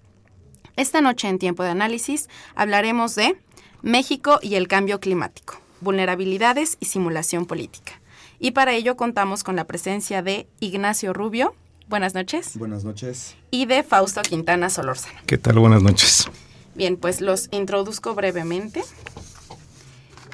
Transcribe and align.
Esta 0.76 1.00
noche 1.00 1.28
en 1.28 1.38
Tiempo 1.38 1.62
de 1.64 1.70
Análisis 1.70 2.28
hablaremos 2.54 3.14
de 3.14 3.40
México 3.82 4.38
y 4.42 4.54
el 4.54 4.68
cambio 4.68 5.00
climático, 5.00 5.60
vulnerabilidades 5.80 6.76
y 6.78 6.86
simulación 6.86 7.46
política. 7.46 8.00
Y 8.38 8.52
para 8.52 8.74
ello 8.74 8.96
contamos 8.96 9.42
con 9.42 9.56
la 9.56 9.66
presencia 9.66 10.22
de 10.22 10.46
Ignacio 10.60 11.12
Rubio, 11.12 11.56
Buenas 11.88 12.14
noches. 12.14 12.56
Buenas 12.58 12.84
noches. 12.84 13.34
Y 13.50 13.64
de 13.66 13.82
Fausto 13.82 14.20
Quintana 14.22 14.68
Solórzano. 14.68 15.18
¿Qué 15.26 15.38
tal? 15.38 15.58
Buenas 15.58 15.82
noches. 15.82 16.28
Bien, 16.74 16.96
pues 16.96 17.20
los 17.20 17.48
introduzco 17.50 18.14
brevemente. 18.14 18.82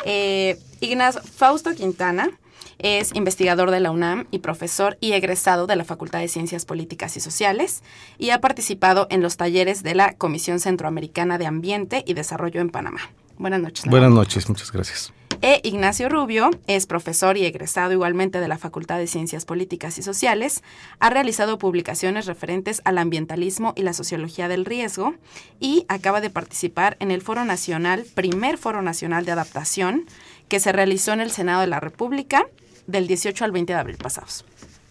Eh, 0.04 0.58
Ignacio 0.80 1.22
Fausto 1.22 1.72
Quintana 1.74 2.30
es 2.78 3.14
investigador 3.14 3.70
de 3.70 3.80
la 3.80 3.92
UNAM 3.92 4.26
y 4.32 4.40
profesor 4.40 4.98
y 5.00 5.12
egresado 5.12 5.66
de 5.66 5.76
la 5.76 5.84
Facultad 5.84 6.18
de 6.18 6.28
Ciencias 6.28 6.66
Políticas 6.66 7.16
y 7.16 7.20
Sociales 7.20 7.82
y 8.18 8.30
ha 8.30 8.40
participado 8.40 9.06
en 9.10 9.22
los 9.22 9.36
talleres 9.36 9.82
de 9.82 9.94
la 9.94 10.14
Comisión 10.14 10.58
Centroamericana 10.60 11.38
de 11.38 11.46
Ambiente 11.46 12.02
y 12.06 12.14
Desarrollo 12.14 12.60
en 12.60 12.70
Panamá. 12.70 13.00
Buenas 13.38 13.60
noches. 13.60 13.86
Buenas 13.86 14.10
noches, 14.10 14.48
muchas 14.48 14.70
gracias. 14.72 15.12
E 15.46 15.60
Ignacio 15.62 16.08
Rubio 16.08 16.48
es 16.66 16.86
profesor 16.86 17.36
y 17.36 17.44
egresado 17.44 17.92
igualmente 17.92 18.40
de 18.40 18.48
la 18.48 18.56
Facultad 18.56 18.96
de 18.96 19.06
Ciencias 19.06 19.44
Políticas 19.44 19.98
y 19.98 20.02
Sociales. 20.02 20.62
Ha 21.00 21.10
realizado 21.10 21.58
publicaciones 21.58 22.24
referentes 22.24 22.80
al 22.86 22.96
ambientalismo 22.96 23.74
y 23.76 23.82
la 23.82 23.92
sociología 23.92 24.48
del 24.48 24.64
riesgo 24.64 25.16
y 25.60 25.84
acaba 25.88 26.22
de 26.22 26.30
participar 26.30 26.96
en 26.98 27.10
el 27.10 27.20
Foro 27.20 27.44
Nacional, 27.44 28.06
primer 28.14 28.56
Foro 28.56 28.80
Nacional 28.80 29.26
de 29.26 29.32
Adaptación, 29.32 30.06
que 30.48 30.60
se 30.60 30.72
realizó 30.72 31.12
en 31.12 31.20
el 31.20 31.30
Senado 31.30 31.60
de 31.60 31.66
la 31.66 31.78
República 31.78 32.48
del 32.86 33.06
18 33.06 33.44
al 33.44 33.52
20 33.52 33.74
de 33.74 33.78
abril 33.78 33.98
pasados. 33.98 34.46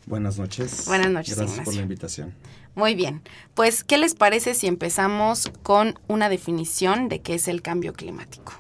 Buenas 0.06 0.38
noches. 0.38 0.86
Buenas 0.86 1.10
noches. 1.10 1.36
Gracias 1.36 1.50
Ignacio. 1.50 1.66
por 1.66 1.74
la 1.74 1.82
invitación. 1.82 2.36
Muy 2.76 2.94
bien. 2.94 3.24
Pues, 3.56 3.84
¿qué 3.84 3.98
les 3.98 4.14
parece 4.14 4.54
si 4.54 4.68
empezamos 4.68 5.52
con 5.64 5.98
una 6.08 6.30
definición 6.30 7.10
de 7.10 7.22
qué 7.22 7.34
es 7.34 7.48
el 7.48 7.64
cambio 7.64 7.94
climático? 7.94 8.54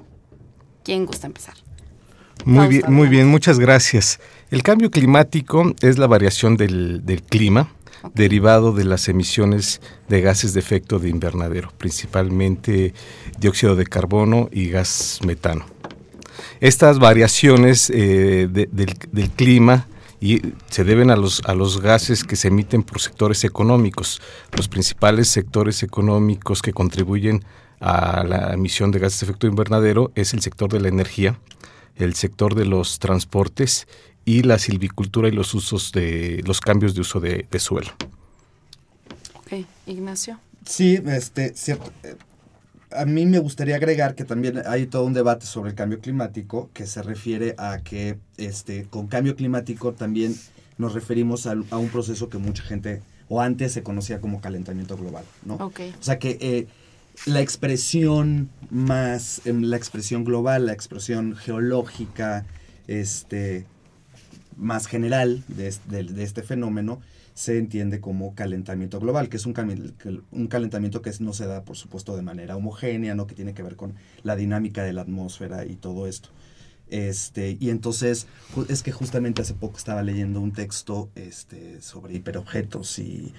¿Quién 0.84 1.06
gusta 1.06 1.28
empezar? 1.28 1.53
Muy 2.46 2.68
bien, 2.68 2.84
muy 2.94 3.08
bien, 3.08 3.28
muchas 3.28 3.58
gracias. 3.60 4.20
El 4.52 4.64
cambio 4.64 4.92
climático 4.92 5.74
es 5.82 5.98
la 5.98 6.08
variación 6.08 6.58
del, 6.58 7.06
del 7.06 7.22
clima 7.24 7.70
derivado 8.14 8.74
de 8.74 8.84
las 8.84 9.08
emisiones 9.08 9.80
de 10.10 10.20
gases 10.22 10.54
de 10.54 10.60
efecto 10.60 11.00
de 11.00 11.10
invernadero, 11.10 11.72
principalmente 11.78 12.94
dióxido 13.40 13.76
de 13.78 13.86
carbono 13.86 14.50
y 14.52 14.70
gas 14.70 15.20
metano. 15.26 15.66
Estas 16.60 17.00
variaciones 17.00 17.90
eh, 17.90 18.48
de- 18.52 18.68
del, 18.72 18.94
del 19.12 19.30
clima 19.30 19.88
y 20.20 20.42
se 20.70 20.84
deben 20.84 21.12
a 21.12 21.16
los, 21.16 21.42
a 21.46 21.54
los 21.54 21.82
gases 21.82 22.24
que 22.26 22.36
se 22.36 22.50
emiten 22.50 22.84
por 22.84 23.00
sectores 23.00 23.44
económicos. 23.46 24.22
Los 24.56 24.68
principales 24.68 25.30
sectores 25.30 25.82
económicos 25.84 26.62
que 26.62 26.74
contribuyen 26.74 27.44
a 27.80 28.24
la 28.24 28.54
emisión 28.54 28.92
de 28.92 29.00
gases 29.00 29.22
de 29.22 29.26
efecto 29.28 29.48
invernadero 29.48 30.12
es 30.16 30.34
el 30.34 30.42
sector 30.42 30.72
de 30.72 30.80
la 30.82 30.88
energía, 30.90 31.38
el 31.96 32.16
sector 32.16 32.56
de 32.56 32.66
los 32.66 33.00
transportes 33.00 33.88
y 34.26 34.44
la 34.44 34.58
silvicultura 34.58 35.28
y 35.28 35.31
los 35.31 35.54
usos 35.54 35.92
de 35.92 36.42
los 36.46 36.62
cambios 36.62 36.96
de 36.96 37.02
uso 37.02 37.20
de, 37.20 37.46
de 37.52 37.59
suelo. 37.59 37.92
Ok, 39.36 39.66
Ignacio. 39.86 40.40
Sí, 40.66 41.00
este, 41.08 41.53
cierto. 41.56 41.92
eh, 42.03 42.16
A 42.96 43.06
mí 43.06 43.26
me 43.26 43.40
gustaría 43.40 43.76
agregar 43.76 44.16
que 44.16 44.24
también 44.24 44.62
hay 44.66 44.86
todo 44.86 45.03
un 45.03 45.14
debate 45.14 45.46
sobre 45.46 45.72
el 45.72 45.76
cambio 45.76 46.00
climático 46.00 46.70
que 46.74 46.86
se 46.86 47.02
refiere 47.02 47.56
a 47.58 47.80
que 47.84 48.18
este, 48.38 48.84
con 48.86 49.08
cambio 49.08 49.36
climático 49.36 49.94
también 49.94 50.36
nos 50.78 50.94
referimos 50.94 51.46
al- 51.48 51.66
a, 51.72 51.78
un 51.78 51.90
proceso 51.90 52.30
que 52.30 52.38
mucha 52.38 52.64
gente, 52.64 53.02
o 53.30 53.42
antes 53.42 53.74
se 53.74 53.84
conocía 53.84 54.22
como 54.22 54.42
calentamiento 54.42 54.96
global, 54.96 55.26
¿no? 55.46 55.56
Ok. 55.56 55.80
O 56.00 56.03
sea 56.03 56.18
que 56.20 56.38
eh, 56.40 56.68
la 57.25 57.41
expresión 57.41 58.50
más, 58.69 59.41
em, 59.46 59.62
la 59.63 59.78
expresión 59.78 60.24
global, 60.24 60.66
la 60.66 60.74
expresión 60.74 61.35
geológica, 61.35 62.46
este, 62.88 63.66
más 64.57 64.88
general 64.88 65.44
de, 65.47 65.68
es- 65.68 65.81
de- 65.90 66.03
de 66.03 66.23
este 66.23 66.44
fenómeno 66.44 67.02
se 67.34 67.57
entiende 67.57 68.00
como 68.00 68.35
calentamiento 68.35 69.00
global, 69.00 69.28
que 69.28 69.38
es 69.38 69.46
un, 69.47 69.56
un 70.31 70.47
calentamiento 70.47 71.02
que 71.02 71.12
no 71.19 71.34
se 71.34 71.47
da, 71.47 71.63
por 71.63 71.75
supuesto, 71.78 72.16
de 72.16 72.22
manera 72.22 72.56
homogénea, 72.56 73.16
¿no? 73.16 73.25
que 73.25 73.34
tiene 73.34 73.56
que 73.56 73.63
ver 73.63 73.75
con 73.75 73.96
la 74.22 74.35
dinámica 74.35 74.84
de 74.84 74.94
la 74.94 75.02
atmósfera 75.02 75.66
y 75.66 75.75
todo 75.75 76.06
esto. 76.07 76.29
Este, 76.90 77.57
y 77.59 77.69
entonces, 77.72 78.28
es 78.69 78.84
que 78.84 78.91
justamente 78.91 79.41
hace 79.41 79.56
poco 79.56 79.78
estaba 79.78 80.03
leyendo 80.03 80.41
un 80.41 80.52
texto 80.52 81.09
este, 81.16 81.81
sobre 81.81 82.13
hiperobjetos 82.13 83.00
y, 83.00 83.34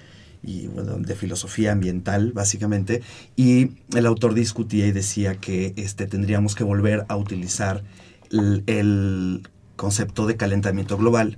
y 0.45 0.67
bueno, 0.67 0.97
de 0.97 1.15
filosofía 1.15 1.71
ambiental, 1.71 2.31
básicamente, 2.33 3.01
y 3.35 3.71
el 3.95 4.05
autor 4.05 4.33
discutía 4.33 4.85
y 4.87 4.91
decía 4.91 5.35
que 5.35 5.73
este, 5.75 6.05
tendríamos 6.07 6.55
que 6.55 6.63
volver 6.63 7.05
a 7.07 7.17
utilizar 7.17 7.83
el, 8.31 9.47
concepto 9.75 10.25
de 10.25 10.37
calentamiento 10.37 10.97
global, 10.97 11.37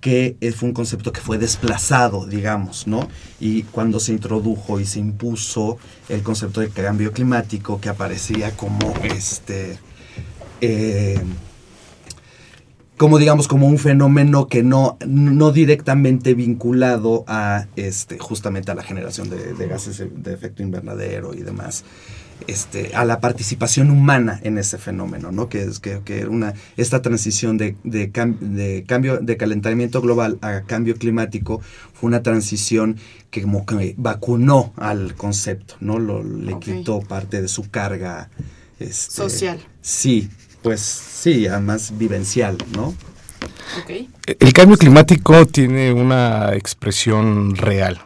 que 0.00 0.36
fue 0.56 0.70
un 0.70 0.74
concepto 0.74 1.12
que 1.12 1.20
fue 1.20 1.36
desplazado, 1.36 2.26
digamos, 2.26 2.86
¿no? 2.86 3.08
Y 3.40 3.64
cuando 3.64 4.00
se 4.00 4.12
introdujo 4.12 4.80
y 4.80 4.86
se 4.86 5.00
impuso 5.00 5.76
el 6.08 6.22
concepto 6.22 6.60
de 6.60 6.70
cambio 6.70 7.12
climático, 7.12 7.80
que 7.80 7.90
aparecía 7.90 8.56
como 8.56 8.94
este. 9.02 9.78
eh, 10.62 11.20
como 12.96 13.18
digamos, 13.18 13.48
como 13.48 13.66
un 13.66 13.78
fenómeno 13.78 14.46
que 14.46 14.62
no, 14.62 14.98
no 15.06 15.50
directamente 15.52 16.34
vinculado 16.34 17.24
a 17.26 17.66
este, 17.76 18.18
justamente 18.18 18.70
a 18.70 18.74
la 18.74 18.82
generación 18.82 19.30
de, 19.30 19.52
de 19.54 19.66
gases 19.66 19.98
de, 19.98 20.32
efecto 20.32 20.62
invernadero 20.62 21.34
y 21.34 21.42
demás. 21.42 21.84
Este, 22.48 22.94
a 22.94 23.04
la 23.04 23.20
participación 23.20 23.90
humana 23.90 24.40
en 24.42 24.58
ese 24.58 24.76
fenómeno, 24.76 25.30
¿no? 25.30 25.48
Que 25.48 25.62
es 25.62 25.78
que, 25.78 26.00
que 26.04 26.26
una, 26.26 26.52
esta 26.76 27.00
transición 27.00 27.56
de, 27.58 27.76
de, 27.84 28.12
cam- 28.12 28.38
de 28.38 28.84
cambio 28.86 29.18
de 29.18 29.36
calentamiento 29.36 30.00
global 30.02 30.38
a 30.42 30.62
cambio 30.62 30.96
climático 30.96 31.60
fue 31.94 32.08
una 32.08 32.22
transición 32.24 32.96
que 33.30 33.42
como 33.42 33.64
que 33.64 33.94
vacunó 33.96 34.72
al 34.76 35.14
concepto, 35.14 35.76
¿no? 35.80 35.98
Lo, 36.00 36.24
le 36.24 36.58
quitó 36.58 37.00
parte 37.00 37.40
de 37.40 37.48
su 37.48 37.70
carga 37.70 38.28
este, 38.80 39.14
Social. 39.14 39.60
Sí, 39.80 40.28
pues 40.64 40.80
sí, 40.80 41.46
además 41.46 41.92
vivencial, 41.98 42.56
¿no? 42.74 42.94
El 44.26 44.52
cambio 44.54 44.78
climático 44.78 45.44
tiene 45.46 45.92
una 45.92 46.54
expresión 46.54 47.54
real. 47.54 48.00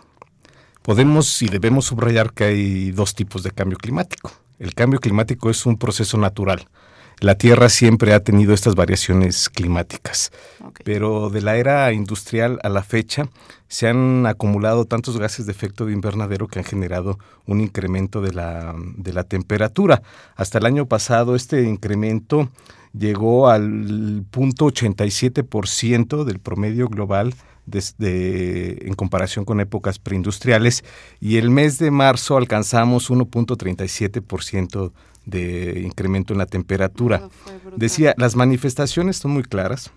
Podemos 0.83 1.41
y 1.41 1.47
debemos 1.47 1.85
subrayar 1.85 2.33
que 2.33 2.45
hay 2.45 2.91
dos 2.91 3.15
tipos 3.15 3.45
de 3.45 3.53
cambio 3.53 3.79
climático. 3.79 4.33
El 4.59 4.75
cambio 4.75 4.99
climático 4.99 5.51
es 5.51 5.67
un 5.67 5.79
proceso 5.79 6.19
natural. 6.19 6.67
La 7.21 7.37
Tierra 7.37 7.69
siempre 7.69 8.15
ha 8.15 8.21
tenido 8.21 8.55
estas 8.55 8.75
variaciones 8.75 9.49
climáticas. 9.49 10.31
Pero 10.85 11.31
de 11.31 11.41
la 11.41 11.57
era 11.57 11.93
industrial 11.93 12.59
a 12.63 12.69
la 12.69 12.83
fecha 12.83 13.29
se 13.69 13.89
han 13.89 14.27
acumulado 14.27 14.85
tantos 14.85 15.19
gases 15.19 15.47
de 15.47 15.53
efecto 15.53 15.87
de 15.87 15.93
invernadero 15.93 16.47
que 16.49 16.59
han 16.59 16.65
generado 16.65 17.19
un 17.47 17.61
incremento 17.61 18.21
de 18.21 18.33
la, 18.33 18.75
de 18.97 19.13
la 19.13 19.25
temperatura. 19.25 20.03
Hasta 20.37 20.59
el 20.59 20.67
año 20.67 20.87
pasado 20.87 21.35
este 21.35 21.65
incremento 21.65 22.51
llegó 22.93 23.49
al 23.49 24.25
punto 24.31 24.67
87% 24.67 26.25
del 26.25 26.39
promedio 26.39 26.89
global 26.89 27.35
en 27.99 28.95
comparación 28.95 29.45
con 29.45 29.61
épocas 29.61 29.99
preindustriales 29.99 30.85
y 31.21 31.37
el 31.37 31.51
mes 31.51 31.79
de 31.79 31.91
marzo 31.91 32.37
alcanzamos 32.37 33.11
1.37% 33.11 34.93
de 35.29 35.81
incremento 35.85 36.33
en 36.33 36.39
la 36.39 36.47
temperatura. 36.47 37.29
Decía, 37.77 38.15
las 38.17 38.35
manifestaciones 38.35 39.19
son 39.19 39.33
muy 39.33 39.43
claras. 39.43 39.93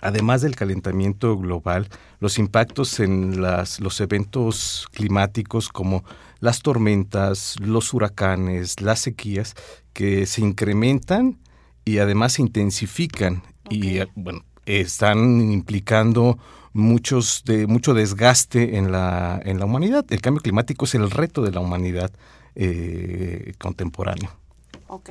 Además 0.00 0.42
del 0.42 0.56
calentamiento 0.56 1.36
global, 1.36 1.88
los 2.20 2.38
impactos 2.38 3.00
en 3.00 3.40
las, 3.40 3.80
los 3.80 4.00
eventos 4.00 4.86
climáticos 4.92 5.68
como 5.68 6.04
las 6.38 6.60
tormentas, 6.60 7.56
los 7.60 7.94
huracanes, 7.94 8.80
las 8.80 9.00
sequías, 9.00 9.54
que 9.92 10.26
se 10.26 10.42
incrementan 10.42 11.38
y 11.84 11.98
además 11.98 12.34
se 12.34 12.42
intensifican 12.42 13.42
y 13.70 14.00
bueno, 14.14 14.44
están 14.66 15.40
implicando 15.50 16.38
muchos 16.72 17.42
de 17.46 17.66
mucho 17.66 17.94
desgaste 17.94 18.76
en 18.76 18.92
la 18.92 19.40
en 19.44 19.58
la 19.58 19.64
humanidad. 19.64 20.04
El 20.10 20.20
cambio 20.20 20.42
climático 20.42 20.84
es 20.84 20.94
el 20.94 21.10
reto 21.10 21.42
de 21.42 21.52
la 21.52 21.60
humanidad 21.60 22.12
eh, 22.54 23.54
contemporáneo. 23.58 24.30
Ok, 24.88 25.10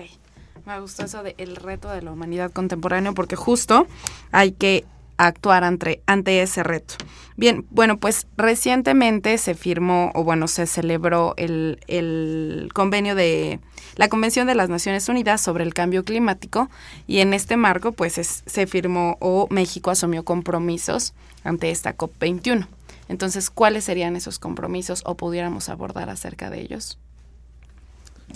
me 0.65 0.79
gusta 0.79 1.05
eso 1.05 1.23
de 1.23 1.35
el 1.37 1.55
reto 1.55 1.89
de 1.89 2.01
la 2.01 2.11
humanidad 2.11 2.51
contemporánea 2.51 3.11
porque 3.11 3.35
justo 3.35 3.87
hay 4.31 4.51
que 4.51 4.85
actuar 5.17 5.63
ante, 5.63 6.01
ante 6.05 6.41
ese 6.41 6.63
reto. 6.63 6.95
Bien, 7.37 7.65
bueno, 7.69 7.97
pues 7.97 8.27
recientemente 8.37 9.37
se 9.37 9.55
firmó, 9.55 10.11
o 10.13 10.23
bueno, 10.23 10.47
se 10.47 10.65
celebró 10.67 11.33
el, 11.37 11.79
el 11.87 12.69
convenio 12.73 13.15
de 13.15 13.59
la 13.95 14.09
Convención 14.09 14.47
de 14.47 14.55
las 14.55 14.69
Naciones 14.69 15.07
Unidas 15.09 15.41
sobre 15.41 15.63
el 15.63 15.73
Cambio 15.73 16.03
Climático 16.03 16.69
y 17.07 17.19
en 17.19 17.33
este 17.33 17.57
marco 17.57 17.91
pues 17.91 18.13
se 18.45 18.67
firmó 18.67 19.17
o 19.19 19.47
México 19.49 19.91
asumió 19.91 20.23
compromisos 20.23 21.13
ante 21.43 21.71
esta 21.71 21.95
COP21. 21.95 22.67
Entonces, 23.07 23.49
¿cuáles 23.49 23.83
serían 23.83 24.15
esos 24.15 24.39
compromisos 24.39 25.03
o 25.05 25.15
pudiéramos 25.15 25.69
abordar 25.69 26.09
acerca 26.09 26.49
de 26.49 26.61
ellos? 26.61 26.97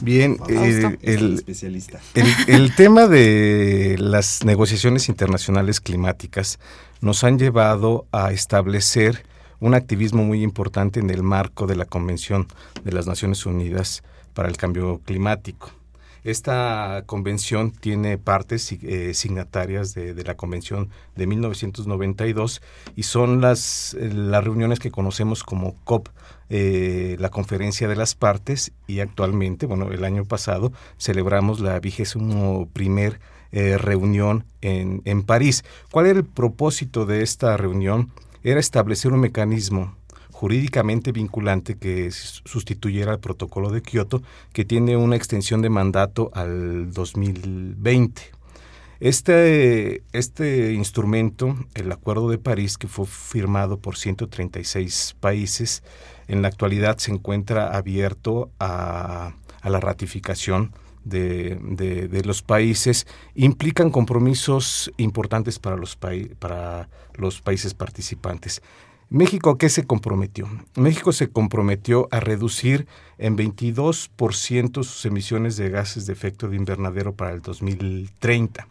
Bien, 0.01 0.38
eh, 0.47 0.97
el, 1.01 1.44
el, 2.47 2.75
tema 2.75 3.07
de 3.07 3.97
las 4.00 4.45
negociaciones 4.45 5.09
internacionales 5.09 5.81
climáticas 5.81 6.59
nos 7.01 7.24
han 7.24 7.38
llevado 7.38 8.07
a 8.12 8.31
establecer 8.31 9.25
un 9.59 9.74
activismo 9.74 10.24
muy 10.24 10.41
importante 10.41 11.00
en 11.00 11.09
el 11.09 11.24
marco 11.24 11.68
de 11.68 11.75
la 11.75 11.86
Convención 11.86 12.47
de 12.83 12.94
las 12.94 13.07
Naciones 13.07 13.45
Unidas 13.45 14.03
para 14.33 14.47
el 14.47 14.57
Cambio 14.57 15.01
Climático. 15.03 15.71
Esta 16.24 17.03
convención 17.06 17.71
tiene 17.71 18.18
partes 18.18 18.71
eh, 18.71 19.13
signatarias 19.13 19.94
de, 19.94 20.13
la 20.24 20.36
convención 20.36 20.89
de 21.15 21.27
1992 21.27 22.62
y 22.95 23.03
son 23.03 23.39
las, 23.39 23.95
las 24.00 24.44
reuniones 24.44 24.80
que 24.80 24.91
conocemos 24.91 25.44
como 25.44 25.75
COP, 25.86 26.09
eh, 26.50 27.16
la 27.19 27.30
conferencia 27.30 27.88
de 27.88 27.96
las 27.96 28.16
partes 28.16 28.72
y 28.88 29.00
actualmente, 29.00 29.66
bueno, 29.66 29.92
el 29.92 30.04
año 30.04 30.25
pasado 30.25 30.72
celebramos 30.98 31.60
la 31.60 31.80
vigésimo 31.80 32.68
primer 32.74 33.19
eh, 33.51 33.78
reunión 33.78 34.46
en, 34.62 35.01
en 35.06 35.24
París. 35.24 35.63
¿Cuál 35.92 36.07
era 36.07 36.19
el 36.19 36.25
propósito 36.25 37.06
de 37.06 37.24
esta 37.24 37.56
reunión? 37.57 38.12
Era 38.44 38.60
establecer 38.60 39.12
un 39.12 39.19
mecanismo 39.19 39.96
jurídicamente 40.40 41.12
vinculante 41.12 41.75
que 41.75 42.10
sustituyera 42.12 43.12
el 43.12 43.19
protocolo 43.19 43.72
de 43.72 43.81
Kioto, 43.81 44.22
que 44.54 44.63
tiene 44.63 44.96
una 44.96 45.18
extensión 45.18 45.62
de 45.62 45.69
mandato 45.69 46.31
al 46.34 46.94
2020. 46.94 48.22
Este, 49.00 50.04
este 50.12 50.74
instrumento, 50.74 51.56
el 51.74 51.90
Acuerdo 51.90 52.30
de 52.30 52.38
París, 52.38 52.78
que 52.78 52.90
fue 52.90 53.06
firmado 53.06 53.80
por 53.80 53.96
136 53.96 55.16
países, 55.22 55.84
en 56.28 56.42
la 56.42 56.50
actualidad 56.50 56.98
se 56.98 57.12
encuentra 57.12 57.75
abierto 57.75 58.51
a, 58.60 59.36
la 59.63 59.80
ratificación 59.80 60.74
de, 61.06 62.22
los 62.25 62.42
países 62.42 63.07
implican 63.36 63.90
compromisos 63.90 64.92
importantes 64.98 65.60
para 65.60 65.78
los, 65.78 65.96
para 65.96 66.90
los 67.16 67.42
países 67.42 67.74
participantes. 67.74 68.62
México, 69.10 69.57
¿qué 69.57 69.69
se 69.69 69.86
comprometió? 69.86 70.48
México 70.75 71.13
se 71.13 71.30
comprometió 71.30 72.10
a 72.12 72.19
reducir 72.19 72.86
en 73.18 73.38
22% 73.38 74.84
sus 74.84 75.06
emisiones 75.06 75.56
de 75.56 75.69
gases 75.69 76.06
de 76.06 76.13
efecto 76.13 76.48
de 76.48 76.57
invernadero 76.57 77.16
para 77.16 77.31
el 77.31 77.42
2030, 77.42 78.68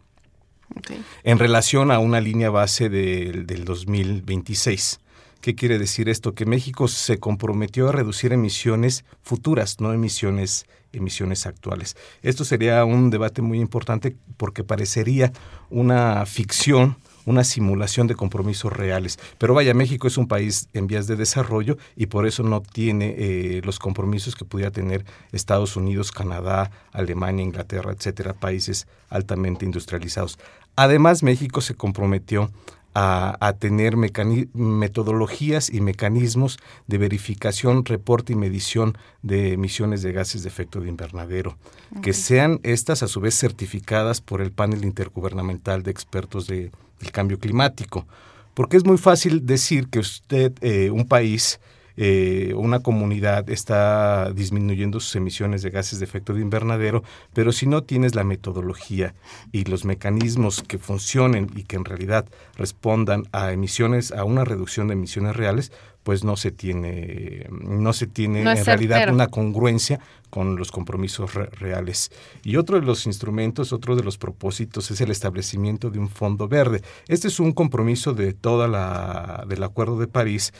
en 1.24 1.38
relación 1.38 1.90
a 1.90 1.98
una 1.98 2.20
línea 2.20 2.50
base 2.50 2.88
del 2.88 3.64
2026. 3.64 5.00
¿Qué 5.40 5.54
quiere 5.54 5.78
decir 5.78 6.08
esto? 6.08 6.34
Que 6.34 6.46
México 6.46 6.88
se 6.88 7.18
comprometió 7.18 7.88
a 7.88 7.92
reducir 7.92 8.32
emisiones 8.32 9.04
futuras, 9.22 9.80
no 9.80 9.92
emisiones 9.92 10.66
emisiones 10.92 11.46
actuales. 11.46 11.96
Esto 12.22 12.44
sería 12.44 12.84
un 12.84 13.10
debate 13.10 13.42
muy 13.42 13.60
importante 13.60 14.16
porque 14.36 14.64
parecería 14.64 15.32
una 15.70 16.24
ficción 16.26 16.96
una 17.28 17.44
simulación 17.44 18.06
de 18.06 18.14
compromisos 18.14 18.72
reales. 18.72 19.18
Pero 19.36 19.52
vaya, 19.52 19.74
México 19.74 20.08
es 20.08 20.16
un 20.16 20.28
país 20.28 20.70
en 20.72 20.86
vías 20.86 21.06
de 21.06 21.14
desarrollo 21.14 21.76
y 21.94 22.06
por 22.06 22.26
eso 22.26 22.42
no 22.42 22.62
tiene 22.62 23.14
eh, 23.18 23.60
los 23.64 23.78
compromisos 23.78 24.34
que 24.34 24.46
pudiera 24.46 24.70
tener 24.70 25.04
Estados 25.30 25.76
Unidos, 25.76 26.10
Canadá, 26.10 26.70
Alemania, 26.90 27.44
Inglaterra, 27.44 27.92
etcétera, 27.92 28.32
países 28.32 28.86
altamente 29.10 29.66
industrializados. 29.66 30.38
Además, 30.78 31.24
México 31.24 31.60
se 31.60 31.74
comprometió 31.74 32.52
a, 32.94 33.52
tener 33.58 33.96
metodologías 33.96 35.70
y 35.70 35.80
mecanismos 35.80 36.58
de 36.86 36.98
verificación, 36.98 37.84
reporte 37.84 38.32
y 38.32 38.36
medición 38.36 38.96
de 39.22 39.54
emisiones 39.54 40.02
de 40.02 40.12
gases 40.12 40.44
de 40.44 40.48
efecto 40.48 40.80
de 40.80 40.88
invernadero, 40.88 41.56
que 42.00 42.12
sean 42.12 42.60
estas 42.62 43.02
a 43.02 43.08
su 43.08 43.20
vez 43.20 43.36
certificadas 43.36 44.20
por 44.20 44.40
el 44.40 44.52
panel 44.52 44.84
intergubernamental 44.84 45.82
de 45.82 45.90
expertos 45.90 46.46
de, 46.46 46.70
el 47.00 47.10
cambio 47.10 47.40
climático. 47.40 48.06
Porque 48.54 48.76
es 48.76 48.84
muy 48.84 48.98
fácil 48.98 49.46
decir 49.46 49.88
que 49.88 49.98
usted, 49.98 50.52
eh, 50.60 50.90
un 50.90 51.08
país, 51.08 51.58
eh, 52.00 52.54
una 52.54 52.78
comunidad 52.78 53.50
está 53.50 54.30
disminuyendo 54.32 55.00
sus 55.00 55.16
emisiones 55.16 55.62
de 55.62 55.70
gases 55.70 55.98
de 55.98 56.04
efecto 56.04 56.32
de 56.32 56.40
invernadero, 56.40 57.02
pero 57.34 57.50
si 57.50 57.66
no 57.66 57.82
tienes 57.82 58.14
la 58.14 58.22
metodología 58.22 59.16
y 59.50 59.64
los 59.64 59.84
mecanismos 59.84 60.62
que 60.62 60.78
funcionen 60.78 61.50
y 61.56 61.64
que 61.64 61.74
en 61.74 61.84
realidad 61.84 62.24
respondan 62.54 63.24
a 63.32 63.50
emisiones, 63.50 64.12
a 64.12 64.22
una 64.22 64.44
reducción 64.44 64.86
de 64.86 64.92
emisiones 64.92 65.34
reales, 65.34 65.72
pues 66.04 66.22
no 66.22 66.36
se 66.36 66.52
tiene, 66.52 67.48
no 67.50 67.92
se 67.92 68.06
tiene 68.06 68.42
en 68.42 68.64
realidad 68.64 69.12
una 69.12 69.26
congruencia 69.26 69.98
con 70.30 70.56
los 70.56 70.70
compromisos 70.70 71.34
reales. 71.34 72.12
Y 72.44 72.56
otro 72.56 72.78
de 72.78 72.86
los 72.86 73.06
instrumentos, 73.06 73.72
otro 73.72 73.96
de 73.96 74.04
los 74.04 74.18
propósitos 74.18 74.90
es 74.92 75.00
el 75.00 75.10
establecimiento 75.10 75.90
de 75.90 75.98
un 75.98 76.08
fondo 76.08 76.46
verde. 76.46 76.82
Este 77.08 77.26
es 77.26 77.40
un 77.40 77.52
compromiso 77.52 78.14
de 78.14 78.32
toda 78.34 78.68
la 78.68 79.44
del 79.48 79.62
Acuerdo 79.64 79.98
de 79.98 80.06
París 80.06 80.52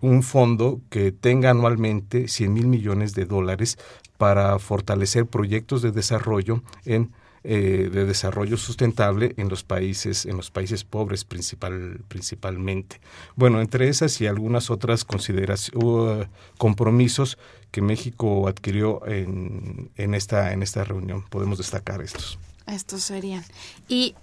un 0.00 0.22
fondo 0.22 0.80
que 0.90 1.12
tenga 1.12 1.50
anualmente 1.50 2.28
100 2.28 2.52
mil 2.52 2.66
millones 2.66 3.14
de 3.14 3.24
dólares 3.24 3.78
para 4.18 4.58
fortalecer 4.58 5.26
proyectos 5.26 5.82
de 5.82 5.92
desarrollo 5.92 6.62
en 6.84 7.12
eh, 7.48 7.90
de 7.92 8.04
desarrollo 8.04 8.56
sustentable 8.56 9.32
en 9.36 9.48
los 9.48 9.62
países, 9.62 10.26
en 10.26 10.36
los 10.36 10.50
países 10.50 10.82
pobres 10.82 11.24
principal, 11.24 12.00
principalmente. 12.08 13.00
Bueno, 13.36 13.60
entre 13.60 13.88
esas 13.88 14.20
y 14.20 14.26
algunas 14.26 14.68
otras 14.68 15.04
consideraciones, 15.04 15.80
uh, 15.80 16.24
compromisos 16.58 17.38
que 17.70 17.82
México 17.82 18.48
adquirió 18.48 19.06
en, 19.06 19.92
en, 19.94 20.14
esta, 20.14 20.52
en 20.52 20.64
esta 20.64 20.82
reunión. 20.82 21.24
Podemos 21.30 21.58
destacar 21.58 22.02
estos. 22.02 22.36
Estos 22.66 23.02
serían. 23.02 23.44
Y 23.86 24.16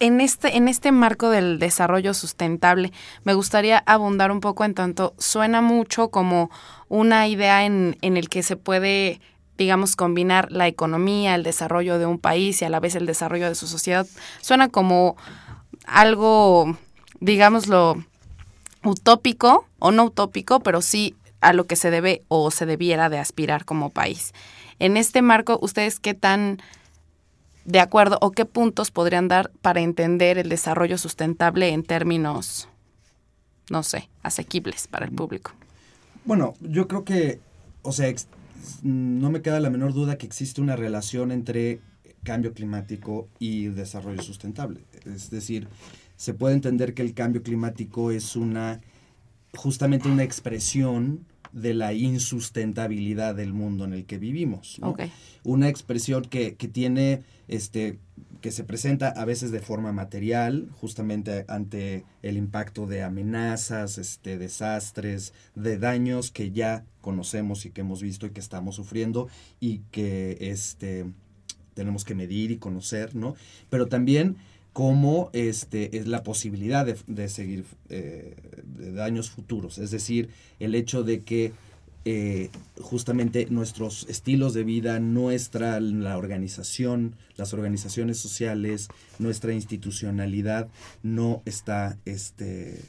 en 0.00 0.20
este, 0.20 0.56
en 0.56 0.66
este 0.66 0.90
marco 0.92 1.30
del 1.30 1.58
desarrollo 1.58 2.14
sustentable, 2.14 2.92
me 3.24 3.34
gustaría 3.34 3.82
abundar 3.86 4.32
un 4.32 4.40
poco 4.40 4.64
en 4.64 4.74
tanto 4.74 5.14
suena 5.18 5.60
mucho 5.60 6.08
como 6.08 6.50
una 6.88 7.28
idea 7.28 7.64
en, 7.64 7.96
en 8.02 8.16
el 8.16 8.28
que 8.28 8.42
se 8.42 8.56
puede 8.56 9.20
digamos, 9.60 9.94
combinar 9.94 10.50
la 10.50 10.68
economía, 10.68 11.34
el 11.34 11.42
desarrollo 11.42 11.98
de 11.98 12.06
un 12.06 12.18
país 12.18 12.62
y 12.62 12.64
a 12.64 12.70
la 12.70 12.80
vez 12.80 12.94
el 12.94 13.04
desarrollo 13.04 13.46
de 13.46 13.54
su 13.54 13.66
sociedad, 13.66 14.06
suena 14.40 14.68
como 14.68 15.18
algo, 15.84 16.78
digámoslo, 17.20 18.02
utópico 18.82 19.66
o 19.78 19.90
no 19.90 20.04
utópico, 20.04 20.60
pero 20.60 20.80
sí 20.80 21.14
a 21.42 21.52
lo 21.52 21.66
que 21.66 21.76
se 21.76 21.90
debe 21.90 22.22
o 22.28 22.50
se 22.50 22.64
debiera 22.64 23.10
de 23.10 23.18
aspirar 23.18 23.66
como 23.66 23.90
país. 23.90 24.32
En 24.78 24.96
este 24.96 25.20
marco, 25.20 25.58
¿ustedes 25.60 26.00
qué 26.00 26.14
tan 26.14 26.62
de 27.64 27.80
acuerdo 27.80 28.18
o 28.20 28.30
qué 28.30 28.44
puntos 28.44 28.90
podrían 28.90 29.28
dar 29.28 29.50
para 29.62 29.80
entender 29.80 30.38
el 30.38 30.48
desarrollo 30.48 30.98
sustentable 30.98 31.70
en 31.70 31.82
términos, 31.82 32.68
no 33.70 33.82
sé, 33.82 34.08
asequibles 34.22 34.88
para 34.88 35.06
el 35.06 35.12
público? 35.12 35.52
Bueno, 36.24 36.54
yo 36.60 36.88
creo 36.88 37.04
que, 37.04 37.40
o 37.82 37.92
sea, 37.92 38.12
no 38.82 39.30
me 39.30 39.42
queda 39.42 39.60
la 39.60 39.70
menor 39.70 39.92
duda 39.92 40.18
que 40.18 40.26
existe 40.26 40.60
una 40.60 40.76
relación 40.76 41.32
entre 41.32 41.80
cambio 42.22 42.52
climático 42.52 43.28
y 43.38 43.66
desarrollo 43.68 44.22
sustentable. 44.22 44.84
Es 45.06 45.30
decir, 45.30 45.68
se 46.16 46.34
puede 46.34 46.54
entender 46.54 46.92
que 46.94 47.02
el 47.02 47.14
cambio 47.14 47.42
climático 47.42 48.10
es 48.10 48.36
una 48.36 48.80
justamente 49.56 50.08
una 50.08 50.22
expresión 50.22 51.26
de 51.52 51.74
la 51.74 51.92
insustentabilidad 51.92 53.34
del 53.34 53.52
mundo 53.52 53.84
en 53.84 53.92
el 53.92 54.04
que 54.04 54.18
vivimos. 54.18 54.80
Una 55.44 55.68
expresión 55.68 56.24
que, 56.24 56.54
que, 56.54 56.68
tiene, 56.68 57.22
este, 57.48 57.98
que 58.40 58.50
se 58.50 58.64
presenta 58.64 59.08
a 59.08 59.24
veces 59.24 59.50
de 59.50 59.60
forma 59.60 59.92
material, 59.92 60.68
justamente 60.80 61.44
ante 61.48 62.04
el 62.22 62.36
impacto 62.36 62.86
de 62.86 63.02
amenazas, 63.02 63.98
este, 63.98 64.38
desastres, 64.38 65.32
de 65.54 65.78
daños 65.78 66.30
que 66.30 66.50
ya 66.50 66.84
conocemos 67.00 67.66
y 67.66 67.70
que 67.70 67.80
hemos 67.80 68.02
visto 68.02 68.26
y 68.26 68.30
que 68.30 68.40
estamos 68.40 68.76
sufriendo 68.76 69.28
y 69.58 69.80
que 69.90 70.38
este, 70.40 71.06
tenemos 71.74 72.04
que 72.04 72.14
medir 72.14 72.50
y 72.50 72.58
conocer, 72.58 73.14
¿no? 73.14 73.34
Pero 73.68 73.86
también 73.88 74.36
como 74.80 75.28
este, 75.34 75.98
es 75.98 76.06
la 76.06 76.22
posibilidad 76.22 76.86
de, 76.86 77.28
seguir 77.28 77.66
eh, 77.90 78.34
de 78.64 78.92
daños 78.92 79.28
futuros. 79.28 79.76
Es 79.76 79.90
decir, 79.90 80.30
el 80.58 80.74
hecho 80.74 81.02
de 81.02 81.20
que 81.20 81.52
eh, 82.06 82.48
justamente 82.80 83.46
nuestros 83.50 84.06
estilos 84.08 84.54
de 84.54 84.64
vida, 84.64 84.98
nuestra 84.98 85.80
la 85.80 86.16
organización, 86.16 87.14
las 87.36 87.52
organizaciones 87.52 88.16
sociales, 88.16 88.88
nuestra 89.18 89.52
institucionalidad 89.52 90.68
no 91.02 91.42
está 91.44 91.98
este, 92.06 92.80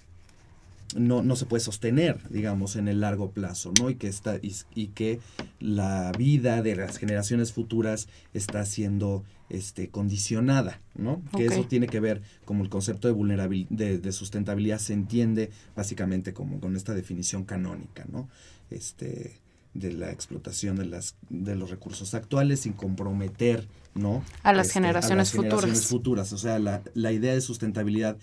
no, 0.96 1.24
no 1.24 1.36
se 1.36 1.46
puede 1.46 1.62
sostener, 1.62 2.20
digamos, 2.30 2.76
en 2.76 2.88
el 2.88 3.02
largo 3.02 3.32
plazo, 3.32 3.74
¿no? 3.80 3.90
Y 3.90 3.96
que, 3.96 4.08
está, 4.08 4.40
y, 4.42 4.88
que 4.88 5.20
la 5.60 6.12
vida 6.18 6.62
de 6.62 6.76
las 6.76 6.98
generaciones 6.98 7.54
futuras 7.54 8.08
está 8.34 8.66
siendo 8.66 9.24
este, 9.50 9.90
condicionada, 9.90 10.82
¿no? 10.96 11.22
Que 11.36 11.46
eso 11.46 11.66
tiene 11.66 11.88
que 11.88 12.00
ver, 12.00 12.22
como 12.46 12.64
el 12.64 12.70
concepto 12.70 13.08
de 13.08 13.14
vulnerabilidad, 13.14 13.70
de, 14.00 14.12
sustentabilidad 14.12 14.80
se 14.80 14.94
entiende 14.94 15.52
básicamente 15.76 16.34
como 16.34 16.60
con 16.60 16.76
esta 16.76 16.94
definición 16.94 17.46
canónica, 17.46 18.06
¿no? 18.12 18.30
Este, 18.70 19.40
de 19.74 19.94
la 19.94 20.12
explotación 20.12 20.76
de, 20.76 20.86
las, 20.86 21.16
de 21.30 21.56
los 21.56 21.70
recursos 21.70 22.14
actuales 22.14 22.62
sin 22.62 22.74
comprometer, 22.74 23.68
¿no? 23.94 24.24
A 24.44 24.54
las, 24.54 24.72
generaciones, 24.72 25.30
este, 25.30 25.40
a 25.40 25.44
las 25.44 25.52
generaciones 25.52 25.88
futuras. 25.88 26.34
O 26.34 26.38
sea, 26.38 26.60
la, 26.60 26.82
la 26.94 27.12
idea 27.12 27.34
de 27.34 27.42
sustentabilidad 27.42 28.18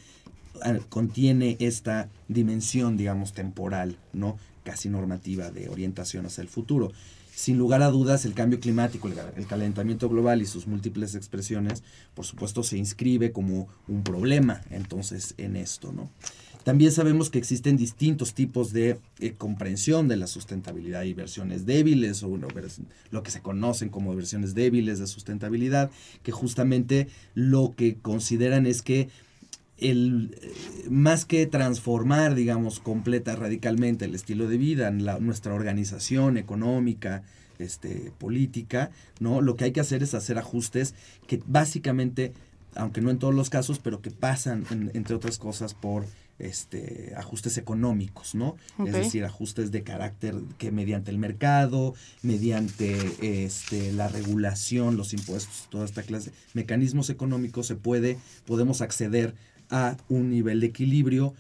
contiene 0.89 1.57
esta 1.61 2.09
dimensión, 2.29 2.97
digamos, 2.97 3.33
temporal, 3.33 3.97
¿no? 4.13 4.39
Casi 4.65 4.89
normativa 4.89 5.51
de 5.51 5.69
orientación 5.69 6.27
hacia 6.27 6.43
el 6.43 6.49
futuro. 6.49 6.93
Sin 7.35 7.57
lugar 7.57 7.83
a 7.83 7.91
dudas, 7.91 8.25
el 8.25 8.35
cambio 8.35 8.59
climático, 8.59 9.09
el 9.37 9.47
calentamiento 9.47 10.09
global 10.09 10.43
y 10.43 10.47
sus 10.47 10.67
múltiples 10.67 11.15
expresiones, 11.15 11.85
por 12.15 12.25
supuesto, 12.25 12.65
se 12.65 12.77
inscribe 12.77 13.31
como 13.31 13.69
un 13.87 14.03
problema, 14.03 14.61
entonces, 14.71 15.35
en 15.39 15.55
esto, 15.55 15.93
¿no? 15.93 16.11
También 16.69 16.93
sabemos 16.93 17.31
que 17.31 17.39
existen 17.39 17.79
distintos 17.79 18.35
tipos 18.35 18.75
de 18.75 18.99
eh, 19.21 19.33
comprensión 19.39 20.07
de 20.07 20.17
la 20.17 20.27
sustentabilidad. 20.27 21.01
Hay 21.01 21.15
versiones 21.15 21.65
débiles 21.65 22.23
o 22.23 22.37
lo 22.37 23.23
que 23.23 23.31
se 23.31 23.41
conocen 23.41 23.89
como 23.89 24.15
versiones 24.15 24.55
débiles 24.55 24.99
de 24.99 25.07
sustentabilidad, 25.07 25.91
que 26.23 26.31
justamente 26.31 27.09
lo 27.35 27.75
que 27.75 27.97
consideran 27.97 28.67
es 28.67 28.83
que 28.83 29.09
el, 29.79 30.37
eh, 30.41 30.89
más 30.91 31.25
que 31.25 31.47
transformar, 31.47 32.35
digamos, 32.35 32.81
completa, 32.81 33.37
radicalmente 33.37 34.05
el 34.05 34.15
estilo 34.15 34.49
de 34.49 34.59
vida, 34.59 34.91
nuestra 34.91 35.55
organización 35.55 36.37
económica, 36.37 37.23
este, 37.59 38.13
política, 38.19 38.91
¿no? 39.21 39.41
Lo 39.41 39.57
que 39.57 39.65
hay 39.65 39.73
que 39.73 39.81
hacer 39.81 40.03
es 40.03 40.15
hacer 40.15 40.39
ajustes 40.39 40.95
que 41.27 41.41
básicamente, 41.47 42.33
aunque 42.75 43.01
no 43.01 43.11
en 43.11 43.19
todos 43.19 43.35
los 43.35 43.51
casos, 43.51 43.79
pero 43.79 44.01
que 44.01 44.11
pasan, 44.11 44.65
entre 44.95 45.17
otras 45.17 45.39
cosas, 45.39 45.75
por 45.75 46.05
este, 46.39 47.15
ajustes 47.17 47.59
económicos, 47.59 48.35
¿no? 48.35 48.57
Es 48.85 48.93
decir, 48.93 49.25
ajustes 49.25 49.73
de 49.73 49.83
carácter 49.83 50.37
que 50.57 50.71
mediante 50.71 51.11
el 51.11 51.19
mercado, 51.19 51.95
mediante 52.23 53.45
este, 53.45 53.93
la 53.93 54.09
regulación, 54.09 54.97
los 54.97 55.13
impuestos, 55.13 55.67
toda 55.69 55.85
esta 55.85 56.03
clase 56.05 56.31
de 56.31 56.37
mecanismos 56.55 57.11
económicos 57.11 57.67
se 57.67 57.75
puede, 57.75 58.19
podemos 58.47 58.83
acceder 58.83 59.35
a 59.71 59.97
un 60.09 60.31
nivel 60.31 60.61
de 60.61 60.67
equilibrio 60.67 61.35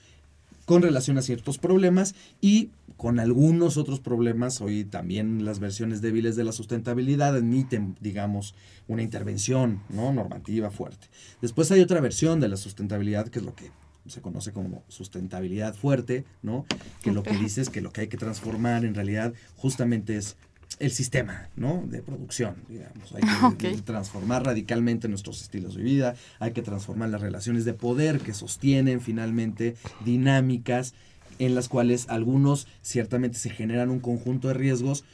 con 0.64 0.82
relación 0.82 1.16
a 1.16 1.22
ciertos 1.22 1.56
problemas 1.56 2.14
y 2.42 2.70
con 2.98 3.20
algunos 3.20 3.76
otros 3.76 4.00
problemas, 4.00 4.60
hoy 4.60 4.84
también 4.84 5.44
las 5.44 5.60
versiones 5.60 6.02
débiles 6.02 6.36
de 6.36 6.44
la 6.44 6.52
sustentabilidad 6.52 7.36
admiten, 7.36 7.96
digamos, 8.00 8.54
una 8.86 9.02
intervención 9.02 9.80
¿no? 9.88 10.12
normativa 10.12 10.70
fuerte. 10.70 11.06
Después 11.40 11.70
hay 11.70 11.80
otra 11.80 12.00
versión 12.00 12.40
de 12.40 12.48
la 12.48 12.56
sustentabilidad, 12.56 13.28
que 13.28 13.38
es 13.38 13.44
lo 13.44 13.54
que 13.54 13.70
se 14.08 14.20
conoce 14.20 14.52
como 14.52 14.82
sustentabilidad 14.88 15.74
fuerte, 15.74 16.24
¿no? 16.42 16.66
Que 17.02 17.12
lo 17.12 17.22
que 17.22 17.36
dice 17.36 17.60
es 17.60 17.70
que 17.70 17.80
lo 17.80 17.92
que 17.92 18.02
hay 18.02 18.08
que 18.08 18.16
transformar 18.16 18.84
en 18.84 18.94
realidad 18.94 19.32
justamente 19.56 20.16
es 20.16 20.36
el 20.78 20.90
sistema 20.90 21.48
¿no? 21.56 21.84
de 21.86 22.02
producción, 22.02 22.56
digamos. 22.68 23.12
Hay 23.14 23.56
que 23.56 23.82
transformar 23.82 24.44
radicalmente 24.44 25.08
nuestros 25.08 25.42
estilos 25.42 25.74
de 25.74 25.82
vida, 25.82 26.14
hay 26.38 26.52
que 26.52 26.62
transformar 26.62 27.10
las 27.10 27.20
relaciones 27.20 27.64
de 27.64 27.74
poder 27.74 28.20
que 28.20 28.34
sostienen 28.34 29.00
finalmente 29.00 29.76
dinámicas 30.04 30.94
en 31.38 31.54
las 31.54 31.68
cuales 31.68 32.06
algunos 32.08 32.66
ciertamente 32.82 33.38
se 33.38 33.50
generan 33.50 33.90
un 33.90 34.00
conjunto 34.00 34.48
de 34.48 34.54
riesgos, 34.54 35.04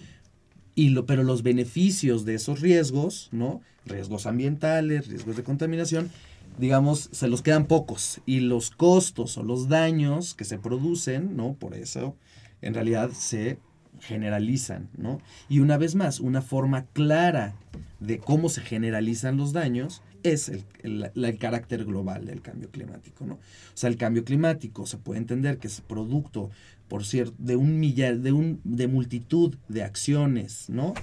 y 0.75 0.88
lo, 0.90 1.06
pero 1.06 1.23
los 1.23 1.42
beneficios 1.42 2.25
de 2.25 2.34
esos 2.34 2.61
riesgos, 2.61 3.28
¿no? 3.30 3.61
riesgos 3.87 4.26
ambientales, 4.26 5.06
riesgos 5.06 5.37
de 5.37 5.44
contaminación, 5.44 6.11
digamos, 6.58 7.08
se 7.12 7.28
los 7.28 7.42
quedan 7.42 7.66
pocos 7.66 8.20
y 8.26 8.40
los 8.40 8.70
costos 8.70 9.37
o 9.38 9.42
los 9.42 9.68
daños 9.68 10.34
que 10.34 10.44
se 10.44 10.58
producen, 10.58 11.37
¿no? 11.37 11.54
Por 11.54 11.75
eso, 11.75 12.16
en 12.62 12.75
realidad 12.75 13.11
se 13.12 13.58
generalizan, 14.01 14.89
¿no? 14.97 15.21
Y 15.49 15.61
una 15.61 15.77
vez 15.77 15.95
más, 15.95 16.21
una 16.21 16.43
forma 16.43 16.87
clara 16.93 17.55
de 18.01 18.19
cómo 18.19 18.49
se 18.49 18.61
generalizan 18.61 19.37
los 19.37 19.53
daños 19.53 20.03
es 20.25 20.51
el, 20.83 21.39
carácter 21.39 21.85
global 21.85 22.25
del 22.25 22.41
cambio 22.41 22.71
climático, 22.71 23.27
¿no? 23.27 23.35
O 23.35 23.39
sea, 23.75 23.91
el 23.91 23.97
cambio 23.97 24.25
climático 24.25 24.87
se 24.87 24.97
puede 24.97 25.21
entender 25.21 25.59
que 25.59 25.69
es 25.69 25.81
producto, 25.83 26.51
por 26.89 27.05
cierto, 27.05 27.35
de 27.39 27.57
un 27.57 27.79
millar, 27.79 28.19
de 28.19 28.33
un, 28.33 28.61
de 28.65 28.89
multitud 28.89 29.55
de 29.69 29.83
acciones, 29.83 30.71
¿no? 30.71 30.95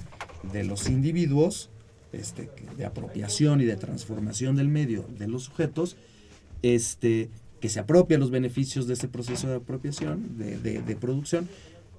De 0.51 0.63
los 0.63 0.89
individuos, 0.89 1.69
este, 2.11 2.49
de 2.77 2.85
apropiación 2.85 3.61
y 3.61 3.65
de 3.65 3.75
transformación 3.77 4.55
del 4.55 4.69
medio 4.69 5.05
de 5.19 5.27
los 5.27 5.43
sujetos, 5.43 5.97
este, 6.63 7.29
que 7.59 7.69
se 7.69 7.79
apropia 7.79 8.17
los 8.17 8.31
beneficios 8.31 8.87
de 8.87 8.95
ese 8.95 9.07
proceso 9.07 9.47
de 9.47 9.57
apropiación, 9.57 10.37
de, 10.39 10.57
de 10.57 10.95
producción, 10.95 11.47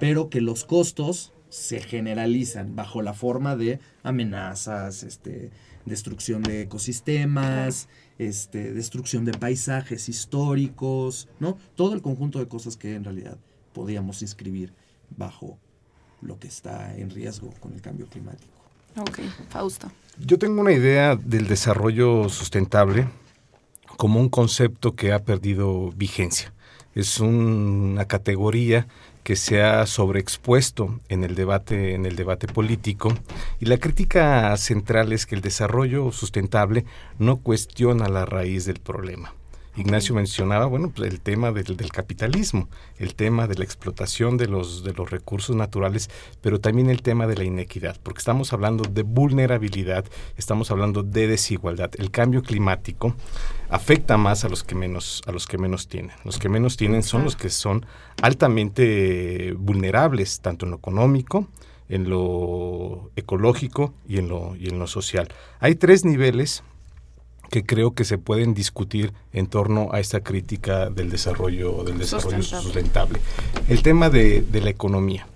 pero 0.02 0.30
que 0.30 0.40
los 0.40 0.64
costos 0.64 1.32
se 1.49 1.80
generalizan 1.80 2.75
bajo 2.75 3.02
la 3.02 3.14
forma 3.14 3.54
de 3.54 3.78
amenazas, 4.02 5.04
este, 5.04 5.52
destrucción 5.87 6.42
de 6.42 6.62
ecosistemas, 6.62 7.88
este, 8.18 8.73
destrucción 8.73 9.25
de 9.25 9.30
paisajes 9.30 10.09
históricos, 10.09 11.28
¿no? 11.38 11.56
Todo 11.76 11.94
el 11.94 12.02
conjunto 12.02 12.40
de 12.40 12.49
cosas 12.49 12.76
que 12.76 12.97
en 12.97 13.04
realidad 13.04 13.38
podíamos 13.73 14.23
inscribir 14.23 14.73
bajo 15.16 15.56
lo 16.21 16.37
que 16.40 16.49
está 16.49 16.97
en 16.97 17.11
riesgo 17.11 17.54
con 17.61 17.73
el 17.73 17.80
cambio 17.80 18.09
climático. 18.09 18.50
Ok, 18.99 19.21
Fausto. 19.50 19.88
Yo 20.18 20.37
tengo 20.37 20.61
una 20.61 20.73
idea 20.73 21.14
del 21.14 21.47
desarrollo 21.47 22.28
sustentable 22.28 23.06
como 23.97 24.18
un 24.18 24.30
concepto 24.30 24.97
que 24.97 25.12
ha 25.12 25.23
perdido 25.23 25.92
vigencia. 25.92 26.52
Es 26.92 27.21
una 27.21 28.04
categoría 28.06 28.88
que 29.23 29.37
se 29.37 29.62
ha 29.62 29.87
sobreexpuesto 29.87 31.00
en 31.09 31.25
el 31.25 31.35
debate 31.35 31.95
en 31.95 32.07
el 32.07 32.17
debate 32.17 32.47
político 32.47 33.14
y 33.61 33.67
la 33.67 33.79
crítica 33.79 34.57
central 34.57 35.12
es 35.12 35.26
que 35.26 35.35
el 35.35 35.41
desarrollo 35.41 36.12
sustentable 36.12 36.85
no 37.19 37.37
cuestiona 37.38 38.09
la 38.09 38.25
raíz 38.25 38.64
del 38.64 38.81
problema. 38.81 39.35
Ignacio 39.75 40.14
mencionaba, 40.14 40.67
bueno, 40.67 40.93
pues 40.95 41.11
el 41.11 41.21
tema 41.21 41.50
del, 41.50 41.79
del, 41.79 41.91
capitalismo, 41.91 42.69
el 42.99 43.14
tema 43.14 43.47
de 43.47 43.55
la 43.55 43.64
explotación 43.64 44.37
de 44.37 44.47
los, 44.47 44.85
de 44.85 44.93
los 44.93 45.11
recursos 45.11 45.57
naturales, 45.57 46.11
pero 46.43 46.61
también 46.61 46.91
el 46.91 47.00
tema 47.00 47.26
de 47.26 47.37
la 47.37 47.45
inequidad, 47.45 47.97
porque 48.02 48.19
estamos 48.19 48.52
hablando 48.52 48.85
de 48.85 49.02
vulnerabilidad, 49.02 50.05
estamos 50.37 50.71
hablando 50.71 51.02
de 51.02 51.26
desigualdad. 51.26 51.91
El 51.97 52.11
cambio 52.11 52.43
climático 52.43 53.14
afecta 53.73 54.19
más 54.19 54.45
a 54.45 54.50
los 54.50 54.62
que 54.62 54.75
menos, 54.75 55.23
a 55.26 55.33
los 55.33 55.47
que 55.47 55.57
menos 55.57 55.88
tienen. 55.88 56.14
Los 56.25 56.38
que 56.38 56.50
menos 56.50 56.76
tienen 56.76 57.02
son 57.02 57.25
los 57.25 57.37
que 57.37 57.49
son 57.49 57.87
altamente 58.21 59.55
vulnerables, 59.59 60.41
tanto 60.41 60.67
en 60.67 60.73
lo 60.73 60.76
económico, 60.76 61.49
en 61.88 62.09
lo 62.09 63.11
ecológico 63.17 63.95
y 64.07 64.19
en 64.19 64.29
lo, 64.29 64.55
y 64.57 64.69
en 64.69 64.79
lo 64.79 64.87
social. 64.87 65.29
Hay 65.59 65.75
tres 65.75 66.05
niveles 66.05 66.62
que 67.50 67.64
creo 67.64 67.95
que 67.95 68.05
se 68.05 68.19
pueden 68.19 68.52
discutir 68.52 69.14
en 69.33 69.47
torno 69.47 69.88
a 69.93 70.00
esta 70.00 70.21
crítica 70.21 70.91
del 70.91 71.11
desarrollo 71.11 71.83
del 71.83 71.99
desarrollo 71.99 72.43
sustentable. 72.43 73.21
El 73.69 73.83
tema 73.83 74.11
de, 74.11 74.43
de 74.43 74.61
la 74.61 74.71
economía 74.71 75.26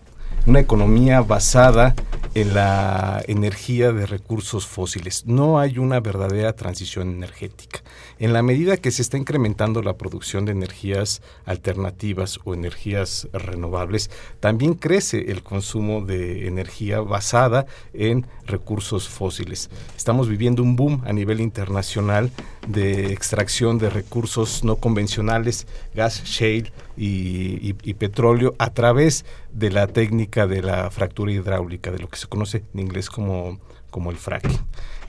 una 0.47 0.61
economía 0.61 1.21
basada 1.23 1.95
en 2.35 2.55
la 2.55 3.23
energía 3.26 3.93
de 3.93 4.07
recursos 4.07 4.67
fósiles. 4.67 5.25
No 5.26 5.59
hay 5.59 5.79
una 5.79 6.00
verdadera 6.00 6.53
transición 6.53 7.11
energética. 7.11 7.83
En 8.19 8.33
la 8.33 8.43
medida 8.43 8.76
que 8.76 8.91
se 8.91 9.03
está 9.03 9.17
incrementando 9.17 9.83
la 9.83 9.97
producción 9.97 10.45
de 10.45 10.53
energías 10.53 11.23
alternativas 11.47 12.38
o 12.45 12.55
energías 12.55 13.26
renovables, 13.33 14.11
también 14.38 14.75
crece 14.75 15.33
el 15.33 15.43
consumo 15.43 16.03
de 16.03 16.47
energía 16.47 17.00
basada 17.00 17.67
en 17.93 18.26
recursos 18.45 19.09
fósiles. 19.09 19.71
Estamos 19.97 20.29
viviendo 20.29 20.62
un 20.62 20.76
boom 20.76 21.03
a 21.07 21.12
nivel 21.12 21.41
internacional 21.41 22.31
de 22.66 23.12
extracción 23.12 23.78
de 23.78 23.90
recursos 23.90 24.64
no 24.64 24.76
convencionales, 24.76 25.66
gas 25.94 26.23
shale 26.25 26.73
y, 26.96 27.73
petróleo 27.94 28.54
a 28.58 28.70
través 28.70 29.25
de 29.52 29.70
la 29.70 29.87
técnica 29.87 30.46
de 30.46 30.62
la 30.62 30.90
fractura 30.90 31.32
hidráulica, 31.32 31.90
de 31.90 31.99
lo 31.99 32.08
que 32.08 32.18
se 32.18 32.26
conoce 32.26 32.64
en 32.75 32.80
inglés 32.80 33.08
como, 33.08 33.58
como 33.90 34.11
el 34.11 34.16
fracking. 34.16 34.58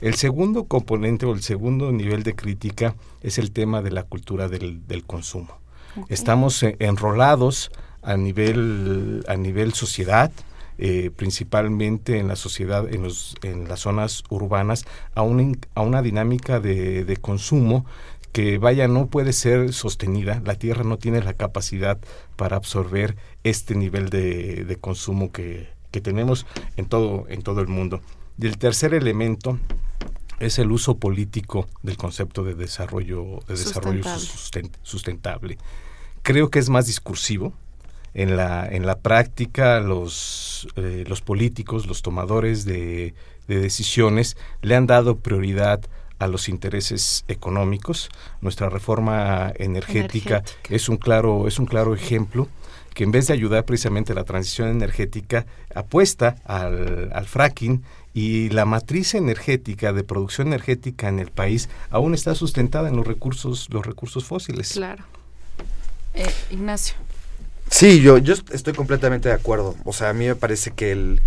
El 0.00 0.14
segundo 0.14 0.64
componente 0.64 1.26
o 1.26 1.32
el 1.32 1.42
segundo 1.42 1.90
nivel 1.92 2.22
de 2.22 2.34
crítica 2.34 2.94
es 3.20 3.38
el 3.38 3.50
tema 3.50 3.82
de 3.82 3.90
la 3.90 4.04
cultura 4.04 4.48
del, 4.48 5.04
consumo. 5.06 5.58
Estamos 6.08 6.62
eh, 6.62 6.76
enrolados 6.78 7.70
a 8.02 8.16
nivel, 8.16 9.24
a 9.26 9.36
nivel 9.36 9.74
sociedad, 9.74 10.30
eh, 10.78 11.10
principalmente 11.14 12.18
en 12.18 12.28
la 12.28 12.36
sociedad, 12.36 12.92
en, 12.92 13.02
los, 13.02 13.34
en 13.42 13.68
las 13.68 13.80
zonas 13.80 14.22
urbanas, 14.30 14.84
a, 15.16 15.22
a 15.22 15.82
una 15.82 16.02
dinámica 16.02 16.60
de, 16.60 17.04
de, 17.04 17.16
consumo 17.16 17.84
que 18.32 18.58
vaya 18.58 18.86
no 18.86 19.08
puede 19.08 19.32
ser 19.32 19.72
sostenida. 19.72 20.40
La 20.44 20.54
Tierra 20.54 20.84
no 20.84 20.96
tiene 20.96 21.20
la 21.22 21.34
capacidad 21.34 21.98
para 22.36 22.56
absorber 22.56 23.16
este 23.42 23.74
nivel 23.74 24.08
de, 24.08 24.64
de 24.64 24.76
consumo 24.76 25.32
que, 25.32 25.68
que, 25.90 26.00
tenemos 26.00 26.46
en 26.76 26.86
todo, 26.86 27.26
en 27.28 27.42
todo 27.42 27.60
el 27.60 27.68
mundo. 27.68 28.00
Y 28.40 28.46
el 28.46 28.56
tercer 28.56 28.94
elemento 28.94 29.58
es 30.38 30.58
el 30.60 30.70
uso 30.70 30.98
político 30.98 31.66
del 31.82 31.96
concepto 31.96 32.44
de 32.44 32.54
desarrollo, 32.54 33.40
de 33.48 33.54
desarrollo 33.54 34.04
sustentable. 34.82 35.58
Creo 36.22 36.50
que 36.50 36.58
es 36.60 36.68
más 36.68 36.86
discursivo, 36.86 37.52
en 38.18 38.36
la, 38.36 38.66
en 38.68 38.84
la 38.84 38.98
práctica 38.98 39.78
los, 39.78 40.66
eh, 40.74 41.04
los 41.06 41.22
políticos, 41.22 41.86
los 41.86 42.02
tomadores 42.02 42.64
de, 42.64 43.14
decisiones 43.46 44.36
le 44.60 44.74
han 44.74 44.86
dado 44.86 45.18
prioridad 45.18 45.80
a 46.18 46.26
los 46.26 46.48
intereses 46.48 47.24
económicos. 47.28 48.10
Nuestra 48.40 48.68
reforma 48.68 49.52
energética, 49.56 50.42
es 50.68 50.88
un 50.88 50.96
claro 50.96 51.46
es 51.46 51.60
un 51.60 51.66
claro 51.66 51.94
ejemplo 51.94 52.48
que 52.92 53.04
en 53.04 53.12
vez 53.12 53.28
de 53.28 53.34
ayudar 53.34 53.64
precisamente 53.64 54.12
a 54.12 54.16
la 54.16 54.24
transición 54.24 54.68
energética 54.68 55.46
apuesta 55.72 56.34
al, 56.44 57.12
al 57.14 57.26
fracking 57.26 57.84
y 58.12 58.48
la 58.48 58.64
matriz 58.64 59.14
energética 59.14 59.92
de 59.92 60.02
producción 60.02 60.48
energética 60.48 61.08
en 61.08 61.20
el 61.20 61.30
país 61.30 61.68
aún 61.90 62.14
está 62.14 62.34
sustentada 62.34 62.88
en 62.88 62.96
los 62.96 63.06
recursos 63.06 63.68
los 63.70 63.86
recursos 63.86 64.24
fósiles. 64.24 64.72
Claro. 64.72 65.04
Eh, 66.14 66.26
Ignacio. 66.50 66.96
Sí, 67.70 68.00
yo, 68.00 68.18
yo 68.18 68.34
estoy 68.52 68.72
completamente 68.72 69.28
de 69.28 69.34
acuerdo. 69.34 69.76
O 69.84 69.92
sea, 69.92 70.10
a 70.10 70.12
mí 70.12 70.26
me 70.26 70.34
parece 70.34 70.70
que 70.70 70.92
el, 70.92 71.20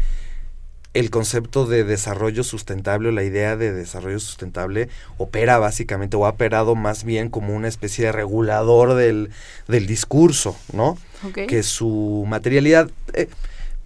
el 0.93 1.10
concepto 1.10 1.65
de 1.65 1.83
desarrollo 1.83 2.43
sustentable 2.43 3.10
o 3.10 3.12
la 3.12 3.24
idea 3.24 3.55
de 3.55 3.71
desarrollo 3.71 4.19
sustentable 4.19 4.89
opera 5.17 5.57
básicamente 5.57 6.17
o 6.17 6.25
ha 6.25 6.29
operado 6.29 6.75
más 6.75 7.03
bien 7.03 7.29
como 7.29 7.55
una 7.55 7.67
especie 7.67 8.05
de 8.05 8.12
regulador 8.12 8.95
del, 8.95 9.29
del 9.67 9.88
discurso, 9.88 10.57
¿no? 10.74 10.98
Que 11.33 11.63
su 11.63 12.25
materialidad 12.27 12.89
eh, 13.13 13.29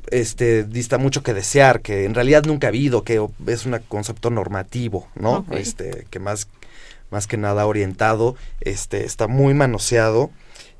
este, 0.09 0.63
dista 0.63 0.97
mucho 0.97 1.21
que 1.21 1.33
desear, 1.33 1.81
que 1.81 2.05
en 2.05 2.15
realidad 2.15 2.45
nunca 2.45 2.67
ha 2.67 2.69
habido, 2.69 3.03
que 3.03 3.23
es 3.47 3.65
un 3.65 3.77
concepto 3.87 4.29
normativo, 4.29 5.07
¿no? 5.15 5.45
Este, 5.51 6.07
que 6.09 6.19
más, 6.19 6.47
más 7.11 7.27
que 7.27 7.37
nada 7.37 7.65
orientado, 7.67 8.35
este, 8.61 9.03
está 9.05 9.27
muy 9.27 9.53
manoseado 9.53 10.31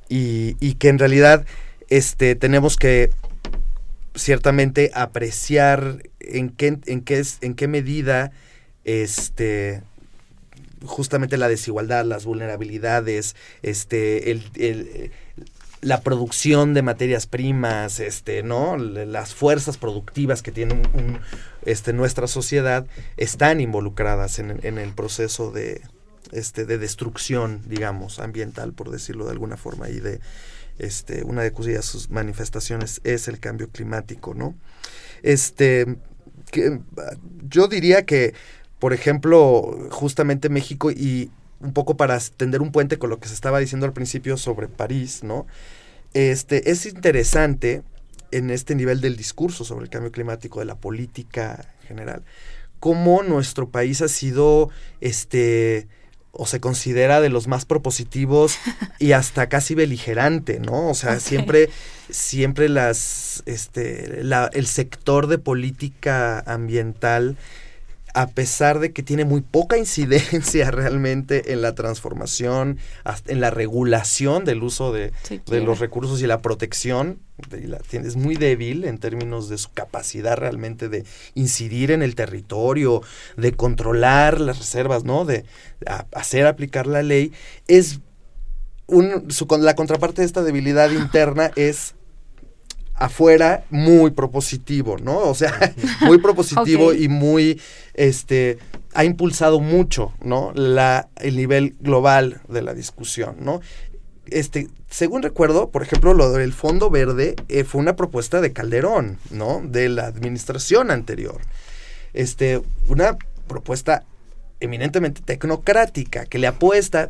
y, 0.10 0.56
y 0.60 0.76
que 0.76 0.90
en 0.90 1.00
realidad 1.00 1.46
este, 1.90 2.36
tenemos 2.36 2.78
que 2.78 3.10
ciertamente 4.16 4.92
apreciar 4.94 6.04
en 6.20 6.50
qué, 6.50 6.80
en 6.86 7.02
qué, 7.02 7.20
es, 7.20 7.38
en 7.42 7.54
qué 7.54 7.68
medida 7.68 8.32
este, 8.84 9.82
justamente 10.84 11.38
la 11.38 11.48
desigualdad, 11.48 12.06
las 12.06 12.26
vulnerabilidades, 12.26 13.36
este, 13.62 14.32
el, 14.32 15.12
la 15.82 16.02
producción 16.02 16.74
de 16.74 16.82
materias 16.82 17.28
primas, 17.28 18.00
este, 18.00 18.42
¿no? 18.42 18.78
Las 18.78 19.36
fuerzas 19.36 19.78
productivas 19.78 20.42
que 20.42 20.52
tiene 20.52 20.82
este, 21.66 21.94
nuestra 21.94 22.28
sociedad 22.28 22.88
están 23.18 23.62
involucradas 23.62 24.40
en, 24.40 24.60
en, 24.64 24.78
el 24.78 24.94
proceso 24.94 25.52
de, 25.52 25.82
este, 26.32 26.66
de 26.66 26.78
destrucción, 26.78 27.62
digamos, 27.68 28.20
ambiental, 28.20 28.74
por 28.74 28.90
decirlo 28.90 29.26
de 29.26 29.32
alguna 29.32 29.58
forma, 29.58 29.90
y 29.90 30.00
de, 30.00 30.22
este, 30.80 31.24
una 31.24 31.42
de 31.42 31.52
cuyas 31.52 32.10
manifestaciones 32.10 33.02
es 33.04 33.28
el 33.28 33.40
cambio 33.40 33.70
climático, 33.70 34.34
¿no? 34.34 34.56
Este, 35.24 35.98
yo 37.50 37.68
diría 37.68 38.06
que, 38.06 38.34
por 38.80 38.94
ejemplo, 38.94 39.90
justamente 39.92 40.50
México 40.50 40.92
y 40.92 41.32
un 41.60 41.74
poco 41.74 41.98
para 41.98 42.20
tender 42.20 42.62
un 42.62 42.72
puente 42.72 43.00
con 43.00 43.10
lo 43.10 43.20
que 43.20 43.28
se 43.28 43.34
estaba 43.34 43.60
diciendo 43.60 43.86
al 43.86 43.94
principio 43.94 44.38
sobre 44.38 44.68
París, 44.68 45.24
¿no? 45.24 45.48
Este, 46.14 46.70
es 46.70 46.86
interesante 46.86 47.84
en 48.32 48.50
este 48.50 48.76
nivel 48.76 49.02
del 49.02 49.16
discurso 49.16 49.64
sobre 49.64 49.86
el 49.86 49.90
cambio 49.90 50.12
climático, 50.12 50.60
de 50.60 50.66
la 50.66 50.76
política 50.76 51.74
en 51.82 51.88
general, 51.88 52.24
cómo 52.80 53.24
nuestro 53.24 53.70
país 53.70 54.02
ha 54.02 54.08
sido, 54.08 54.70
este, 55.02 55.88
o 56.38 56.46
se 56.46 56.60
considera 56.60 57.22
de 57.22 57.30
los 57.30 57.48
más 57.48 57.66
propositivos 57.66 58.58
y 59.00 59.14
hasta 59.14 59.48
casi 59.48 59.76
beligerante, 59.76 60.60
¿no? 60.60 60.90
O 60.90 60.94
sea, 60.94 61.20
siempre, 61.20 61.70
siempre 62.10 62.70
las, 62.70 63.44
este, 63.46 64.24
la, 64.24 64.50
el 64.54 64.68
sector 64.68 65.28
de 65.28 65.38
política 65.38 66.40
ambiental 66.46 67.38
a 68.16 68.28
pesar 68.28 68.80
de 68.80 68.94
que 68.94 69.04
tiene 69.04 69.26
muy 69.26 69.42
poca 69.42 69.78
incidencia 69.86 70.72
realmente 70.72 71.52
en 71.52 71.62
la 71.62 71.76
transformación, 71.76 72.80
en 73.28 73.42
la 73.42 73.52
regulación 73.52 74.46
del 74.46 74.64
uso 74.64 74.92
de, 74.92 75.12
los 75.48 75.80
recursos 75.80 76.22
y 76.22 76.28
la 76.28 76.42
protección, 76.42 77.20
es 77.92 78.16
muy 78.16 78.36
débil 78.36 78.86
en 78.86 78.98
términos 78.98 79.50
de 79.50 79.58
su 79.58 79.72
capacidad 79.74 80.38
realmente 80.38 80.88
de 80.88 81.04
incidir 81.34 81.92
en 81.92 82.02
el 82.02 82.16
territorio, 82.16 83.02
de 83.36 83.52
controlar 83.52 84.40
las 84.40 84.60
reservas, 84.60 85.04
¿no? 85.04 85.26
De 85.26 85.44
hacer 86.14 86.48
aplicar 86.48 86.88
la 86.88 87.04
ley, 87.04 87.34
es 87.68 88.00
un, 88.88 89.30
su, 89.30 89.46
la 89.60 89.76
contraparte 89.76 90.22
de 90.22 90.28
esta 90.28 90.44
debilidad 90.44 90.90
interna 90.92 91.52
es 91.58 91.96
afuera 92.96 93.66
muy 93.70 94.12
propositivo, 94.12 94.98
¿no? 94.98 95.18
O 95.20 95.36
sea, 95.36 95.74
muy 96.02 96.18
propositivo 96.18 96.94
y 96.94 97.08
muy, 97.08 97.62
este, 97.94 98.58
ha 98.94 99.04
impulsado 99.04 99.60
mucho, 99.60 100.14
¿no? 100.22 100.52
La, 100.56 101.10
el 101.18 101.36
nivel 101.36 101.76
global 101.80 102.42
de 102.48 102.62
la 102.62 102.74
discusión, 102.74 103.36
¿no? 103.40 103.62
Este, 104.28 104.70
según 104.90 105.22
recuerdo, 105.22 105.70
por 105.70 105.84
ejemplo, 105.84 106.14
lo 106.14 106.32
del 106.32 106.54
Fondo 106.54 106.90
Verde 106.90 107.36
eh, 107.50 107.64
fue 107.64 107.82
una 107.82 107.96
propuesta 107.96 108.42
de 108.42 108.54
Calderón, 108.54 109.20
¿no? 109.30 109.62
De 109.64 109.90
la 109.90 110.06
administración 110.06 110.90
anterior. 110.90 111.42
Este, 112.14 112.62
una 112.88 113.18
propuesta 113.48 114.04
eminentemente 114.62 115.22
tecnocrática 115.22 116.26
que 116.26 116.40
le 116.40 116.48
apuesta. 116.48 117.10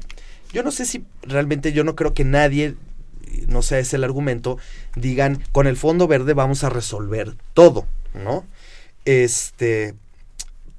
Yo 0.51 0.63
no 0.63 0.71
sé 0.71 0.85
si 0.85 1.05
realmente 1.21 1.71
yo 1.73 1.83
no 1.83 1.95
creo 1.95 2.13
que 2.13 2.25
nadie 2.25 2.75
no 3.47 3.61
sé, 3.61 3.79
es 3.79 3.93
el 3.93 4.03
argumento, 4.03 4.57
digan, 4.95 5.43
con 5.51 5.67
el 5.67 5.77
fondo 5.77 6.07
verde 6.07 6.33
vamos 6.33 6.63
a 6.63 6.69
resolver 6.69 7.35
todo, 7.53 7.85
¿no? 8.13 8.45
Este, 9.05 9.93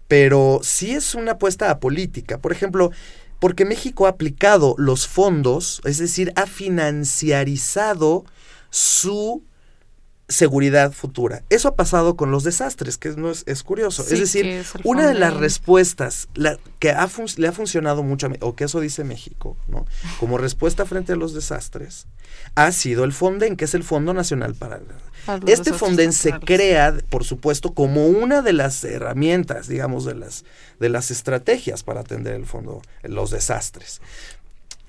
pero 0.09 0.61
sí 0.63 0.93
es 0.93 1.15
una 1.15 1.33
apuesta 1.33 1.71
a 1.71 1.79
política. 1.79 2.39
Por 2.39 2.53
ejemplo, 2.53 2.91
porque 3.39 3.65
México 3.65 4.07
ha 4.07 4.11
aplicado 4.11 4.75
los 4.79 5.07
fondos, 5.07 5.81
es 5.85 5.99
decir, 5.99 6.33
ha 6.37 6.47
financiarizado 6.47 8.25
su 8.71 9.43
seguridad 10.29 10.93
futura. 10.93 11.43
Eso 11.51 11.69
ha 11.69 11.77
pasado 11.77 12.17
con 12.17 12.31
los 12.31 12.43
desastres, 12.43 12.99
que 12.99 13.11
no 13.11 13.31
es, 13.31 13.45
es 13.47 13.63
curioso. 13.63 14.03
Sí, 14.03 14.15
es 14.15 14.21
decir, 14.21 14.47
es 14.47 14.73
una 14.83 15.07
de 15.07 15.15
las 15.15 15.35
respuestas 15.35 16.29
la, 16.35 16.59
que 16.81 16.91
ha 16.91 17.07
fun- 17.09 17.27
le 17.37 17.49
ha 17.49 17.53
funcionado 17.53 18.03
mucho, 18.03 18.27
a 18.27 18.31
o 18.41 18.57
que 18.57 18.65
eso 18.65 18.81
dice 18.81 19.05
México, 19.05 19.57
¿no? 19.69 19.87
como 20.19 20.37
respuesta 20.39 20.85
frente 20.85 21.13
a 21.13 21.17
los 21.17 21.33
desastres, 21.33 22.07
ha 22.55 22.73
sido 22.73 23.05
el 23.05 23.13
Fonden, 23.13 23.57
que 23.57 23.67
es 23.67 23.75
el 23.75 23.85
Fondo 23.85 24.13
Nacional 24.15 24.55
para... 24.55 24.81
Para 25.27 25.41
Este 25.51 25.73
Fonden 25.73 26.13
se 26.13 26.33
crea, 26.39 26.95
por 27.09 27.25
supuesto, 27.25 27.73
como 27.75 28.07
una 28.07 28.43
de 28.43 28.53
las 28.53 28.85
herramientas, 28.85 29.67
digamos, 29.67 30.05
de 30.05 30.15
las, 30.15 30.45
de 30.79 30.89
las 30.89 31.11
estrategias 31.11 31.83
para 31.83 32.01
atender 32.01 32.35
el 32.35 32.47
fondo, 32.47 32.81
los 33.03 33.31
desastres. 33.33 34.01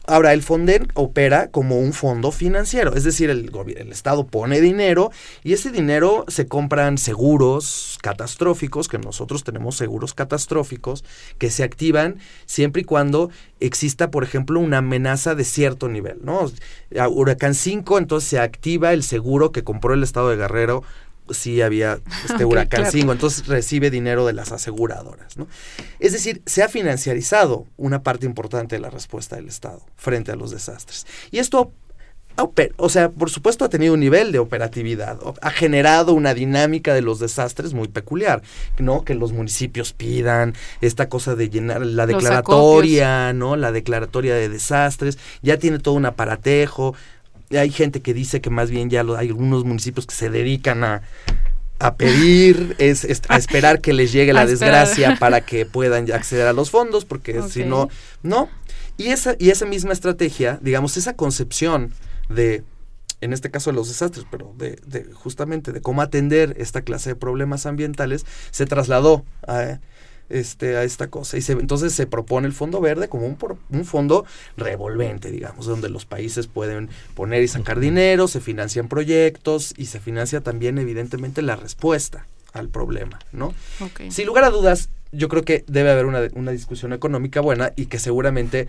Ahora, 0.10 0.32
el 0.32 0.42
Fonden 0.42 0.88
opera 0.94 1.48
como 1.52 1.80
un 1.80 1.92
fondo 1.92 2.32
financiero, 2.32 2.96
es 2.96 3.04
decir, 3.04 3.30
el, 3.30 3.52
el 3.76 3.92
Estado 3.92 4.26
pone 4.26 4.62
dinero 4.62 5.12
y 5.44 5.52
ese 5.52 5.70
dinero 5.70 6.24
se 6.30 6.48
compran 6.48 6.98
seguros 6.98 8.00
catastróficos, 8.02 8.88
que 8.88 9.00
nosotros 9.00 9.44
tenemos 9.44 9.76
seguros 9.76 10.14
catastróficos, 10.14 11.04
que 11.38 11.52
se 11.52 11.64
activan 11.64 12.20
siempre 12.46 12.84
y 12.84 12.86
cuando 12.86 13.32
exista, 13.60 14.10
por 14.10 14.24
ejemplo, 14.24 14.62
una 14.62 14.78
amenaza 14.78 15.36
de 15.36 15.44
cierto 15.44 15.90
nivel, 15.90 16.20
¿no? 16.24 16.50
A 16.98 17.10
Huracán 17.10 17.54
5, 17.54 17.98
entonces 17.98 18.30
se 18.30 18.40
activa 18.40 18.94
el 18.94 19.04
seguro 19.04 19.52
que 19.52 19.66
compró 19.66 19.94
el 19.94 20.04
Estado 20.04 20.30
de 20.30 20.38
Guerrero 20.38 20.84
si 21.32 21.62
había 21.62 22.00
este 22.30 22.46
huracán 22.46 22.82
claro. 22.82 22.92
5, 22.92 23.12
entonces 23.12 23.48
recibe 23.48 23.90
dinero 23.90 24.26
de 24.26 24.34
las 24.34 24.52
aseguradoras, 24.52 25.38
¿no? 25.38 25.48
Es 26.00 26.14
decir, 26.14 26.42
se 26.46 26.64
ha 26.64 26.70
financiarizado 26.70 27.66
una 27.78 28.04
parte 28.04 28.26
importante 28.26 28.76
de 28.76 28.82
la 28.82 28.90
respuesta 28.90 29.36
del 29.36 29.48
Estado 29.48 29.82
frente 29.96 30.32
a 30.32 30.36
los 30.36 30.52
desastres. 30.52 31.06
Y 31.32 31.40
esto, 31.40 31.72
o 32.78 32.90
sea, 32.90 33.10
por 33.10 33.30
supuesto 33.30 33.66
ha 33.66 33.70
tenido 33.70 33.94
un 33.94 34.00
nivel 34.00 34.32
de 34.32 34.40
operatividad, 34.40 35.20
ha 35.42 35.50
generado 35.50 36.14
una 36.14 36.34
dinámica 36.34 36.94
de 36.94 37.02
los 37.02 37.20
desastres 37.20 37.74
muy 37.74 37.88
peculiar, 37.88 38.44
¿no? 38.78 39.04
Que 39.04 39.16
los 39.16 39.34
municipios 39.34 39.94
pidan 39.94 40.54
esta 40.82 41.10
cosa 41.10 41.36
de 41.36 41.50
llenar 41.50 41.86
la 41.86 42.06
declaratoria, 42.06 43.34
¿no? 43.34 43.56
La 43.56 43.72
declaratoria 43.72 44.36
de 44.36 44.50
desastres, 44.50 45.18
ya 45.42 45.58
tiene 45.58 45.80
todo 45.80 45.96
un 45.96 46.06
aparatejo. 46.06 46.96
Hay 47.52 47.70
gente 47.72 48.02
que 48.02 48.14
dice 48.14 48.42
que 48.42 48.50
más 48.50 48.70
bien 48.70 48.90
ya 48.90 49.04
lo- 49.04 49.16
hay 49.18 49.28
algunos 49.30 49.64
municipios 49.64 50.06
que 50.06 50.16
se 50.16 50.30
dedican 50.30 50.84
a, 50.84 51.02
a 51.80 51.96
pedir, 51.96 52.76
es, 52.80 53.04
es- 53.04 53.22
a 53.30 53.38
esperar 53.38 53.82
que 53.82 53.94
les 53.94 54.12
llegue 54.12 54.34
la 54.34 54.42
desgracia 54.50 55.16
para 55.20 55.42
que 55.46 55.66
puedan 55.66 56.12
acceder 56.12 56.48
a 56.48 56.54
los 56.54 56.70
fondos, 56.72 57.06
porque 57.06 57.42
si 57.50 57.64
no, 57.64 57.90
no. 58.24 58.50
Y 58.98 59.08
esa, 59.08 59.36
y 59.40 59.52
esa 59.52 59.66
misma 59.66 59.94
estrategia, 59.94 60.60
digamos, 60.62 60.98
esa 60.98 61.14
concepción 61.16 61.94
de, 62.30 62.64
en 63.22 63.32
este 63.32 63.50
caso 63.52 63.70
de 63.70 63.76
los 63.76 63.88
desastres, 63.88 64.26
pero 64.30 64.54
de, 64.58 64.80
de 64.88 65.06
justamente 65.14 65.72
de 65.72 65.82
cómo 65.82 66.02
atender 66.02 66.56
esta 66.60 66.82
clase 66.82 67.12
de 67.12 67.16
problemas 67.16 67.66
ambientales, 67.68 68.26
se 68.52 68.66
trasladó 68.66 69.24
a, 69.48 69.80
este, 70.30 70.78
a 70.78 70.84
esta 70.84 71.08
cosa. 71.08 71.38
Y 71.38 71.42
se, 71.42 71.54
entonces 71.54 71.94
se 71.94 72.08
propone 72.08 72.48
el 72.48 72.54
Fondo 72.54 72.82
Verde 72.82 73.08
como 73.10 73.26
un, 73.26 73.36
por- 73.36 73.58
un 73.70 73.86
fondo 73.86 74.26
revolvente, 74.58 75.32
digamos, 75.32 75.66
donde 75.66 75.90
los 75.90 76.06
países 76.06 76.48
pueden 76.48 76.90
poner 77.16 77.44
y 77.44 77.48
sacar 77.48 77.80
dinero, 77.80 78.28
se 78.28 78.40
financian 78.42 78.88
proyectos 78.88 79.74
y 79.78 79.86
se 79.88 80.00
financia 80.00 80.42
también, 80.42 80.78
evidentemente, 80.78 81.42
la 81.42 81.56
respuesta 81.56 82.26
al 82.54 82.70
problema, 82.70 83.20
¿no? 83.32 83.54
Sin 84.12 84.26
lugar 84.26 84.44
a 84.46 84.50
dudas, 84.50 84.90
yo 85.12 85.30
creo 85.30 85.44
que 85.44 85.64
debe 85.68 85.92
haber 85.92 86.06
una, 86.06 86.22
una 86.34 86.52
discusión 86.52 86.92
económica 86.94 87.40
buena 87.42 87.72
y 87.76 87.86
que 87.86 88.00
seguramente 88.00 88.68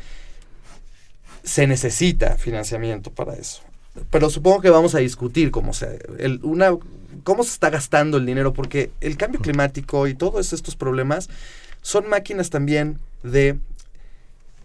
se 1.43 1.67
necesita 1.67 2.37
financiamiento 2.37 3.11
para 3.13 3.35
eso. 3.35 3.63
Pero 4.11 4.31
supongo 4.31 4.61
que 4.61 4.71
vamos 4.71 4.95
a 4.95 4.99
discutir 4.99 5.51
cómo 5.51 5.73
se, 5.73 5.99
el- 6.19 6.41
una, 6.43 6.71
cómo 7.25 7.43
se 7.43 7.51
está 7.51 7.71
gastando 7.71 8.17
el 8.17 8.27
dinero, 8.27 8.53
porque 8.53 8.91
el 9.01 9.17
cambio 9.17 9.41
climático 9.41 10.07
y 10.07 10.15
todos 10.15 10.53
estos 10.53 10.77
problemas 10.77 11.29
son 11.83 12.09
máquinas 12.09 12.51
también 12.51 12.99
de 13.23 13.57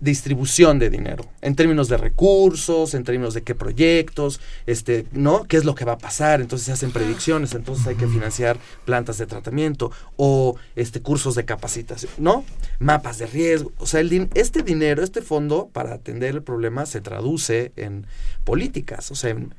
distribución 0.03 0.79
de 0.79 0.89
dinero, 0.89 1.25
en 1.41 1.55
términos 1.55 1.87
de 1.87 1.97
recursos, 1.97 2.93
en 2.93 3.03
términos 3.03 3.33
de 3.33 3.41
qué 3.41 3.55
proyectos, 3.55 4.41
este, 4.65 5.05
¿no? 5.13 5.43
¿Qué 5.45 5.57
es 5.57 5.65
lo 5.65 5.75
que 5.75 5.85
va 5.85 5.93
a 5.93 5.97
pasar? 5.97 6.41
Entonces 6.41 6.65
se 6.65 6.71
hacen 6.73 6.91
predicciones, 6.91 7.53
entonces 7.55 7.87
hay 7.87 7.95
que 7.95 8.07
financiar 8.07 8.57
plantas 8.85 9.17
de 9.17 9.25
tratamiento 9.25 9.91
o 10.17 10.55
este 10.75 11.01
cursos 11.01 11.35
de 11.35 11.45
capacitación, 11.45 12.11
¿no? 12.17 12.43
Mapas 12.79 13.17
de 13.17 13.27
riesgo, 13.27 13.71
o 13.77 13.85
sea, 13.85 14.01
el 14.01 14.09
din- 14.09 14.29
este 14.33 14.61
dinero, 14.61 15.03
este 15.03 15.21
fondo 15.21 15.69
para 15.71 15.93
atender 15.93 16.35
el 16.35 16.43
problema 16.43 16.85
se 16.85 16.99
traduce 17.01 17.71
en 17.77 18.05
políticas, 18.43 19.09
o 19.11 19.15
sea, 19.15 19.29
en, 19.31 19.55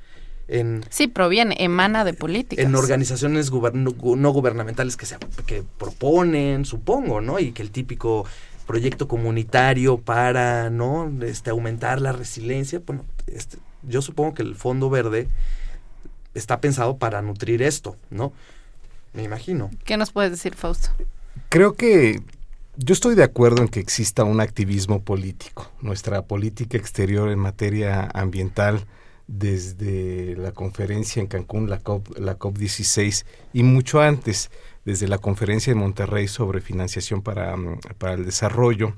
en 0.46 0.84
Sí, 0.90 1.06
proviene, 1.06 1.56
emana 1.58 2.04
de 2.04 2.12
políticas. 2.12 2.64
en 2.64 2.74
organizaciones 2.74 3.50
guber- 3.50 3.72
no 3.72 3.92
gu- 3.92 4.16
no 4.18 4.30
gubernamentales 4.30 4.96
que 4.98 5.06
se 5.06 5.16
que 5.46 5.62
proponen, 5.78 6.66
supongo, 6.66 7.22
¿no? 7.22 7.38
Y 7.38 7.52
que 7.52 7.62
el 7.62 7.70
típico 7.70 8.26
proyecto 8.66 9.08
comunitario 9.08 9.98
para, 9.98 10.70
¿no? 10.70 11.12
Este 11.22 11.50
aumentar 11.50 12.00
la 12.00 12.12
resiliencia, 12.12 12.80
bueno, 12.84 13.04
este, 13.26 13.58
yo 13.82 14.02
supongo 14.02 14.34
que 14.34 14.42
el 14.42 14.54
Fondo 14.54 14.90
Verde 14.90 15.28
está 16.34 16.60
pensado 16.60 16.96
para 16.96 17.22
nutrir 17.22 17.62
esto, 17.62 17.96
¿no? 18.10 18.32
Me 19.12 19.22
imagino. 19.22 19.70
¿Qué 19.84 19.96
nos 19.96 20.10
puedes 20.10 20.30
decir, 20.30 20.54
Fausto? 20.54 20.90
Creo 21.48 21.74
que 21.74 22.20
yo 22.76 22.92
estoy 22.92 23.14
de 23.14 23.22
acuerdo 23.22 23.62
en 23.62 23.68
que 23.68 23.80
exista 23.80 24.24
un 24.24 24.40
activismo 24.40 25.02
político. 25.02 25.70
Nuestra 25.80 26.22
política 26.22 26.76
exterior 26.76 27.30
en 27.30 27.38
materia 27.38 28.10
ambiental, 28.12 28.84
desde 29.26 30.36
la 30.36 30.52
conferencia 30.52 31.20
en 31.20 31.26
Cancún, 31.26 31.70
la 31.70 31.78
COP, 31.78 32.18
la 32.18 32.38
COP16, 32.38 33.24
y 33.52 33.62
mucho 33.62 34.00
antes, 34.00 34.50
desde 34.84 35.08
la 35.08 35.18
conferencia 35.18 35.70
en 35.72 35.78
Monterrey 35.78 36.28
sobre 36.28 36.60
financiación 36.60 37.22
para, 37.22 37.56
mm, 37.56 37.80
para 37.98 38.14
el 38.14 38.24
desarrollo 38.24 38.94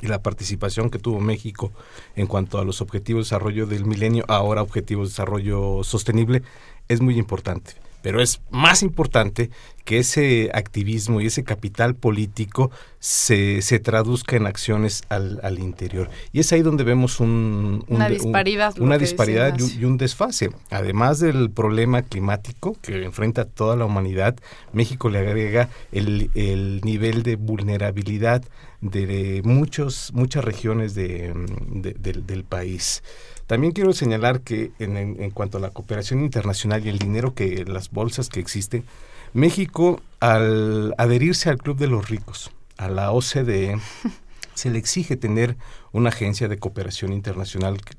y 0.00 0.06
la 0.06 0.22
participación 0.22 0.88
que 0.88 0.98
tuvo 0.98 1.20
México 1.20 1.72
en 2.16 2.26
cuanto 2.26 2.58
a 2.58 2.64
los 2.64 2.80
objetivos 2.80 3.26
de 3.26 3.34
desarrollo 3.34 3.66
del 3.66 3.84
milenio, 3.84 4.24
ahora 4.28 4.62
objetivos 4.62 5.08
de 5.08 5.12
desarrollo 5.12 5.82
sostenible, 5.84 6.42
es 6.88 7.00
muy 7.00 7.18
importante. 7.18 7.74
Pero 8.02 8.22
es 8.22 8.40
más 8.50 8.82
importante 8.82 9.50
que 9.84 9.98
ese 9.98 10.50
activismo 10.54 11.20
y 11.20 11.26
ese 11.26 11.42
capital 11.42 11.94
político 11.96 12.70
se, 12.98 13.60
se 13.62 13.78
traduzca 13.80 14.36
en 14.36 14.46
acciones 14.46 15.02
al, 15.08 15.40
al 15.42 15.58
interior. 15.58 16.08
Y 16.32 16.40
es 16.40 16.52
ahí 16.52 16.62
donde 16.62 16.84
vemos 16.84 17.18
un, 17.18 17.84
un 17.88 17.96
Una 17.96 18.06
un- 18.06 18.12
disparidad, 18.12 18.78
una 18.78 18.98
disparidad 18.98 19.48
y 19.48 19.62
un, 19.62 19.68
decías. 19.68 19.80
y 19.80 19.84
un 19.84 19.96
desfase. 19.98 20.50
Además 20.70 21.18
del 21.18 21.50
problema 21.50 22.02
climático 22.02 22.76
que 22.82 23.02
enfrenta 23.04 23.44
toda 23.44 23.74
la 23.76 23.84
humanidad, 23.84 24.36
México 24.72 25.08
le 25.10 25.18
agrega 25.18 25.68
el, 25.92 26.30
el 26.34 26.80
nivel 26.84 27.22
de 27.22 27.36
vulnerabilidad 27.36 28.42
de 28.80 29.42
muchos, 29.44 30.10
muchas 30.14 30.44
regiones 30.44 30.94
de, 30.94 31.32
de- 31.68 31.94
del- 31.94 32.26
del 32.26 32.44
país. 32.44 33.02
También 33.50 33.72
quiero 33.72 33.92
señalar 33.92 34.42
que 34.42 34.70
en, 34.78 35.32
cuanto 35.32 35.58
a 35.58 35.60
la 35.60 35.70
cooperación 35.70 36.20
internacional 36.20 36.86
y 36.86 36.88
el 36.88 37.00
dinero 37.00 37.34
que 37.34 37.64
las 37.64 37.90
bolsas 37.90 38.28
que 38.28 38.38
existen, 38.38 38.84
México 39.32 40.00
al 40.20 40.94
adherirse 40.98 41.50
al 41.50 41.58
Club 41.58 41.76
de 41.76 41.88
los 41.88 42.08
Ricos, 42.08 42.52
a 42.76 42.88
la 42.88 43.10
OCDE, 43.10 43.76
se 44.54 44.70
le 44.70 44.78
exige 44.78 45.16
tener 45.16 45.56
una 45.90 46.10
agencia 46.10 46.46
de 46.46 46.58
cooperación 46.58 47.12
internacional 47.12 47.80
que, 47.82 47.96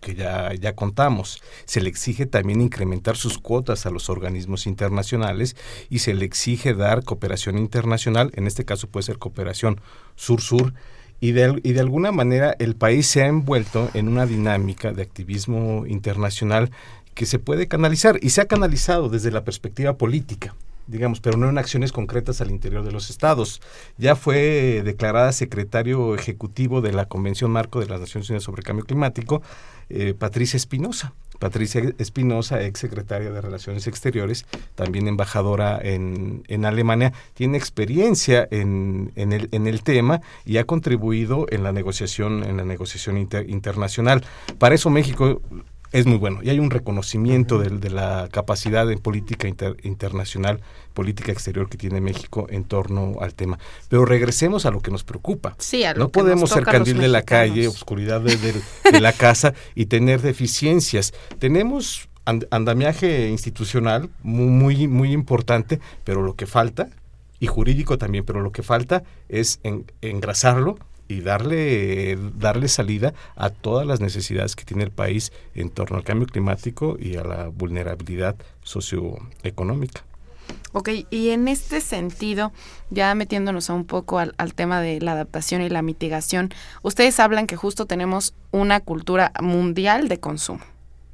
que 0.00 0.14
ya, 0.14 0.54
ya 0.54 0.74
contamos. 0.74 1.42
Se 1.66 1.82
le 1.82 1.90
exige 1.90 2.24
también 2.24 2.62
incrementar 2.62 3.18
sus 3.18 3.36
cuotas 3.38 3.84
a 3.84 3.90
los 3.90 4.08
organismos 4.08 4.66
internacionales 4.66 5.56
y 5.90 5.98
se 5.98 6.14
le 6.14 6.24
exige 6.24 6.72
dar 6.72 7.04
cooperación 7.04 7.58
internacional, 7.58 8.30
en 8.34 8.46
este 8.46 8.64
caso 8.64 8.88
puede 8.88 9.04
ser 9.04 9.18
cooperación 9.18 9.78
sur-sur, 10.14 10.72
y 11.20 11.32
de, 11.32 11.60
y 11.62 11.72
de 11.72 11.80
alguna 11.80 12.12
manera 12.12 12.54
el 12.58 12.76
país 12.76 13.06
se 13.06 13.22
ha 13.22 13.26
envuelto 13.26 13.90
en 13.94 14.08
una 14.08 14.26
dinámica 14.26 14.92
de 14.92 15.02
activismo 15.02 15.86
internacional 15.86 16.70
que 17.14 17.26
se 17.26 17.38
puede 17.38 17.68
canalizar 17.68 18.18
y 18.20 18.30
se 18.30 18.42
ha 18.42 18.46
canalizado 18.46 19.08
desde 19.08 19.30
la 19.30 19.44
perspectiva 19.44 19.96
política 19.96 20.54
digamos, 20.86 21.20
pero 21.20 21.36
no 21.36 21.48
en 21.48 21.58
acciones 21.58 21.92
concretas 21.92 22.40
al 22.40 22.50
interior 22.50 22.84
de 22.84 22.92
los 22.92 23.10
estados. 23.10 23.60
Ya 23.98 24.14
fue 24.16 24.82
declarada 24.84 25.32
secretario 25.32 26.14
ejecutivo 26.14 26.80
de 26.80 26.92
la 26.92 27.06
Convención 27.06 27.50
Marco 27.50 27.80
de 27.80 27.86
las 27.86 28.00
Naciones 28.00 28.30
Unidas 28.30 28.44
sobre 28.44 28.60
el 28.60 28.64
Cambio 28.64 28.84
Climático, 28.84 29.42
eh, 29.88 30.14
Patricia 30.14 30.56
Espinosa. 30.56 31.12
Patricia 31.38 31.82
Espinosa, 31.98 32.62
ex 32.62 32.80
secretaria 32.80 33.30
de 33.30 33.40
Relaciones 33.40 33.86
Exteriores, 33.86 34.46
también 34.74 35.08
embajadora 35.08 35.78
en, 35.82 36.42
en 36.48 36.64
Alemania, 36.64 37.12
tiene 37.34 37.58
experiencia 37.58 38.46
en, 38.50 39.12
en, 39.16 39.32
el, 39.32 39.48
en 39.52 39.66
el 39.66 39.82
tema 39.82 40.20
y 40.44 40.56
ha 40.58 40.64
contribuido 40.64 41.46
en 41.50 41.62
la 41.62 41.72
negociación, 41.72 42.44
en 42.44 42.56
la 42.56 42.64
negociación 42.64 43.18
inter- 43.18 43.48
internacional. 43.48 44.24
Para 44.58 44.74
eso 44.74 44.90
México 44.90 45.40
es 45.92 46.06
muy 46.06 46.16
bueno 46.18 46.40
y 46.42 46.50
hay 46.50 46.58
un 46.58 46.70
reconocimiento 46.70 47.58
de, 47.58 47.70
de 47.70 47.90
la 47.90 48.28
capacidad 48.30 48.90
en 48.90 48.98
política 48.98 49.48
inter- 49.48 49.76
internacional, 49.82 50.60
política 50.94 51.32
exterior 51.32 51.68
que 51.68 51.76
tiene 51.76 52.00
México 52.00 52.46
en 52.50 52.64
torno 52.64 53.16
al 53.20 53.34
tema. 53.34 53.58
Pero 53.88 54.04
regresemos 54.04 54.66
a 54.66 54.70
lo 54.70 54.80
que 54.80 54.90
nos 54.90 55.04
preocupa. 55.04 55.54
Sí, 55.58 55.84
a 55.84 55.92
lo 55.94 55.98
no 56.00 56.10
que 56.10 56.18
nos 56.18 56.24
podemos 56.24 56.50
ser 56.50 56.60
toca 56.60 56.72
candil 56.72 56.98
de 56.98 57.08
la 57.08 57.22
calle, 57.22 57.68
oscuridad 57.68 58.20
de, 58.20 58.36
de- 58.36 58.62
de 58.92 59.00
la 59.00 59.12
casa 59.12 59.54
y 59.74 59.86
tener 59.86 60.20
deficiencias. 60.22 61.12
Tenemos 61.38 62.08
andamiaje 62.50 63.28
institucional 63.28 64.10
muy, 64.22 64.88
muy 64.88 65.12
importante, 65.12 65.80
pero 66.02 66.22
lo 66.22 66.34
que 66.34 66.46
falta, 66.46 66.88
y 67.38 67.46
jurídico 67.46 67.98
también, 67.98 68.24
pero 68.24 68.40
lo 68.40 68.50
que 68.50 68.62
falta 68.64 69.04
es 69.28 69.60
engrasarlo 70.00 70.78
y 71.08 71.20
darle, 71.20 72.18
darle 72.36 72.68
salida 72.68 73.14
a 73.36 73.50
todas 73.50 73.86
las 73.86 74.00
necesidades 74.00 74.56
que 74.56 74.64
tiene 74.64 74.84
el 74.84 74.90
país 74.90 75.32
en 75.54 75.70
torno 75.70 75.96
al 75.96 76.04
cambio 76.04 76.26
climático 76.26 76.96
y 76.98 77.16
a 77.16 77.24
la 77.24 77.48
vulnerabilidad 77.48 78.36
socioeconómica. 78.62 80.02
Ok, 80.72 80.90
y 81.10 81.30
en 81.30 81.48
este 81.48 81.80
sentido, 81.80 82.52
ya 82.90 83.14
metiéndonos 83.14 83.68
un 83.68 83.84
poco 83.84 84.18
al, 84.18 84.34
al, 84.36 84.54
tema 84.54 84.80
de 84.80 85.00
la 85.00 85.12
adaptación 85.12 85.62
y 85.62 85.68
la 85.68 85.82
mitigación, 85.82 86.50
ustedes 86.82 87.18
hablan 87.18 87.46
que 87.46 87.56
justo 87.56 87.86
tenemos 87.86 88.34
una 88.50 88.80
cultura 88.80 89.32
mundial 89.40 90.08
de 90.08 90.20
consumo, 90.20 90.60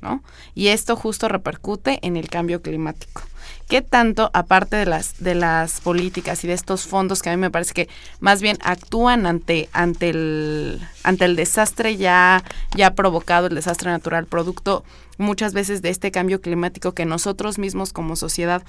¿no? 0.02 0.22
Y 0.54 0.68
esto 0.68 0.96
justo 0.96 1.28
repercute 1.28 1.98
en 2.02 2.16
el 2.16 2.28
cambio 2.28 2.60
climático. 2.60 3.22
¿Qué 3.68 3.80
tanto, 3.80 4.30
aparte 4.34 4.76
de 4.76 4.86
las, 4.86 5.22
de 5.22 5.34
las 5.34 5.80
políticas 5.80 6.44
y 6.44 6.48
de 6.48 6.52
estos 6.52 6.86
fondos 6.86 7.22
que 7.22 7.30
a 7.30 7.32
mí 7.32 7.40
me 7.40 7.50
parece 7.50 7.72
que 7.72 7.88
más 8.20 8.42
bien 8.42 8.58
actúan 8.62 9.24
ante, 9.24 9.70
ante, 9.72 10.10
el, 10.10 10.80
ante 11.04 11.24
el 11.24 11.36
desastre 11.36 11.96
ya, 11.96 12.44
ya 12.76 12.94
provocado, 12.94 13.46
el 13.46 13.54
desastre 13.54 13.90
natural, 13.90 14.26
producto 14.26 14.84
muchas 15.16 15.54
veces 15.54 15.80
de 15.80 15.90
este 15.90 16.10
cambio 16.10 16.40
climático 16.40 16.92
que 16.92 17.06
nosotros 17.06 17.58
mismos 17.58 17.92
como 17.92 18.16
sociedad 18.16 18.62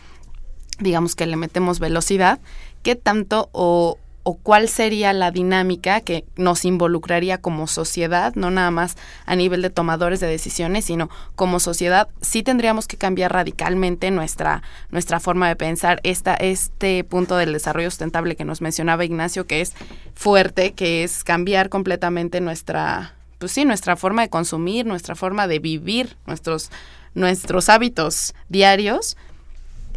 digamos 0.79 1.15
que 1.15 1.27
le 1.27 1.35
metemos 1.35 1.79
velocidad, 1.79 2.39
¿qué 2.81 2.95
tanto 2.95 3.49
o, 3.51 3.97
o 4.23 4.35
cuál 4.35 4.69
sería 4.69 5.11
la 5.11 5.31
dinámica 5.31 5.99
que 5.99 6.23
nos 6.37 6.63
involucraría 6.63 7.39
como 7.39 7.67
sociedad, 7.67 8.33
no 8.35 8.51
nada 8.51 8.71
más 8.71 8.95
a 9.25 9.35
nivel 9.35 9.61
de 9.61 9.69
tomadores 9.69 10.21
de 10.21 10.27
decisiones, 10.27 10.85
sino 10.85 11.09
como 11.35 11.59
sociedad, 11.59 12.07
sí 12.21 12.41
tendríamos 12.41 12.87
que 12.87 12.97
cambiar 12.97 13.33
radicalmente 13.33 14.11
nuestra, 14.11 14.63
nuestra 14.89 15.19
forma 15.19 15.49
de 15.49 15.57
pensar. 15.57 15.99
Esta, 16.03 16.35
este 16.35 17.03
punto 17.03 17.35
del 17.35 17.51
desarrollo 17.51 17.91
sustentable 17.91 18.37
que 18.37 18.45
nos 18.45 18.61
mencionaba 18.61 19.03
Ignacio, 19.03 19.45
que 19.45 19.59
es 19.59 19.73
fuerte, 20.15 20.71
que 20.71 21.03
es 21.03 21.25
cambiar 21.25 21.67
completamente 21.67 22.39
nuestra, 22.39 23.15
pues 23.39 23.51
sí, 23.51 23.65
nuestra 23.65 23.97
forma 23.97 24.21
de 24.21 24.29
consumir, 24.29 24.85
nuestra 24.85 25.15
forma 25.15 25.47
de 25.47 25.59
vivir, 25.59 26.15
nuestros, 26.25 26.71
nuestros 27.13 27.67
hábitos 27.67 28.33
diarios 28.47 29.17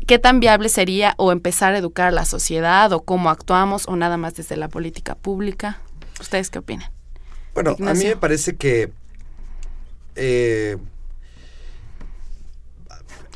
¿Qué 0.06 0.20
tan 0.20 0.38
viable 0.38 0.68
sería 0.68 1.14
o 1.16 1.32
empezar 1.32 1.74
a 1.74 1.78
educar 1.78 2.08
a 2.08 2.10
la 2.12 2.24
sociedad 2.24 2.92
o 2.92 3.02
cómo 3.02 3.28
actuamos 3.28 3.88
o 3.88 3.96
nada 3.96 4.16
más 4.16 4.34
desde 4.34 4.56
la 4.56 4.68
política 4.68 5.16
pública? 5.16 5.80
¿Ustedes 6.20 6.48
qué 6.48 6.60
opinan? 6.60 6.90
Bueno, 7.54 7.76
a 7.84 7.94
mí 7.94 8.04
me 8.04 8.16
parece 8.16 8.54
que 8.54 8.92
eh, 10.14 10.76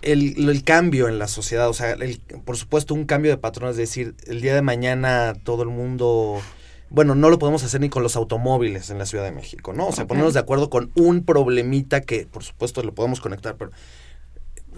el, 0.03 0.63
cambio 0.63 1.09
en 1.09 1.19
la 1.19 1.27
sociedad, 1.27 1.69
o 1.69 1.73
sea, 1.73 1.97
por 2.45 2.57
supuesto 2.57 2.95
un 2.95 3.05
cambio 3.05 3.33
de 3.33 3.37
patrón, 3.39 3.71
es 3.71 3.77
decir, 3.77 4.15
el 4.27 4.41
día 4.41 4.55
de 4.55 4.63
mañana 4.63 5.35
todo 5.43 5.65
el 5.65 5.71
mundo, 5.71 6.41
bueno, 6.89 7.17
no 7.17 7.31
lo 7.31 7.39
podemos 7.41 7.65
hacer 7.65 7.81
ni 7.81 7.89
con 7.89 8.05
los 8.05 8.15
automóviles 8.15 8.91
en 8.91 8.99
la 8.99 9.07
Ciudad 9.07 9.25
de 9.25 9.33
México, 9.33 9.73
¿no? 9.73 9.89
O 9.89 9.93
sea, 9.93 10.07
ponernos 10.07 10.35
de 10.35 10.41
acuerdo 10.41 10.71
con 10.71 10.93
un 10.95 11.25
problemita 11.25 12.01
que 12.03 12.27
por 12.27 12.45
supuesto 12.45 12.83
lo 12.85 12.95
podemos 12.95 13.21
conectar, 13.21 13.57
pero 13.57 13.73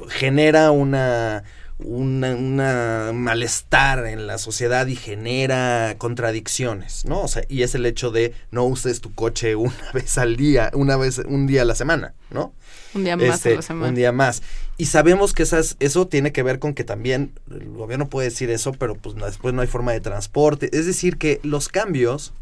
genera 0.09 0.71
una 0.71 1.45
una, 1.85 3.13
malestar 3.13 4.07
en 4.07 4.27
la 4.27 4.39
sociedad 4.39 4.87
y 4.87 4.97
genera 4.97 5.97
contradicciones, 5.99 7.05
¿no? 7.05 7.23
O 7.23 7.29
sea, 7.29 7.45
y 7.49 7.63
es 7.63 7.75
el 7.75 7.87
hecho 7.87 8.11
de 8.11 8.35
no 8.51 8.65
uses 8.65 9.01
tu 9.01 9.15
coche 9.15 9.57
una 9.57 9.93
vez 9.93 10.19
al 10.19 10.37
día, 10.37 10.71
una 10.75 10.97
vez, 10.97 11.19
un 11.19 11.47
día 11.47 11.63
a 11.63 11.65
la 11.65 11.75
semana, 11.75 12.15
¿no? 12.31 12.53
Un 12.95 13.05
día 13.05 13.17
más 13.17 13.31
a 13.31 13.35
este, 13.35 13.57
la 13.57 13.63
semana. 13.63 13.89
Un 13.89 13.95
día 13.95 14.13
más. 14.13 14.43
Y 14.77 14.87
sabemos 14.87 15.33
que 15.33 15.43
esas, 15.43 15.77
eso 15.81 16.07
tiene 16.09 16.33
que 16.33 16.43
ver 16.43 16.59
con 16.59 16.75
que 16.75 16.85
también 16.85 17.33
el 17.51 17.71
gobierno 17.71 18.09
puede 18.09 18.29
decir 18.29 18.51
eso, 18.51 18.73
pero 18.73 18.95
pues 18.95 19.15
después 19.17 19.55
no 19.55 19.63
hay 19.63 19.69
forma 19.69 19.93
de 19.93 20.01
transporte. 20.01 20.69
Es 20.77 20.87
decir, 20.87 21.17
que 21.17 21.41
los 21.43 21.69
cambios, 21.69 22.33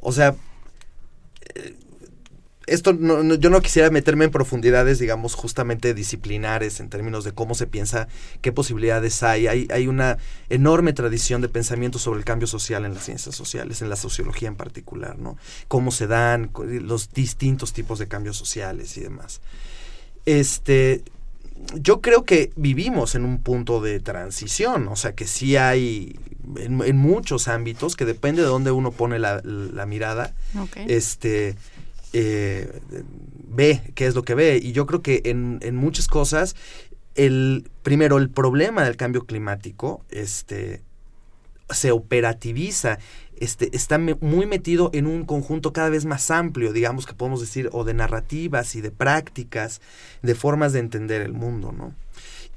o 0.00 0.12
sea, 0.12 0.34
eh, 1.54 1.74
esto 2.66 2.92
no, 2.92 3.34
yo 3.34 3.50
no 3.50 3.60
quisiera 3.60 3.90
meterme 3.90 4.24
en 4.24 4.30
profundidades, 4.30 4.98
digamos, 4.98 5.34
justamente 5.34 5.94
disciplinares 5.94 6.80
en 6.80 6.88
términos 6.88 7.24
de 7.24 7.32
cómo 7.32 7.54
se 7.54 7.66
piensa, 7.66 8.08
qué 8.40 8.52
posibilidades 8.52 9.22
hay. 9.22 9.46
Hay, 9.46 9.68
hay 9.70 9.86
una 9.86 10.18
enorme 10.48 10.92
tradición 10.92 11.40
de 11.42 11.48
pensamiento 11.48 11.98
sobre 11.98 12.18
el 12.18 12.24
cambio 12.24 12.46
social 12.46 12.84
en 12.84 12.94
las 12.94 13.04
ciencias 13.04 13.34
sociales, 13.34 13.82
en 13.82 13.90
la 13.90 13.96
sociología 13.96 14.48
en 14.48 14.56
particular, 14.56 15.18
¿no? 15.18 15.36
Cómo 15.68 15.90
se 15.90 16.06
dan 16.06 16.50
los 16.54 17.12
distintos 17.12 17.72
tipos 17.72 17.98
de 17.98 18.08
cambios 18.08 18.36
sociales 18.36 18.96
y 18.96 19.00
demás. 19.00 19.40
Este, 20.26 21.02
yo 21.74 22.00
creo 22.00 22.24
que 22.24 22.50
vivimos 22.56 23.14
en 23.14 23.24
un 23.24 23.38
punto 23.38 23.80
de 23.80 24.00
transición, 24.00 24.88
o 24.88 24.96
sea 24.96 25.12
que 25.12 25.26
sí 25.26 25.56
hay 25.56 26.18
en, 26.56 26.96
muchos 26.96 27.48
ámbitos, 27.48 27.96
que 27.96 28.04
depende 28.04 28.42
de 28.42 28.48
dónde 28.48 28.70
uno 28.70 28.90
pone 28.90 29.18
la, 29.18 29.40
mirada. 29.86 30.34
Este 30.86 31.56
eh, 32.14 32.80
ve 33.48 33.82
qué 33.94 34.06
es 34.06 34.14
lo 34.14 34.22
que 34.22 34.34
ve. 34.34 34.60
Y 34.62 34.72
yo 34.72 34.86
creo 34.86 35.02
que 35.02 35.22
en, 35.24 35.58
en, 35.62 35.74
muchas 35.74 36.06
cosas, 36.06 36.54
el, 37.16 37.68
primero, 37.82 38.18
el 38.18 38.30
problema 38.30 38.84
del 38.84 38.96
cambio 38.96 39.26
climático 39.26 40.04
este, 40.10 40.82
se 41.70 41.90
operativiza, 41.90 42.98
este, 43.36 43.74
está 43.76 43.98
muy 43.98 44.46
metido 44.46 44.90
en 44.94 45.06
un 45.06 45.24
conjunto 45.24 45.72
cada 45.72 45.90
vez 45.90 46.04
más 46.04 46.30
amplio, 46.30 46.72
digamos 46.72 47.04
que 47.04 47.14
podemos 47.14 47.40
decir, 47.40 47.68
o 47.72 47.82
de 47.82 47.94
narrativas 47.94 48.76
y 48.76 48.80
de 48.80 48.92
prácticas, 48.92 49.80
de 50.22 50.36
formas 50.36 50.72
de 50.72 50.78
entender 50.78 51.20
el 51.20 51.32
mundo, 51.32 51.72
¿no? 51.72 51.94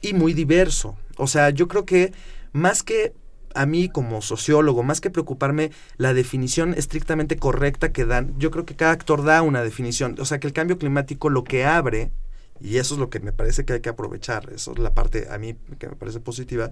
Y 0.02 0.14
muy 0.14 0.34
diverso. 0.34 0.96
O 1.18 1.26
sea, 1.26 1.50
yo 1.50 1.68
creo 1.68 1.84
que 1.86 2.14
más 2.54 2.84
que 2.84 3.14
a 3.54 3.66
mí 3.66 3.90
como 3.90 4.22
sociólogo, 4.22 4.84
más 4.84 5.02
que 5.02 5.10
preocuparme 5.10 5.72
la 5.98 6.14
definición 6.14 6.74
estrictamente 6.74 7.38
correcta 7.38 7.92
que 7.92 8.06
dan, 8.06 8.34
yo 8.38 8.52
creo 8.52 8.66
que 8.66 8.76
cada 8.76 8.92
actor 8.92 9.24
da 9.24 9.42
una 9.42 9.64
definición. 9.64 10.16
O 10.20 10.26
sea, 10.26 10.40
que 10.40 10.48
el 10.48 10.54
cambio 10.54 10.78
climático 10.78 11.30
lo 11.30 11.44
que 11.44 11.66
abre, 11.66 12.12
y 12.60 12.78
eso 12.78 12.96
es 12.96 13.00
lo 13.00 13.10
que 13.10 13.20
me 13.20 13.32
parece 13.32 13.66
que 13.66 13.74
hay 13.74 13.82
que 13.82 13.90
aprovechar, 13.90 14.52
eso 14.54 14.74
es 14.74 14.80
la 14.80 14.94
parte 14.94 15.28
a 15.30 15.38
mí 15.38 15.56
que 15.80 15.90
me 15.90 15.96
parece 15.96 16.20
positiva, 16.20 16.72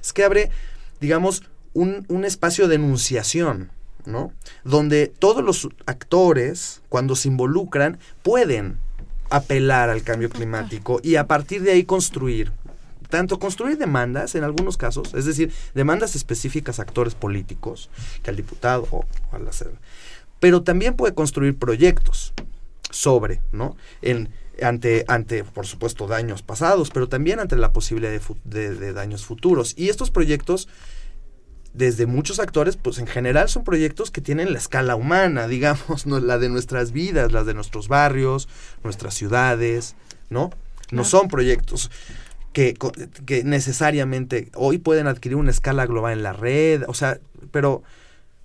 es 0.00 0.12
que 0.12 0.24
abre, 0.24 0.50
digamos, 1.00 1.42
un, 1.72 2.04
un 2.08 2.24
espacio 2.24 2.68
de 2.68 2.76
enunciación, 2.76 3.70
¿no? 4.06 4.32
Donde 4.64 5.06
todos 5.06 5.42
los 5.42 5.68
actores, 5.86 6.82
cuando 6.88 7.16
se 7.16 7.28
involucran, 7.28 7.98
pueden 8.22 8.78
apelar 9.30 9.90
al 9.90 10.02
cambio 10.02 10.30
climático 10.30 11.00
y 11.02 11.16
a 11.16 11.26
partir 11.26 11.62
de 11.62 11.72
ahí 11.72 11.84
construir 11.84 12.52
tanto 13.14 13.38
construir 13.38 13.78
demandas 13.78 14.34
en 14.34 14.42
algunos 14.42 14.76
casos, 14.76 15.14
es 15.14 15.24
decir, 15.24 15.52
demandas 15.72 16.16
específicas 16.16 16.80
a 16.80 16.82
actores 16.82 17.14
políticos, 17.14 17.88
que 18.24 18.30
al 18.30 18.34
diputado 18.34 18.88
o 18.90 19.04
al 19.30 19.46
hacer, 19.46 19.70
pero 20.40 20.64
también 20.64 20.94
puede 20.94 21.14
construir 21.14 21.56
proyectos 21.56 22.34
sobre, 22.90 23.40
¿no? 23.52 23.76
En, 24.02 24.30
ante, 24.60 25.04
ante, 25.06 25.44
por 25.44 25.64
supuesto, 25.64 26.08
daños 26.08 26.42
pasados, 26.42 26.90
pero 26.90 27.08
también 27.08 27.38
ante 27.38 27.54
la 27.54 27.72
posibilidad 27.72 28.10
de, 28.42 28.74
de, 28.74 28.92
daños 28.92 29.24
futuros. 29.24 29.74
Y 29.76 29.90
estos 29.90 30.10
proyectos, 30.10 30.66
desde 31.72 32.06
muchos 32.06 32.40
actores, 32.40 32.76
pues 32.76 32.98
en 32.98 33.06
general 33.06 33.48
son 33.48 33.62
proyectos 33.62 34.10
que 34.10 34.22
tienen 34.22 34.52
la 34.52 34.58
escala 34.58 34.96
humana, 34.96 35.46
digamos, 35.56 36.04
¿no? 36.04 36.18
la 36.18 36.38
de 36.38 36.48
nuestras 36.48 36.90
vidas, 36.90 37.30
la 37.30 37.44
de 37.44 37.54
nuestros 37.54 37.86
barrios, 37.86 38.48
nuestras 38.82 39.14
ciudades, 39.14 39.94
¿no? 40.30 40.50
No 40.90 41.04
son 41.04 41.28
proyectos 41.28 41.90
que, 42.54 43.42
necesariamente 43.44 44.50
hoy 44.54 44.78
pueden 44.78 45.06
adquirir 45.08 45.36
una 45.36 45.50
escala 45.50 45.84
global 45.86 46.14
en 46.14 46.22
la 46.22 46.32
red, 46.32 46.84
o 46.86 46.94
sea, 46.94 47.18
pero 47.50 47.82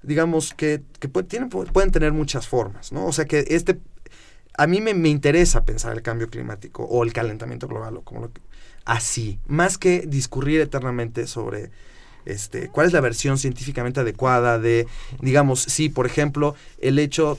digamos 0.01 0.53
que, 0.53 0.81
que 0.99 1.07
tienen, 1.23 1.49
pueden 1.49 1.91
tener 1.91 2.11
muchas 2.11 2.47
formas, 2.47 2.91
¿no? 2.91 3.05
O 3.05 3.13
sea 3.13 3.25
que 3.25 3.45
este, 3.47 3.79
a 4.57 4.67
mí 4.67 4.81
me, 4.81 4.93
me 4.93 5.09
interesa 5.09 5.63
pensar 5.63 5.93
el 5.93 6.01
cambio 6.01 6.27
climático 6.27 6.83
o 6.83 7.03
el 7.03 7.13
calentamiento 7.13 7.67
global 7.67 7.97
o 7.97 8.01
como 8.01 8.21
lo 8.21 8.31
así, 8.83 9.39
más 9.45 9.77
que 9.77 10.01
discurrir 10.07 10.59
eternamente 10.61 11.27
sobre 11.27 11.69
este, 12.25 12.69
cuál 12.69 12.87
es 12.87 12.93
la 12.93 13.01
versión 13.01 13.37
científicamente 13.37 13.99
adecuada 13.99 14.59
de, 14.59 14.87
digamos, 15.21 15.61
si 15.61 15.89
por 15.89 16.05
ejemplo 16.05 16.55
el 16.79 16.99
hecho, 16.99 17.37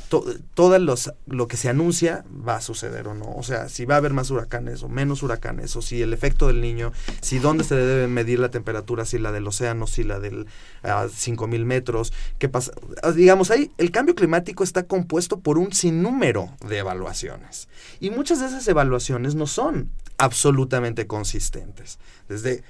todo 0.55 0.79
los, 0.79 1.13
lo 1.27 1.49
que 1.49 1.57
se 1.57 1.69
anuncia 1.69 2.25
va 2.47 2.57
a 2.57 2.61
suceder 2.61 3.09
o 3.09 3.15
no, 3.15 3.33
o 3.35 3.43
sea, 3.43 3.69
si 3.69 3.85
va 3.85 3.95
a 3.95 3.99
haber 3.99 4.13
más 4.13 4.31
huracanes 4.31 4.83
o 4.83 4.89
menos 4.89 5.23
huracanes, 5.23 5.75
o 5.77 5.83
si 5.83 6.03
el 6.03 6.13
efecto 6.13 6.47
del 6.47 6.61
niño, 6.61 6.93
si 7.21 7.39
dónde 7.39 7.65
se 7.65 7.75
debe 7.75 8.07
medir 8.09 8.39
la 8.39 8.51
temperatura, 8.51 9.05
si 9.05 9.19
la 9.19 9.33
del 9.33 9.47
océano, 9.47 9.87
si 9.87 10.05
la 10.05 10.21
del 10.21 10.47
a 10.83 11.09
5000 11.09 11.65
metros, 11.65 12.13
qué 12.39 12.49
pasa, 12.49 12.73
digamos, 13.15 13.51
ahí 13.51 13.71
el 13.79 13.91
cambio 13.91 14.15
climático 14.15 14.65
está 14.65 14.85
compuesto 14.85 15.41
por 15.41 15.59
un 15.59 15.73
sinnúmero 15.73 16.51
de 16.67 16.79
evaluaciones. 16.79 17.69
Y 18.01 18.11
muchas 18.11 18.41
de 18.41 18.47
esas 18.47 18.67
evaluaciones 18.69 19.35
no 19.35 19.47
son 19.47 19.91
absolutamente 20.19 21.07
consistentes. 21.07 21.99
Desde 22.29 22.63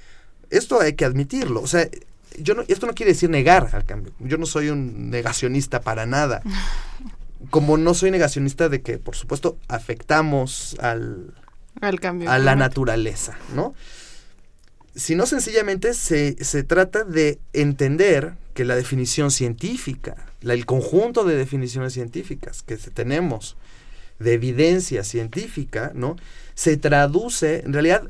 esto 0.51 0.79
hay 0.81 0.93
que 0.93 1.05
admitirlo. 1.05 1.61
O 1.61 1.67
sea, 1.67 1.89
yo 2.39 2.53
no, 2.53 2.63
esto 2.67 2.85
no 2.87 2.93
quiere 2.93 3.11
decir 3.13 3.29
negar 3.29 3.69
al 3.73 3.85
cambio. 3.85 4.13
Yo 4.19 4.37
no 4.37 4.45
soy 4.45 4.69
un 4.69 5.09
negacionista 5.09 5.81
para 5.81 6.05
nada. 6.05 6.41
Como 7.49 7.77
no 7.77 7.93
soy 7.95 8.11
negacionista 8.11 8.69
de 8.69 8.81
que, 8.81 8.99
por 8.99 9.15
supuesto, 9.15 9.57
afectamos 9.67 10.75
al, 10.79 11.33
Al 11.81 11.99
cambio 11.99 12.29
a 12.29 12.37
la 12.37 12.55
naturaleza, 12.55 13.35
¿no? 13.55 13.73
Sino 14.95 15.25
sencillamente 15.25 15.93
se, 15.93 16.35
se 16.43 16.63
trata 16.63 17.03
de 17.03 17.39
entender 17.53 18.33
que 18.53 18.65
la 18.65 18.75
definición 18.75 19.31
científica, 19.31 20.15
la- 20.41 20.53
el 20.53 20.65
conjunto 20.65 21.23
de 21.23 21.35
definiciones 21.35 21.93
científicas 21.93 22.61
que 22.61 22.75
tenemos, 22.77 23.55
de 24.19 24.33
evidencia 24.33 25.03
científica, 25.03 25.91
¿no? 25.95 26.17
Se 26.53 26.77
traduce, 26.77 27.61
en 27.65 27.73
realidad, 27.73 28.03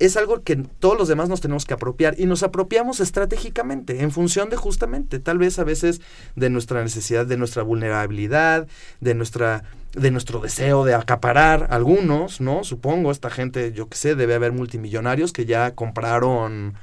es 0.00 0.16
algo 0.16 0.42
que 0.42 0.56
todos 0.56 0.98
los 0.98 1.08
demás 1.08 1.28
nos 1.28 1.42
tenemos 1.42 1.66
que 1.66 1.74
apropiar 1.74 2.18
y 2.18 2.24
nos 2.24 2.42
apropiamos 2.42 3.00
estratégicamente 3.00 4.00
en 4.00 4.10
función 4.10 4.48
de 4.48 4.56
justamente, 4.56 5.20
tal 5.20 5.38
vez 5.38 5.58
a 5.58 5.64
veces 5.64 6.00
de 6.36 6.48
nuestra 6.48 6.82
necesidad, 6.82 7.26
de 7.26 7.36
nuestra 7.36 7.62
vulnerabilidad, 7.62 8.66
de 9.00 9.14
nuestra 9.14 9.62
de 9.92 10.12
nuestro 10.12 10.38
deseo 10.38 10.84
de 10.84 10.94
acaparar 10.94 11.66
algunos, 11.70 12.40
¿no? 12.40 12.62
Supongo 12.62 13.10
esta 13.10 13.28
gente, 13.28 13.72
yo 13.72 13.88
qué 13.88 13.96
sé, 13.96 14.14
debe 14.14 14.34
haber 14.34 14.52
multimillonarios 14.52 15.32
que 15.32 15.46
ya 15.46 15.74
compraron 15.74 16.74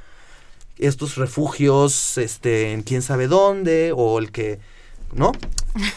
estos 0.77 1.15
refugios 1.15 2.17
este 2.17 2.73
en 2.73 2.83
quién 2.83 3.01
sabe 3.01 3.27
dónde 3.27 3.93
o 3.95 4.19
el 4.19 4.31
que 4.31 4.59
¿no? 5.13 5.31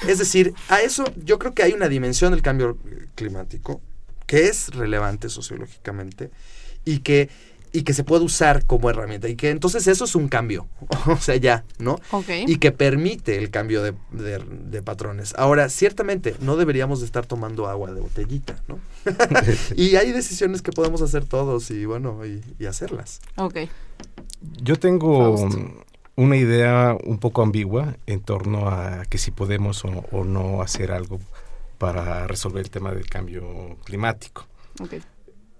Es 0.08 0.18
decir, 0.18 0.54
a 0.68 0.80
eso 0.80 1.04
yo 1.22 1.38
creo 1.38 1.52
que 1.52 1.64
hay 1.64 1.72
una 1.72 1.88
dimensión 1.88 2.32
del 2.32 2.42
cambio 2.42 2.78
climático 3.14 3.82
que 4.26 4.46
es 4.46 4.68
relevante 4.74 5.28
sociológicamente 5.28 6.30
y 6.84 6.98
que, 7.00 7.28
y 7.72 7.82
que 7.82 7.92
se 7.94 8.02
puede 8.04 8.24
usar 8.24 8.64
como 8.66 8.90
herramienta. 8.90 9.28
Y 9.28 9.36
que 9.36 9.50
entonces 9.50 9.86
eso 9.86 10.04
es 10.04 10.14
un 10.14 10.28
cambio. 10.28 10.66
o 11.06 11.16
sea, 11.18 11.36
ya, 11.36 11.64
¿no? 11.78 11.98
Y 12.48 12.56
que 12.56 12.72
permite 12.72 13.36
el 13.38 13.50
cambio 13.50 13.82
de, 13.82 13.94
de- 14.12 14.38
de 14.44 14.82
patrones. 14.82 15.34
Ahora, 15.36 15.68
ciertamente, 15.68 16.34
no 16.40 16.56
deberíamos 16.56 17.00
de 17.00 17.06
estar 17.06 17.26
tomando 17.26 17.66
agua 17.68 17.92
de 17.92 18.00
botellita, 18.00 18.56
¿no? 18.68 18.78
y 19.76 19.96
hay 19.96 20.12
decisiones 20.12 20.62
que 20.62 20.72
podemos 20.72 21.00
hacer 21.02 21.24
todos 21.24 21.70
y 21.70 21.84
bueno, 21.84 22.24
y, 22.26 22.42
y 22.58 22.66
hacerlas. 22.66 23.20
Ok. 23.36 23.56
Yo 24.62 24.76
tengo 24.76 25.36
una 26.16 26.36
idea 26.36 26.96
un 27.04 27.18
poco 27.18 27.42
ambigua 27.42 27.96
en 28.06 28.20
torno 28.20 28.68
a 28.68 29.04
que 29.08 29.16
si 29.18 29.30
podemos 29.30 29.84
o, 29.84 30.04
o 30.10 30.24
no 30.24 30.60
hacer 30.62 30.92
algo 30.92 31.18
para 31.78 32.26
resolver 32.26 32.62
el 32.64 32.70
tema 32.70 32.92
del 32.92 33.06
cambio 33.08 33.76
climático. 33.84 34.46
Ok. 34.80 34.94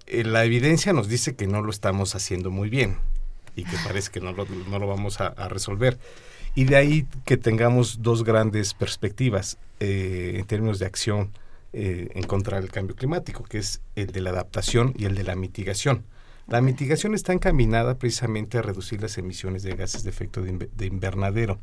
Eh, 0.07 0.23
la 0.23 0.43
evidencia 0.45 0.93
nos 0.93 1.07
dice 1.07 1.35
que 1.35 1.47
no 1.47 1.61
lo 1.61 1.71
estamos 1.71 2.15
haciendo 2.15 2.51
muy 2.51 2.69
bien 2.69 2.97
y 3.55 3.63
que 3.63 3.77
parece 3.83 4.11
que 4.11 4.19
no 4.21 4.31
lo, 4.31 4.45
no 4.45 4.79
lo 4.79 4.87
vamos 4.87 5.21
a, 5.21 5.27
a 5.27 5.47
resolver. 5.49 5.99
Y 6.55 6.65
de 6.65 6.75
ahí 6.75 7.07
que 7.25 7.37
tengamos 7.37 8.01
dos 8.01 8.23
grandes 8.23 8.73
perspectivas 8.73 9.57
eh, 9.79 10.33
en 10.35 10.45
términos 10.45 10.79
de 10.79 10.85
acción 10.85 11.31
eh, 11.73 12.09
en 12.13 12.23
contra 12.23 12.59
del 12.59 12.69
cambio 12.69 12.95
climático, 12.95 13.43
que 13.43 13.57
es 13.57 13.81
el 13.95 14.07
de 14.07 14.19
la 14.19 14.31
adaptación 14.31 14.93
y 14.97 15.05
el 15.05 15.15
de 15.15 15.23
la 15.23 15.35
mitigación. 15.35 16.03
La 16.47 16.59
mitigación 16.59 17.15
está 17.15 17.31
encaminada 17.31 17.97
precisamente 17.97 18.57
a 18.57 18.61
reducir 18.61 19.01
las 19.01 19.17
emisiones 19.17 19.63
de 19.63 19.75
gases 19.75 20.03
de 20.03 20.09
efecto 20.09 20.41
de 20.41 20.85
invernadero. 20.85 21.59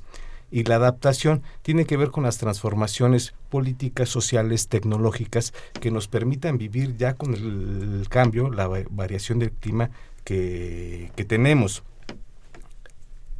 Y 0.51 0.65
la 0.65 0.77
adaptación 0.77 1.43
tiene 1.63 1.85
que 1.85 1.97
ver 1.99 2.11
con 2.11 2.25
las 2.25 2.39
transformaciones 2.39 3.35
políticas, 3.51 4.09
sociales, 4.09 4.69
tecnológicas 4.69 5.53
que 5.81 5.91
nos 5.91 6.09
permitan 6.09 6.57
vivir 6.57 6.97
ya 6.97 7.15
con 7.15 7.35
el, 7.35 8.07
cambio, 8.09 8.51
la 8.51 8.67
va- 8.67 8.79
variación 8.91 9.39
del 9.39 9.53
clima 9.53 9.91
que, 10.25 11.13
que 11.17 11.25
tenemos. 11.25 11.83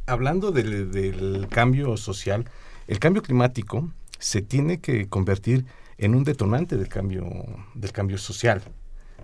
Hablando 0.05 0.51
del, 0.51 0.91
del 0.91 1.47
cambio 1.49 1.97
social, 1.97 2.45
el 2.87 2.99
cambio 2.99 3.21
climático 3.21 3.89
se 4.17 4.41
tiene 4.41 4.79
que 4.79 5.07
convertir 5.07 5.65
en 5.97 6.15
un 6.15 6.23
detonante 6.23 6.77
del 6.77 6.87
cambio, 6.89 7.27
del 7.75 7.91
cambio 7.91 8.17
social. 8.17 8.61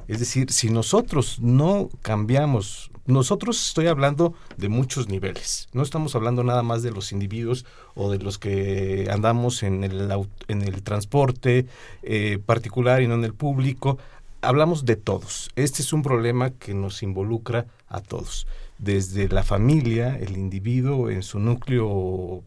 Es 0.08 0.20
decir, 0.20 0.52
si 0.52 0.70
nosotros 0.70 1.40
no 1.40 1.90
cambiamos, 2.02 2.92
nosotros 3.06 3.68
estoy 3.68 3.88
hablando 3.88 4.34
de 4.58 4.70
muchos 4.70 5.10
niveles, 5.10 5.68
no 5.74 5.84
estamos 5.84 6.16
hablando 6.16 6.44
nada 6.44 6.64
más 6.64 6.82
de 6.82 6.92
los 6.92 7.12
individuos 7.12 7.66
o 7.94 8.12
de 8.12 8.20
los 8.20 8.38
que 8.38 9.08
andamos 9.12 9.64
en 9.64 9.84
el, 9.84 10.12
en 10.48 10.62
el 10.62 10.82
transporte 10.82 11.68
eh, 12.04 12.40
particular 12.46 13.02
y 13.02 13.08
no 13.08 13.16
en 13.16 13.24
el 13.24 13.34
público, 13.34 13.98
hablamos 14.42 14.86
de 14.86 14.96
todos. 14.96 15.50
Este 15.56 15.82
es 15.82 15.94
un 15.94 16.02
problema 16.02 16.50
que 16.52 16.74
nos 16.74 17.04
involucra 17.04 17.66
a 17.88 18.02
todos, 18.02 18.48
desde 18.78 19.30
la 19.30 19.44
familia, 19.44 20.18
el 20.18 20.38
individuo 20.38 21.10
en 21.10 21.24
su 21.24 21.40
núcleo 21.40 22.44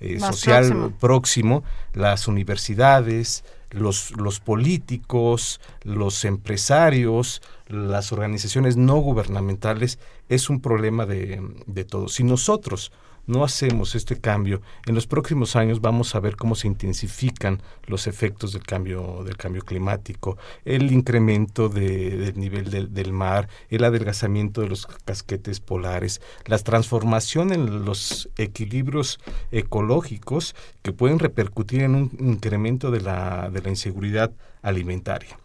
eh, 0.00 0.18
social 0.18 0.64
próximo. 0.68 0.90
próximo, 0.98 1.64
las 1.94 2.28
universidades, 2.28 3.44
los, 3.70 4.10
los 4.12 4.40
políticos, 4.40 5.60
los 5.82 6.24
empresarios, 6.24 7.40
las 7.72 8.12
organizaciones 8.12 8.76
no 8.76 8.96
gubernamentales, 8.98 9.98
es 10.28 10.48
un 10.50 10.60
problema 10.60 11.06
de, 11.06 11.40
de 11.66 11.84
todos. 11.84 12.14
Si 12.14 12.24
nosotros 12.24 12.92
no 13.24 13.44
hacemos 13.44 13.94
este 13.94 14.20
cambio, 14.20 14.62
en 14.84 14.96
los 14.96 15.06
próximos 15.06 15.54
años 15.54 15.80
vamos 15.80 16.16
a 16.16 16.20
ver 16.20 16.34
cómo 16.34 16.56
se 16.56 16.66
intensifican 16.66 17.62
los 17.86 18.08
efectos 18.08 18.52
del 18.52 18.64
cambio, 18.64 19.22
del 19.24 19.36
cambio 19.36 19.62
climático, 19.62 20.38
el 20.64 20.90
incremento 20.90 21.68
de- 21.68 22.16
del 22.16 22.36
nivel 22.40 22.68
del, 22.70 22.92
del 22.92 23.12
mar, 23.12 23.48
el 23.68 23.84
adelgazamiento 23.84 24.60
de 24.60 24.70
los 24.70 24.86
casquetes 25.04 25.60
polares, 25.60 26.20
la 26.46 26.58
transformación 26.58 27.52
en 27.52 27.84
los 27.84 28.28
equilibrios 28.38 29.20
ecológicos 29.52 30.56
que 30.82 30.92
pueden 30.92 31.20
repercutir 31.20 31.82
en 31.82 31.94
un 31.94 32.10
incremento 32.18 32.90
de 32.90 33.02
la, 33.02 33.50
de 33.50 33.62
la 33.62 33.68
inseguridad 33.70 34.32
alimentaria. 34.62 35.38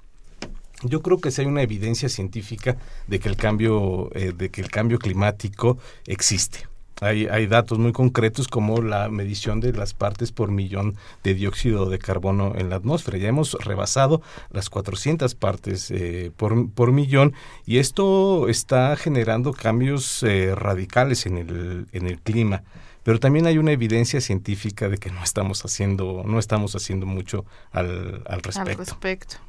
Yo 0.83 1.01
creo 1.01 1.19
que 1.19 1.31
sí 1.31 1.41
hay 1.41 1.47
una 1.47 1.63
evidencia 1.63 2.07
científica 2.07 2.77
de 3.07 3.19
que 3.19 3.29
el 3.29 3.35
cambio, 3.35 4.09
eh, 4.13 4.33
de 4.35 4.49
que 4.49 4.61
el 4.61 4.69
cambio 4.69 4.99
climático 4.99 5.77
existe. 6.05 6.67
Hay, 6.99 7.27
hay 7.27 7.45
datos 7.45 7.77
muy 7.77 7.91
concretos 7.91 8.47
como 8.47 8.81
la 8.81 9.09
medición 9.09 9.59
de 9.59 9.71
las 9.71 9.93
partes 9.93 10.31
por 10.31 10.49
millón 10.49 10.95
de 11.23 11.35
dióxido 11.35 11.89
de 11.89 11.99
carbono 11.99 12.53
en 12.55 12.69
la 12.69 12.77
atmósfera. 12.77 13.19
Ya 13.19 13.29
hemos 13.29 13.53
rebasado 13.53 14.21
las 14.51 14.69
400 14.69 15.35
partes 15.35 15.91
eh, 15.91 16.31
por, 16.35 16.69
por 16.71 16.91
millón 16.91 17.33
y 17.65 17.77
esto 17.77 18.49
está 18.49 18.95
generando 18.95 19.53
cambios 19.53 20.23
eh, 20.23 20.55
radicales 20.55 21.27
en 21.27 21.37
el, 21.37 21.87
en 21.91 22.07
el 22.07 22.19
clima. 22.19 22.63
Pero 23.03 23.19
también 23.19 23.45
hay 23.45 23.57
una 23.57 23.71
evidencia 23.71 24.19
científica 24.19 24.89
de 24.89 24.97
que 24.97 25.11
no 25.11 25.23
estamos 25.23 25.63
haciendo, 25.63 26.23
no 26.25 26.39
estamos 26.39 26.75
haciendo 26.75 27.05
mucho 27.05 27.45
al, 27.71 28.23
al 28.25 28.41
respecto. 28.41 28.71
Al 28.71 28.77
respecto. 28.77 29.46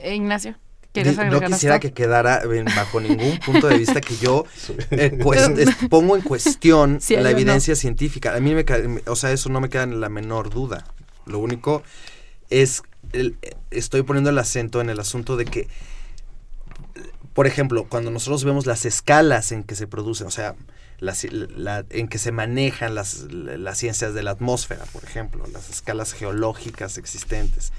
Eh, 0.00 0.14
Ignacio, 0.14 0.52
Di- 0.52 1.02
¿quieres 1.02 1.16
No 1.30 1.40
quisiera 1.40 1.78
que 1.80 1.92
quedara 1.92 2.42
bajo 2.76 3.00
ningún 3.00 3.38
punto 3.38 3.68
de 3.68 3.78
vista 3.78 4.00
que 4.00 4.16
yo 4.16 4.44
eh, 4.90 5.18
cues- 5.22 5.58
es- 5.58 5.88
pongo 5.88 6.16
en 6.16 6.22
cuestión 6.22 7.00
Sí, 7.00 7.14
la 7.16 7.22
no. 7.22 7.28
evidencia 7.28 7.74
científica. 7.76 8.34
A 8.34 8.40
mí 8.40 8.54
me, 8.54 8.64
o 9.06 9.16
sea, 9.16 9.30
eso 9.32 9.48
no 9.48 9.60
me 9.60 9.68
queda 9.68 9.82
en 9.84 10.00
la 10.00 10.08
menor 10.08 10.50
duda. 10.50 10.84
Lo 11.26 11.38
único 11.38 11.82
es, 12.50 12.82
el- 13.12 13.36
estoy 13.70 14.02
poniendo 14.02 14.30
el 14.30 14.38
acento 14.38 14.80
en 14.80 14.88
el 14.90 14.98
asunto 15.00 15.36
de 15.36 15.44
que, 15.44 15.68
por 17.34 17.46
ejemplo, 17.46 17.86
cuando 17.88 18.10
nosotros 18.10 18.44
vemos 18.44 18.66
las 18.66 18.84
escalas 18.84 19.52
en 19.52 19.62
que 19.64 19.74
se 19.76 19.86
producen, 19.86 20.26
o 20.26 20.30
sea, 20.30 20.54
las- 20.98 21.24
la- 21.30 21.84
en 21.90 22.08
que 22.08 22.18
se 22.18 22.32
manejan 22.32 22.94
las, 22.94 23.26
las 23.30 23.78
ciencias 23.78 24.14
de 24.14 24.22
la 24.22 24.32
atmósfera, 24.32 24.84
por 24.92 25.04
ejemplo, 25.04 25.44
las 25.52 25.70
escalas 25.70 26.12
geológicas 26.12 26.98
existentes 26.98 27.72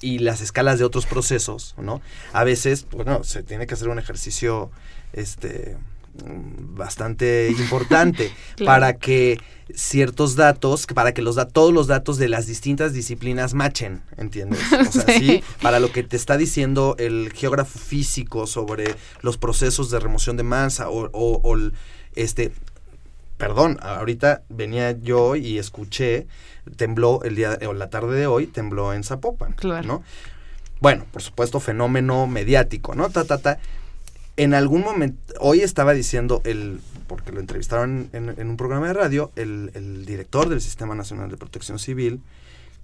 y 0.00 0.18
las 0.18 0.40
escalas 0.40 0.78
de 0.78 0.84
otros 0.84 1.06
procesos, 1.06 1.74
¿no? 1.78 2.00
A 2.32 2.44
veces, 2.44 2.86
bueno, 2.90 3.24
se 3.24 3.42
tiene 3.42 3.66
que 3.66 3.74
hacer 3.74 3.88
un 3.88 3.98
ejercicio 3.98 4.70
este 5.12 5.76
mm, 6.24 6.76
bastante 6.76 7.50
importante 7.50 8.30
Claro. 8.56 8.66
para 8.72 8.96
que 8.98 9.38
ciertos 9.74 10.36
datos, 10.36 10.86
para 10.86 11.12
que 11.12 11.22
los 11.22 11.34
da- 11.34 11.48
todos 11.48 11.72
los 11.72 11.86
datos 11.88 12.18
de 12.18 12.28
las 12.28 12.46
distintas 12.46 12.92
disciplinas 12.92 13.54
machen, 13.54 14.02
¿entiendes? 14.16 14.60
O 14.88 14.92
sea, 14.92 15.04
Sí. 15.06 15.18
sí, 15.18 15.44
para 15.62 15.80
lo 15.80 15.90
que 15.90 16.02
te 16.02 16.16
está 16.16 16.36
diciendo 16.36 16.94
el 16.98 17.32
geógrafo 17.32 17.78
físico 17.78 18.46
sobre 18.46 18.94
los 19.22 19.38
procesos 19.38 19.90
de 19.90 19.98
remoción 19.98 20.36
de 20.36 20.42
masa 20.44 20.88
o, 20.90 21.10
o- 21.12 21.40
o 21.42 21.54
el- 21.56 21.72
este 22.14 22.52
perdón, 23.36 23.78
ahorita 23.82 24.42
venía 24.48 24.92
yo 24.92 25.36
y 25.36 25.58
escuché, 25.58 26.26
tembló 26.76 27.22
el 27.24 27.36
día 27.36 27.58
o 27.68 27.72
la 27.74 27.90
tarde 27.90 28.18
de 28.18 28.26
hoy, 28.26 28.46
tembló 28.46 28.92
en 28.92 29.04
Zapopan, 29.04 29.52
Claro. 29.52 29.86
¿no? 29.86 30.02
Bueno, 30.80 31.04
por 31.10 31.22
supuesto, 31.22 31.60
fenómeno 31.60 32.26
mediático, 32.26 32.94
¿no? 32.94 33.08
Ta, 33.10 33.24
ta, 33.24 33.38
ta. 33.38 33.58
En 34.36 34.52
algún 34.52 34.82
momento, 34.82 35.32
hoy 35.40 35.60
estaba 35.60 35.94
diciendo 35.94 36.42
el, 36.44 36.80
porque 37.06 37.32
lo 37.32 37.40
entrevistaron 37.40 38.10
en, 38.12 38.28
en 38.38 38.50
un 38.50 38.56
programa 38.58 38.86
de 38.88 38.92
radio, 38.92 39.30
el, 39.36 39.70
el 39.74 40.04
director 40.04 40.48
del 40.50 40.60
Sistema 40.60 40.94
Nacional 40.94 41.30
de 41.30 41.38
Protección 41.38 41.78
Civil, 41.78 42.20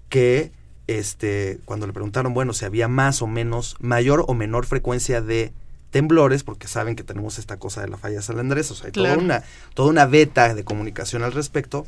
que 0.08 0.50
este, 0.86 1.58
cuando 1.66 1.86
le 1.86 1.92
preguntaron, 1.92 2.32
bueno, 2.32 2.52
si 2.54 2.64
había 2.64 2.88
más 2.88 3.20
o 3.20 3.26
menos, 3.26 3.76
mayor 3.80 4.24
o 4.26 4.34
menor 4.34 4.64
frecuencia 4.66 5.20
de 5.20 5.52
temblores, 5.90 6.42
porque 6.42 6.68
saben 6.68 6.96
que 6.96 7.02
tenemos 7.04 7.38
esta 7.38 7.58
cosa 7.58 7.82
de 7.82 7.88
la 7.88 7.98
falla 7.98 8.16
de 8.16 8.22
San 8.22 8.38
Andrés, 8.38 8.70
o 8.70 8.74
sea, 8.74 8.86
hay 8.86 8.92
Claro. 8.92 9.14
toda, 9.16 9.24
una, 9.24 9.42
toda 9.74 9.90
una 9.90 10.06
beta 10.06 10.54
de 10.54 10.64
comunicación 10.64 11.22
al 11.22 11.32
respecto. 11.32 11.86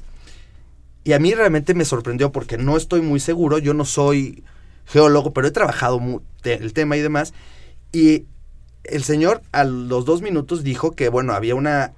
Y 1.05 1.13
a 1.13 1.19
mí 1.19 1.35
realmente 1.35 1.75
me 1.75 1.85
sorprendió 1.85 2.33
porque 2.33 2.57
no 2.57 2.77
estoy 2.77 3.03
muy 3.03 3.21
seguro, 3.21 3.59
yo 3.59 3.75
no 3.75 3.85
soy 3.85 4.43
geólogo, 4.87 5.33
pero 5.33 5.47
he 5.47 5.51
trabajado 5.51 6.01
el 6.43 6.73
tema 6.73 6.97
y 6.97 7.01
demás. 7.01 7.35
Y 7.93 8.25
el 8.85 9.05
señor 9.05 9.43
a 9.53 9.65
los 9.65 10.05
dos 10.05 10.23
minutos 10.23 10.65
dijo 10.65 10.93
que, 10.93 11.09
bueno, 11.09 11.35
había 11.35 11.55
una 11.55 11.93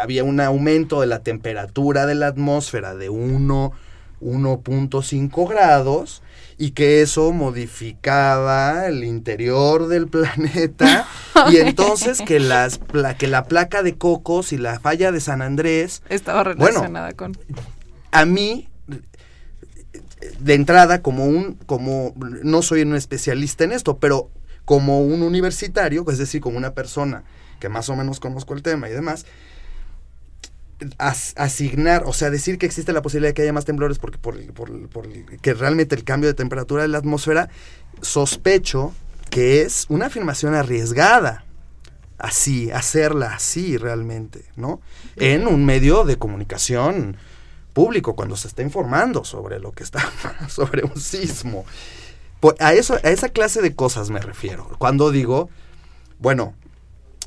había 0.00 0.24
un 0.24 0.40
aumento 0.40 1.00
de 1.00 1.06
la 1.06 1.20
temperatura 1.20 2.06
de 2.06 2.14
la 2.14 2.28
atmósfera 2.28 2.94
de 2.94 3.10
1, 3.10 3.72
1.5 4.20 5.48
grados 5.48 6.22
y 6.56 6.72
que 6.72 7.02
eso 7.02 7.32
modificaba 7.32 8.86
el 8.86 9.04
interior 9.04 9.86
del 9.86 10.08
planeta 10.08 11.06
y 11.50 11.58
entonces 11.58 12.20
que 12.20 12.40
las 12.40 12.80
que 13.18 13.28
la 13.28 13.44
placa 13.44 13.82
de 13.82 13.96
Cocos 13.96 14.52
y 14.52 14.58
la 14.58 14.80
falla 14.80 15.12
de 15.12 15.20
San 15.20 15.42
Andrés 15.42 16.02
estaba 16.08 16.44
relacionada 16.44 17.12
con 17.12 17.38
a 18.10 18.24
mí 18.24 18.68
de 20.40 20.54
entrada 20.54 21.02
como 21.02 21.26
un 21.26 21.54
como 21.66 22.14
no 22.16 22.62
soy 22.62 22.82
un 22.82 22.94
especialista 22.94 23.64
en 23.64 23.72
esto, 23.72 23.98
pero 23.98 24.30
como 24.64 25.00
un 25.02 25.22
universitario, 25.22 26.04
es 26.10 26.18
decir, 26.18 26.40
como 26.40 26.58
una 26.58 26.74
persona 26.74 27.24
que 27.60 27.68
más 27.68 27.88
o 27.88 27.96
menos 27.96 28.20
conozco 28.20 28.54
el 28.54 28.62
tema 28.62 28.88
y 28.88 28.92
demás, 28.92 29.24
asignar, 31.36 32.04
o 32.06 32.12
sea, 32.12 32.30
decir 32.30 32.58
que 32.58 32.66
existe 32.66 32.92
la 32.92 33.02
posibilidad 33.02 33.30
de 33.30 33.34
que 33.34 33.42
haya 33.42 33.52
más 33.52 33.64
temblores 33.64 33.98
porque 33.98 34.18
por, 34.18 34.38
que 35.40 35.54
realmente 35.54 35.94
el 35.94 36.04
cambio 36.04 36.28
de 36.28 36.34
temperatura 36.34 36.82
de 36.82 36.88
la 36.88 36.98
atmósfera, 36.98 37.48
sospecho 38.00 38.92
que 39.30 39.62
es 39.62 39.86
una 39.88 40.06
afirmación 40.06 40.54
arriesgada. 40.54 41.44
Así, 42.18 42.70
hacerla 42.72 43.34
así 43.34 43.76
realmente, 43.76 44.44
¿no? 44.56 44.80
En 45.16 45.46
un 45.46 45.64
medio 45.64 46.02
de 46.02 46.16
comunicación 46.16 47.16
público, 47.78 48.16
cuando 48.16 48.36
se 48.36 48.48
está 48.48 48.62
informando 48.62 49.24
sobre 49.24 49.60
lo 49.60 49.70
que 49.70 49.84
está, 49.84 50.00
sobre 50.48 50.82
un 50.82 51.00
sismo. 51.00 51.64
A, 52.58 52.74
eso, 52.74 52.94
a 53.04 53.10
esa 53.10 53.28
clase 53.28 53.62
de 53.62 53.76
cosas 53.76 54.10
me 54.10 54.18
refiero. 54.18 54.68
Cuando 54.78 55.12
digo, 55.12 55.48
bueno, 56.18 56.54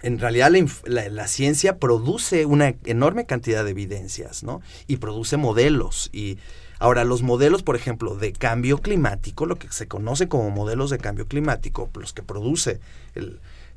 en 0.01 0.19
realidad 0.19 0.51
la, 0.83 1.27
ciencia 1.29 1.77
produce 1.77 2.45
una 2.45 2.75
enorme 2.83 3.25
cantidad 3.25 3.63
de 3.63 3.71
evidencias, 3.71 4.43
¿no? 4.43 4.59
Y 4.87 4.97
produce 4.97 5.37
modelos. 5.37 6.09
Y 6.11 6.37
ahora, 6.79 7.05
los 7.05 7.21
modelos, 7.21 7.63
por 7.63 7.77
ejemplo, 7.77 8.15
de 8.15 8.33
cambio 8.33 8.79
climático, 8.79 9.45
lo 9.45 9.55
que 9.55 9.71
se 9.71 9.87
conoce 9.87 10.27
como 10.27 10.49
modelos 10.49 10.89
de 10.89 10.97
cambio 10.97 11.29
climático, 11.29 11.89
los 11.93 12.11
que 12.11 12.23
produce 12.23 12.81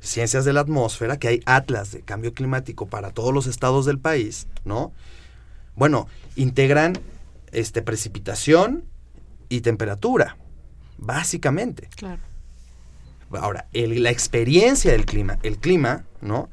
ciencias 0.01 0.43
de 0.43 0.51
la 0.51 0.59
atmósfera, 0.59 1.19
que 1.19 1.29
hay 1.29 1.39
atlas 1.45 1.93
de 1.93 2.01
cambio 2.01 2.33
climático 2.33 2.85
para 2.85 3.11
todos 3.11 3.33
los 3.33 3.47
estados 3.47 3.85
del 3.85 3.97
país, 3.97 4.47
¿no? 4.65 4.91
Bueno, 5.75 6.07
integran 6.35 6.93
este, 7.51 7.81
precipitación 7.81 8.85
y 9.49 9.61
temperatura, 9.61 10.37
básicamente. 10.97 11.89
Claro. 11.95 12.21
Ahora, 13.31 13.67
la 13.73 14.11
experiencia 14.11 14.91
del 14.91 15.05
clima, 15.05 15.39
el 15.43 15.57
clima, 15.57 16.05
¿no? 16.21 16.49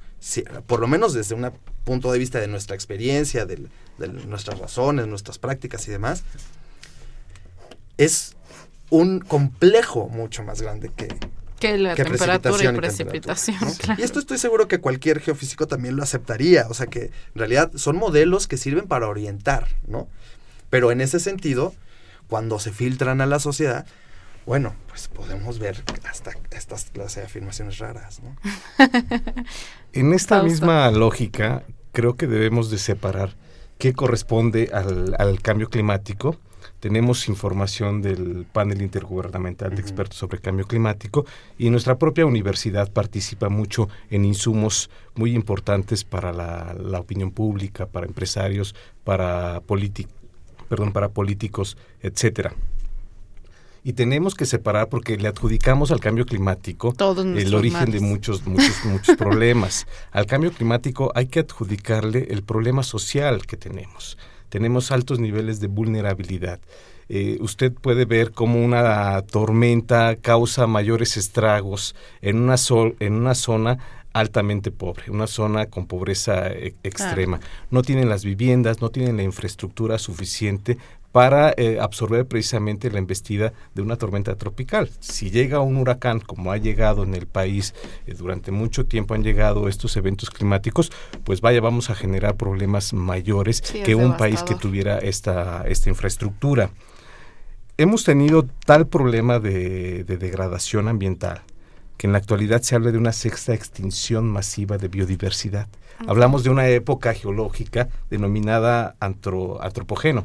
por 0.67 0.81
lo 0.81 0.87
menos 0.87 1.15
desde 1.15 1.35
un 1.35 1.51
punto 1.85 2.13
de 2.13 2.19
vista 2.19 2.41
de 2.41 2.49
nuestra 2.49 2.75
experiencia, 2.75 3.45
de, 3.47 3.69
nuestras 4.27 4.59
razones, 4.59 5.07
nuestras 5.07 5.39
prácticas 5.39 5.87
y 5.89 5.91
demás, 5.91 6.25
es 7.99 8.37
un 8.91 9.21
complejo 9.21 10.09
mucho 10.09 10.43
más 10.43 10.63
grande 10.63 10.91
que, 10.95 11.09
que 11.63 11.79
la 11.79 11.95
temperatura 11.95 12.71
y 12.71 12.77
precipitación. 12.77 13.59
Y 13.97 14.03
esto 14.03 14.19
estoy 14.19 14.39
seguro 14.39 14.69
que 14.69 14.81
cualquier 14.81 15.21
geofísico 15.21 15.67
también 15.67 15.97
lo 15.97 16.03
aceptaría. 16.03 16.67
O 16.69 16.75
sea 16.75 16.87
que 16.87 17.05
en 17.05 17.13
realidad 17.37 17.71
son 17.77 17.97
modelos 17.97 18.49
que 18.49 18.57
sirven 18.57 18.89
para 18.89 19.09
orientar, 19.09 19.69
¿no? 19.87 20.09
Pero 20.71 20.91
en 20.91 21.01
ese 21.01 21.21
sentido, 21.21 21.75
cuando 22.29 22.59
se 22.59 22.73
filtran 22.73 23.21
a 23.21 23.27
la 23.27 23.39
sociedad, 23.39 23.87
bueno, 24.45 24.75
pues 24.89 25.09
podemos 25.09 25.59
ver 25.59 25.85
hasta 26.09 26.33
estas 26.51 26.87
clases 26.87 27.17
de 27.17 27.23
afirmaciones 27.25 27.79
raras. 27.79 28.21
¿no? 28.23 28.37
en 29.93 30.13
esta 30.13 30.43
misma 30.43 30.91
lógica, 30.91 31.63
creo 31.93 32.17
que 32.17 32.27
debemos 32.27 32.71
de 32.71 32.79
separar 32.79 33.37
qué 33.79 33.93
corresponde 33.93 34.71
al, 34.73 35.41
cambio 35.43 35.69
climático. 35.69 36.37
Tenemos 36.83 37.29
información 37.29 38.03
del 38.03 38.45
panel 38.53 38.83
intergubernamental 38.83 39.73
de 39.73 39.81
expertos 39.81 40.19
sobre 40.19 40.41
cambio 40.41 40.67
climático 40.67 41.25
y 41.57 41.71
nuestra 41.71 41.97
propia 41.97 42.27
universidad 42.27 42.91
participa 42.91 43.49
mucho 43.49 43.89
en 44.11 44.25
insumos 44.25 44.91
muy 45.15 45.33
importantes 45.37 46.03
para 46.03 46.33
la, 46.33 46.75
la 46.75 46.99
opinión 46.99 47.31
pública, 47.31 47.87
para 47.87 48.09
empresarios, 48.09 48.75
para, 49.05 49.63
perdón, 50.69 50.93
para 50.93 51.11
políticos, 51.11 51.77
etcétera 52.01 52.53
y 53.85 53.93
tenemos 53.93 54.35
que 54.35 54.47
separar 54.47 54.89
porque 54.89 55.17
le 55.17 55.29
adjudicamos 55.29 55.93
al 55.93 56.01
cambio 56.01 56.27
climático 56.27 56.95
el 57.37 57.55
origen 57.55 57.91
de 57.91 58.01
muchos 58.01 58.47
muchos 58.47 58.85
muchos 58.85 59.17
problemas. 59.17 59.87
Al 60.13 60.27
cambio 60.27 60.53
climático 60.53 61.11
hay 61.15 61.27
que 61.27 61.41
adjudicarle 61.41 62.29
el 62.31 62.43
problema 62.43 62.83
social 62.83 63.45
que 63.47 63.57
tenemos. 63.57 64.19
Tenemos 64.53 64.93
altos 64.93 65.19
niveles 65.19 65.61
de 65.61 65.67
vulnerabilidad. 65.67 66.61
Eh, 67.09 67.39
usted 67.41 67.73
puede 67.73 68.05
ver 68.05 68.33
cómo 68.33 68.63
una 68.63 69.23
tormenta 69.23 70.15
causa 70.17 70.67
mayores 70.67 71.17
estragos 71.17 71.97
en 72.21 72.37
una, 72.37 72.59
sol, 72.59 72.95
en 73.01 73.15
una 73.15 73.35
zona 73.35 73.79
altamente 74.13 74.71
pobre, 74.71 75.11
una 75.11 75.27
zona 75.27 75.65
con 75.65 75.87
pobreza 75.87 76.49
e, 76.49 76.75
extrema. 76.83 77.41
No 77.71 77.81
tienen 77.81 78.11
las 78.11 78.27
viviendas, 78.27 78.83
no 78.83 78.91
tienen 78.91 79.17
la 79.17 79.23
infraestructura 79.23 79.99
suficiente 79.99 80.77
para 81.13 81.53
eh, 81.57 81.79
absorber 81.81 82.27
precisamente 82.27 82.91
la 82.91 82.99
embestida 82.99 83.53
de 83.75 83.83
una 83.83 83.97
tormenta 83.97 84.35
tropical. 84.37 84.91
Si 84.99 85.31
llega 85.31 85.61
un 85.61 85.77
huracán, 85.77 86.21
como 86.21 86.51
ha 86.51 86.57
llegado 86.57 87.05
en 87.05 87.15
el 87.15 87.27
país, 87.27 87.75
eh, 88.07 88.15
durante 88.15 88.51
mucho 88.51 88.87
tiempo 88.87 89.15
han 89.15 89.23
llegado 89.23 89.69
estos 89.69 89.97
eventos 89.97 90.31
climáticos, 90.31 90.91
pues 91.25 91.43
vaya, 91.43 91.61
vamos 91.61 91.91
a 91.91 91.95
generar 91.95 92.37
problemas 92.37 92.95
mayores 92.95 93.61
que 93.61 93.95
un 93.95 94.17
país 94.17 94.43
que 94.43 94.55
tuviera 94.55 94.99
esta, 94.99 95.65
esta 95.67 95.91
infraestructura. 95.91 96.71
Hemos 97.77 98.05
tenido 98.05 98.47
tal 98.65 98.87
problema 98.87 99.39
de, 99.39 100.05
degradación 100.05 100.89
ambiental 100.89 101.43
que 102.03 102.09
en 102.09 102.13
la 102.15 102.19
actualidad 102.19 102.63
se 102.63 102.75
habla 102.75 102.91
de 102.91 102.99
una 102.99 103.13
sexta 103.13 103.55
extinción 103.55 104.29
masiva 104.29 104.77
de 104.77 104.89
biodiversidad. 104.89 105.69
Hablamos 106.09 106.43
de 106.43 106.51
una 106.51 106.67
época 106.67 107.15
geológica 107.15 107.91
denominada 108.11 108.97
antropogeno 108.99 110.25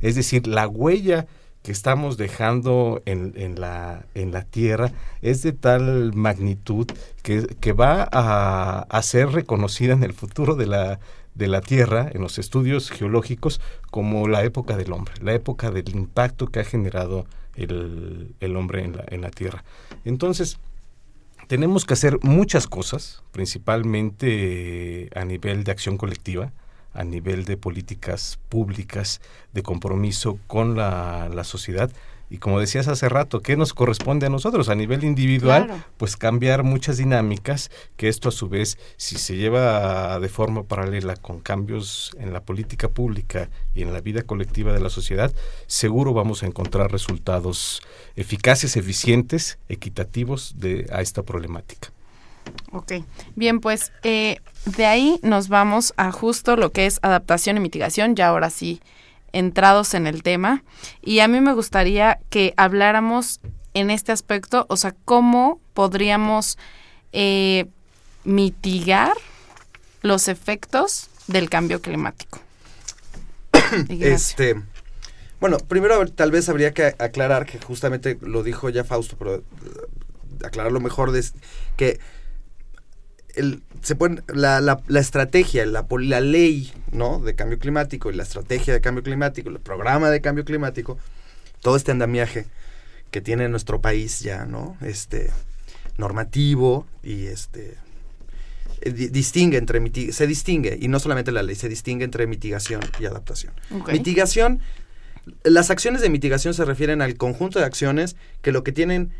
es 0.00 0.14
decir, 0.14 0.46
la 0.46 0.66
huella 0.66 1.26
que 1.62 1.70
estamos 1.70 2.16
dejando 2.16 3.02
en, 3.04 3.60
la, 3.60 4.06
en 4.14 4.32
la 4.32 4.44
Tierra 4.44 4.90
es 5.20 5.42
de 5.42 5.52
tal 5.52 6.14
magnitud 6.14 6.86
que, 7.22 7.72
va 7.74 8.08
a, 8.10 9.02
ser 9.02 9.28
reconocida 9.28 9.92
en 9.92 10.04
el 10.04 10.14
futuro 10.14 10.54
de 10.54 10.64
la, 10.64 10.98
de 11.34 11.46
la 11.46 11.60
Tierra, 11.60 12.08
en 12.10 12.22
los 12.22 12.38
estudios 12.38 12.90
geológicos, 12.90 13.60
como 13.90 14.28
la 14.28 14.44
época 14.44 14.78
del 14.78 14.94
hombre, 14.94 15.12
la 15.20 15.34
época 15.34 15.70
del 15.70 15.90
impacto 15.90 16.46
que 16.46 16.60
ha 16.60 16.64
generado 16.64 17.26
el, 17.54 18.34
el 18.40 18.56
hombre 18.56 18.82
en 18.84 18.96
la, 18.96 19.04
en 19.08 19.20
la 19.20 19.30
Tierra. 19.30 19.62
Entonces, 20.06 20.58
tenemos 21.48 21.86
que 21.86 21.94
hacer 21.94 22.18
muchas 22.22 22.66
cosas, 22.66 23.22
principalmente 23.32 25.08
a 25.14 25.24
nivel 25.24 25.64
de 25.64 25.72
acción 25.72 25.96
colectiva, 25.96 26.52
a 26.92 27.04
nivel 27.04 27.46
de 27.46 27.56
políticas 27.56 28.38
públicas, 28.50 29.20
de 29.54 29.62
compromiso 29.62 30.38
con 30.46 30.76
la, 30.76 31.42
sociedad. 31.44 31.90
Y 32.30 32.38
como 32.38 32.60
decías 32.60 32.88
hace 32.88 33.08
rato, 33.08 33.40
¿qué 33.40 33.56
nos 33.56 33.72
corresponde 33.72 34.26
a 34.26 34.30
nosotros 34.30 34.68
a 34.68 34.74
nivel 34.74 35.04
individual? 35.04 35.84
Pues 35.96 36.16
cambiar 36.16 36.62
muchas 36.62 36.98
dinámicas, 36.98 37.70
que 37.96 38.08
esto 38.08 38.28
a 38.28 38.32
su 38.32 38.48
vez, 38.48 38.78
si 38.96 39.16
se 39.16 39.36
lleva 39.36 40.20
de 40.20 40.28
forma 40.28 40.64
paralela 40.64 41.16
con 41.16 41.40
cambios 41.40 42.12
en 42.18 42.32
la 42.32 42.42
política 42.42 42.88
pública 42.88 43.48
y 43.74 43.82
en 43.82 43.92
la 43.92 44.00
vida 44.00 44.22
colectiva 44.22 44.72
de 44.72 44.80
la 44.80 44.90
sociedad, 44.90 45.32
seguro 45.66 46.12
vamos 46.12 46.42
a 46.42 46.46
encontrar 46.46 46.92
resultados 46.92 47.82
eficaces, 48.14 48.76
eficientes, 48.76 49.58
equitativos 49.68 50.54
de, 50.58 50.86
a 50.92 51.00
esta 51.00 51.22
problemática. 51.22 51.92
Ok, 52.72 52.92
bien, 53.36 53.60
pues 53.60 53.92
eh, 54.02 54.38
de 54.76 54.86
ahí 54.86 55.18
nos 55.22 55.48
vamos 55.48 55.94
a 55.96 56.12
justo 56.12 56.56
lo 56.56 56.72
que 56.72 56.86
es 56.86 56.98
adaptación 57.02 57.56
y 57.56 57.60
mitigación, 57.60 58.16
ya 58.16 58.28
ahora 58.28 58.50
sí 58.50 58.80
entrados 59.32 59.94
en 59.94 60.06
el 60.06 60.22
tema. 60.22 60.64
Y 61.02 61.20
a 61.20 61.28
mí 61.28 61.40
me 61.40 61.52
gustaría 61.52 62.18
que 62.30 62.54
habláramos 62.56 63.40
en 63.74 63.90
este 63.90 64.12
aspecto, 64.12 64.66
o 64.68 64.76
sea, 64.76 64.94
cómo 65.04 65.60
podríamos 65.74 66.58
eh, 67.12 67.66
mitigar 68.24 69.12
los 70.02 70.28
efectos 70.28 71.08
del 71.26 71.48
cambio 71.48 71.80
climático. 71.80 72.40
este, 73.88 74.60
bueno, 75.40 75.58
primero 75.58 76.04
tal 76.06 76.30
vez 76.30 76.48
habría 76.48 76.72
que 76.72 76.94
aclarar 76.98 77.46
que 77.46 77.58
justamente 77.58 78.18
lo 78.20 78.42
dijo 78.42 78.68
ya 78.70 78.84
Fausto, 78.84 79.16
pero 79.18 79.36
eh, 79.36 79.42
aclararlo 80.44 80.80
mejor, 80.80 81.12
de, 81.12 81.24
que 81.76 82.00
se 83.82 83.96
la, 84.34 84.60
la, 84.60 84.80
la, 84.86 85.00
estrategia, 85.00 85.64
la, 85.66 85.86
la 85.88 86.20
ley 86.20 86.72
¿no? 86.92 87.20
de 87.20 87.34
cambio 87.34 87.58
climático 87.58 88.10
y 88.10 88.14
la 88.14 88.22
estrategia 88.22 88.72
de 88.74 88.80
cambio 88.80 89.02
climático, 89.02 89.48
el 89.50 89.60
programa 89.60 90.10
de 90.10 90.20
cambio 90.20 90.44
climático, 90.44 90.98
todo 91.62 91.76
este 91.76 91.90
andamiaje 91.92 92.46
que 93.10 93.20
tiene 93.20 93.48
nuestro 93.48 93.80
país 93.80 94.20
ya, 94.20 94.44
¿no? 94.44 94.76
Este 94.82 95.30
normativo 95.96 96.86
y 97.02 97.26
este 97.26 97.76
eh, 98.82 98.92
di- 98.92 99.08
distingue 99.08 99.58
entre 99.58 99.80
se 100.12 100.26
distingue 100.26 100.78
y 100.80 100.88
no 100.88 101.00
solamente 101.00 101.32
la 101.32 101.42
ley 101.42 101.56
se 101.56 101.68
distingue 101.68 102.04
entre 102.04 102.26
mitigación 102.26 102.80
y 103.00 103.06
adaptación. 103.06 103.52
Mitigación 103.92 104.60
las 105.44 105.70
acciones 105.70 106.00
de 106.00 106.08
mitigación 106.08 106.54
se 106.54 106.64
refieren 106.64 107.02
al 107.02 107.16
conjunto 107.16 107.58
de 107.58 107.64
acciones 107.66 108.16
que 108.40 108.50
lo 108.52 108.62
que 108.64 108.72
tienen 108.72 109.10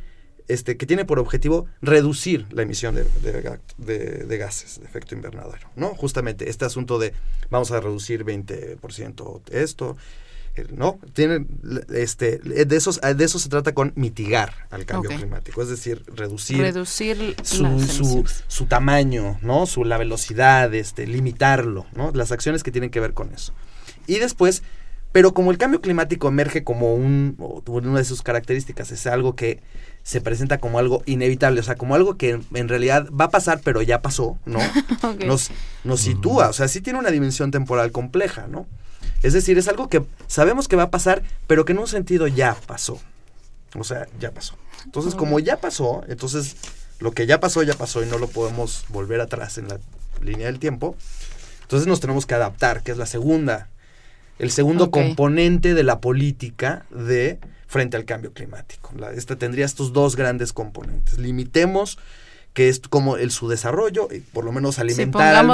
este, 0.48 0.76
que 0.76 0.86
tiene 0.86 1.04
por 1.04 1.18
objetivo 1.18 1.66
reducir 1.82 2.46
la 2.50 2.62
emisión 2.62 2.94
de, 2.94 3.04
de 3.22 3.42
ga- 3.44 3.60
de- 3.76 4.24
de 4.24 4.38
gases 4.38 4.80
de 4.80 4.86
efecto 4.86 5.14
invernadero, 5.14 5.68
¿no? 5.76 5.88
Justamente 5.94 6.48
este 6.50 6.64
asunto 6.64 6.98
de 6.98 7.12
vamos 7.50 7.70
a 7.70 7.80
reducir 7.80 8.24
20% 8.24 9.42
esto, 9.50 9.96
eh, 10.56 10.66
¿no? 10.74 10.98
Tienen, 11.12 11.46
este, 11.94 12.38
de, 12.38 12.76
esos, 12.76 13.00
de 13.00 13.24
eso 13.24 13.38
se 13.38 13.48
trata 13.48 13.74
con 13.74 13.92
mitigar 13.96 14.66
al 14.70 14.84
cambio 14.86 15.10
climático, 15.20 15.62
es 15.62 15.68
decir, 15.68 16.02
reducir 16.14 16.58
Reducir 17.64 17.94
su, 17.94 18.24
su, 18.48 18.66
tamaño, 18.66 19.38
¿no? 19.42 19.66
Su, 19.66 19.84
la 19.84 19.98
velocidad, 19.98 20.72
este, 20.74 21.06
limitarlo, 21.06 21.86
¿no? 21.94 22.10
Las 22.12 22.32
acciones 22.32 22.62
que 22.62 22.72
tienen 22.72 22.90
que 22.90 23.00
ver 23.00 23.12
con 23.14 23.32
eso. 23.32 23.52
Y 24.06 24.18
después, 24.18 24.62
pero 25.12 25.32
como 25.34 25.50
el 25.50 25.58
cambio 25.58 25.80
climático 25.80 26.28
emerge 26.28 26.64
como 26.64 26.94
un, 26.94 27.36
una 27.66 27.98
de 27.98 28.04
sus 28.04 28.22
características, 28.22 28.90
es 28.90 29.06
algo 29.06 29.36
que 29.36 29.60
se 30.08 30.22
presenta 30.22 30.56
como 30.56 30.78
algo 30.78 31.02
inevitable, 31.04 31.60
o 31.60 31.62
sea, 31.62 31.74
como 31.74 31.94
algo 31.94 32.16
que 32.16 32.40
en, 32.54 32.68
realidad 32.68 33.10
va 33.10 33.26
a 33.26 33.30
pasar, 33.30 33.60
pero 33.62 33.82
ya 33.82 34.00
pasó, 34.00 34.38
¿no? 34.46 34.58
Nos, 35.26 35.50
nos 35.84 36.00
sitúa, 36.00 36.48
o 36.48 36.54
sea, 36.54 36.66
sí 36.66 36.80
tiene 36.80 36.98
una 36.98 37.10
dimensión 37.10 37.50
temporal 37.50 37.92
compleja, 37.92 38.46
¿no? 38.48 38.66
Es 39.22 39.34
decir, 39.34 39.58
es 39.58 39.68
algo 39.68 39.90
que 39.90 40.02
sabemos 40.26 40.66
que 40.66 40.76
va 40.76 40.84
a 40.84 40.90
pasar, 40.90 41.22
pero 41.46 41.66
que 41.66 41.72
en 41.72 41.80
un 41.80 41.88
sentido 41.88 42.26
ya 42.26 42.56
pasó. 42.66 42.98
O 43.74 43.84
sea, 43.84 44.06
ya 44.18 44.30
pasó. 44.30 44.54
Entonces, 44.86 45.14
como 45.14 45.40
ya 45.40 45.58
pasó, 45.58 46.02
entonces 46.08 46.56
lo 47.00 47.12
que 47.12 47.26
ya 47.26 47.38
pasó, 47.38 47.62
ya 47.62 47.74
pasó 47.74 48.02
y 48.02 48.06
no 48.06 48.16
lo 48.16 48.28
podemos 48.28 48.86
volver 48.88 49.20
atrás 49.20 49.58
en 49.58 49.68
la 49.68 49.78
línea 50.22 50.46
del 50.46 50.58
tiempo. 50.58 50.96
Entonces 51.60 51.86
nos 51.86 52.00
tenemos 52.00 52.24
que 52.24 52.32
adaptar, 52.32 52.82
que 52.82 52.92
es 52.92 52.96
la 52.96 53.04
segunda, 53.04 53.68
el 54.38 54.52
segundo 54.52 54.90
componente 54.90 55.74
de 55.74 55.82
la 55.82 56.00
política 56.00 56.86
de 56.88 57.38
frente 57.68 57.96
al 57.96 58.04
cambio 58.04 58.32
climático. 58.32 58.90
La- 58.96 59.12
esta 59.12 59.36
tendría 59.36 59.64
estos 59.66 59.92
dos 59.92 60.16
grandes 60.16 60.52
componentes. 60.52 61.18
Limitemos 61.18 61.98
que 62.54 62.68
es 62.68 62.80
como 62.80 63.16
el 63.18 63.30
su 63.30 63.46
desarrollo, 63.48 64.08
y 64.10 64.18
por 64.20 64.44
lo 64.44 64.50
menos 64.50 64.78
alimentar 64.80 65.34
al 65.36 65.46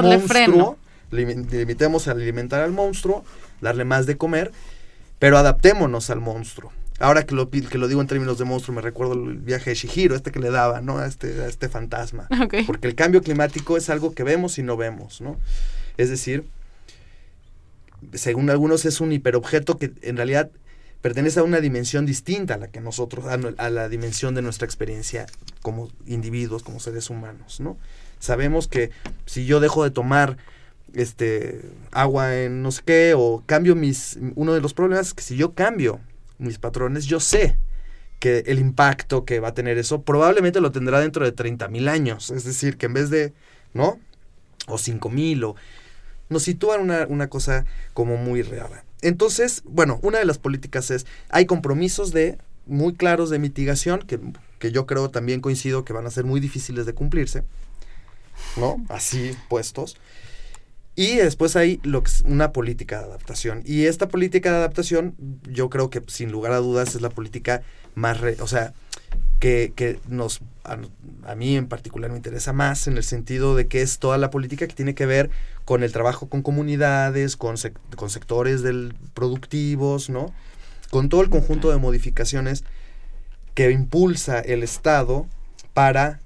monstruo, 0.55 0.79
limi- 1.11 1.51
limitemos 1.51 2.09
a 2.09 2.13
alimentar 2.13 2.63
al 2.63 2.73
monstruo, 2.73 3.25
darle 3.61 3.85
más 3.85 4.07
de 4.07 4.17
comer, 4.17 4.53
pero 5.19 5.37
adaptémonos 5.37 6.09
al 6.09 6.21
monstruo. 6.21 6.73
Ahora 7.01 7.27
que 7.27 7.35
lo, 7.35 7.51
que 7.51 7.77
lo 7.79 7.89
digo 7.89 8.01
en 8.01 8.07
términos 8.07 8.39
de 8.39 8.45
monstruo, 8.45 8.75
me 8.77 8.81
recuerdo 8.81 9.15
el 9.15 9.37
viaje 9.39 9.71
de 9.71 9.75
Shihiro, 9.77 10.15
este 10.15 10.31
que 10.31 10.39
le 10.39 10.51
daba, 10.51 10.81
¿no? 10.81 10.99
A 10.99 11.07
este, 11.07 11.43
a 11.43 11.47
este 11.49 11.69
fantasma. 11.69 12.29
Porque 12.67 12.87
el 12.87 12.95
cambio 12.95 13.21
climático 13.21 13.77
es 13.77 13.91
algo 13.91 14.15
que 14.15 14.23
vemos 14.23 14.57
y 14.59 14.63
no 14.63 14.77
vemos, 14.77 15.21
¿no? 15.21 15.37
Es 15.99 16.09
decir, 16.09 16.45
según 18.13 18.49
algunos 18.51 18.85
es 18.85 19.01
un 19.01 19.13
hiperobjeto 19.13 19.77
que 19.79 19.93
en 20.03 20.17
realidad 20.17 20.51
pertenece 21.05 21.41
a 21.41 21.43
una 21.43 21.61
dimensión 21.61 22.07
distinta 22.07 22.55
a 22.55 22.57
la 22.57 22.69
que 22.69 22.81
nosotros, 22.81 23.27
a, 23.27 23.35
a 23.35 23.69
la 23.69 23.91
dimensión 23.91 24.35
de 24.35 24.41
nuestra 24.41 24.65
experiencia 24.65 25.27
como 25.61 25.91
individuos, 26.07 26.63
como 26.63 26.81
seres 26.81 27.11
humanos, 27.11 27.61
¿no? 27.61 27.77
Sabemos 28.21 28.69
que 28.69 28.91
si 29.27 29.45
yo 29.45 29.61
dejo 29.61 29.85
de 29.85 29.91
tomar 29.91 30.39
este 30.95 31.61
agua 31.93 32.39
en 32.39 32.63
no 32.63 32.71
sé 32.73 32.81
qué 32.87 33.13
o 33.15 33.43
cambio 33.45 33.75
mis 33.75 34.19
uno 34.35 34.55
de 34.55 34.63
los 34.63 34.73
problemas 34.73 35.09
es 35.09 35.13
que 35.13 35.23
si 35.23 35.37
yo 35.37 35.53
cambio 35.53 36.01
mis 36.39 36.59
patrones 36.59 37.05
yo 37.05 37.21
sé 37.21 37.59
que 38.19 38.39
el 38.47 38.59
impacto 38.59 39.27
que 39.27 39.41
va 39.41 39.49
a 39.49 39.55
tener 39.55 39.77
eso 39.77 40.01
probablemente 40.01 40.63
lo 40.63 40.73
tendrá 40.73 41.01
dentro 41.01 41.27
de 41.27 41.33
30 41.33 41.69
mil 41.69 41.89
años. 41.89 42.31
Es 42.31 42.45
decir 42.45 42.79
que 42.79 42.87
en 42.87 42.95
vez 42.95 43.11
de 43.11 43.35
no 43.75 43.99
o 44.69 44.79
5 44.79 45.11
mil 45.11 45.45
o 45.45 45.55
nos 46.31 46.45
sitúan 46.45 46.81
una, 46.81 47.07
una 47.07 47.29
cosa 47.29 47.67
como 47.93 48.17
muy 48.17 48.41
rara 48.41 48.84
entonces 49.09 49.63
bueno 49.65 49.99
una 50.03 50.19
de 50.19 50.25
las 50.25 50.39
políticas 50.39 50.91
es 50.91 51.07
hay 51.29 51.47
compromisos 51.47 52.13
de 52.13 52.39
muy 52.67 52.95
claros 52.95 53.31
de 53.31 53.39
mitigación 53.39 54.01
que, 54.01 54.19
que 54.59 54.73
yo 54.73 54.87
creo 54.87 55.11
también 55.11 55.41
coincido 55.41 55.85
que 55.85 55.93
van 55.93 56.07
a 56.07 56.11
ser 56.11 56.25
muy 56.25 56.41
difíciles 56.41 56.87
de 56.87 56.95
cumplirse 56.95 57.45
¿no? 58.57 58.85
Así 58.89 59.37
puestos. 59.49 59.97
Y 60.97 61.17
después 61.17 61.57
hay 61.57 61.81
lo 61.83 62.03
que 62.03 62.11
es 62.11 62.21
una 62.23 62.53
política 62.53 63.01
de 63.01 63.07
adaptación. 63.07 63.63
Y 63.65 63.87
esta 63.87 64.09
política 64.09 64.51
de 64.51 64.57
adaptación, 64.59 65.17
yo 65.51 65.69
creo 65.69 65.91
que 65.91 66.03
sin 66.07 66.31
lugar 66.31 66.53
a 66.53 66.59
dudas 66.59 66.95
es 66.95 67.03
la 67.03 67.11
política 67.11 67.63
más, 67.97 68.21
re- 68.21 68.37
o 68.41 68.47
sea, 68.47 68.75
que, 69.41 69.73
que 69.75 69.99
nos, 70.09 70.41
a, 70.63 70.79
a 71.27 71.35
mí 71.35 71.57
en 71.57 71.67
particular 71.67 72.11
me 72.11 72.17
interesa 72.17 72.53
más 72.53 72.87
en 72.87 72.97
el 72.97 73.03
sentido 73.03 73.57
de 73.57 73.67
que 73.67 73.83
es 73.83 73.99
toda 73.99 74.19
la 74.19 74.31
política 74.31 74.67
que 74.69 74.75
tiene 74.75 74.95
que 74.95 75.07
ver 75.07 75.31
con 75.65 75.83
el 75.83 75.93
trabajo 75.93 76.29
con 76.29 76.43
comunidades, 76.43 77.37
con, 77.37 77.57
sec- 77.57 77.79
con 77.97 78.09
sectores 78.09 78.63
del 78.63 78.95
productivos, 79.15 80.11
¿no? 80.11 80.33
Con 80.91 81.09
todo 81.09 81.23
el 81.23 81.29
conjunto 81.31 81.71
de 81.71 81.79
modificaciones 81.79 82.63
que 83.55 83.71
impulsa 83.73 84.39
el 84.39 84.63
Estado 84.63 85.27
para 85.75 86.21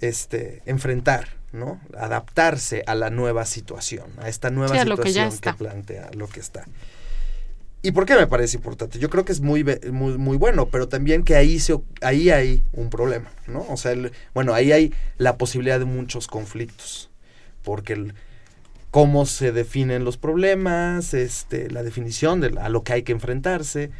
este, 0.00 0.62
enfrentar, 0.66 1.37
¿no? 1.52 1.80
Adaptarse 1.96 2.84
a 2.86 2.94
la 2.94 3.10
nueva 3.10 3.44
situación, 3.44 4.06
a 4.18 4.28
esta 4.28 4.50
nueva 4.50 4.74
Sí, 4.74 4.80
a 4.80 4.84
lo 4.84 4.96
que 4.96 5.12
ya 5.12 5.30
situación 5.30 5.54
que, 5.54 5.58
plantea 5.58 6.10
lo 6.14 6.28
que 6.28 6.40
está. 6.40 6.64
¿Y 7.80 7.92
por 7.92 8.06
qué 8.06 8.16
me 8.16 8.26
parece 8.26 8.56
importante? 8.56 8.98
Yo 8.98 9.08
creo 9.08 9.24
que 9.24 9.30
es 9.32 9.40
muy, 9.40 9.64
muy, 9.92 10.18
muy 10.18 10.36
bueno, 10.36 10.66
pero 10.68 10.88
también 10.88 11.22
que 11.22 11.36
ahí, 11.36 11.60
se, 11.60 11.78
ahí 12.02 12.28
hay 12.30 12.64
un 12.72 12.90
problema, 12.90 13.30
¿no? 13.46 13.64
O 13.68 13.76
sea, 13.76 13.92
el- 13.92 14.12
bueno, 14.34 14.52
ahí 14.52 14.72
hay 14.72 14.92
la 15.16 15.36
posibilidad 15.38 15.78
de 15.78 15.84
muchos 15.84 16.26
conflictos, 16.26 17.08
porque 17.62 17.92
el- 17.92 18.14
cómo 18.90 19.26
se 19.26 19.52
definen 19.52 20.04
los 20.04 20.16
problemas, 20.16 21.14
este, 21.14 21.70
la 21.70 21.82
definición 21.84 22.40
de 22.40 22.50
la- 22.50 22.64
a 22.64 22.68
lo 22.68 22.82
que 22.82 22.94
hay 22.94 23.02
que 23.04 23.12
enfrentarse, 23.12 23.90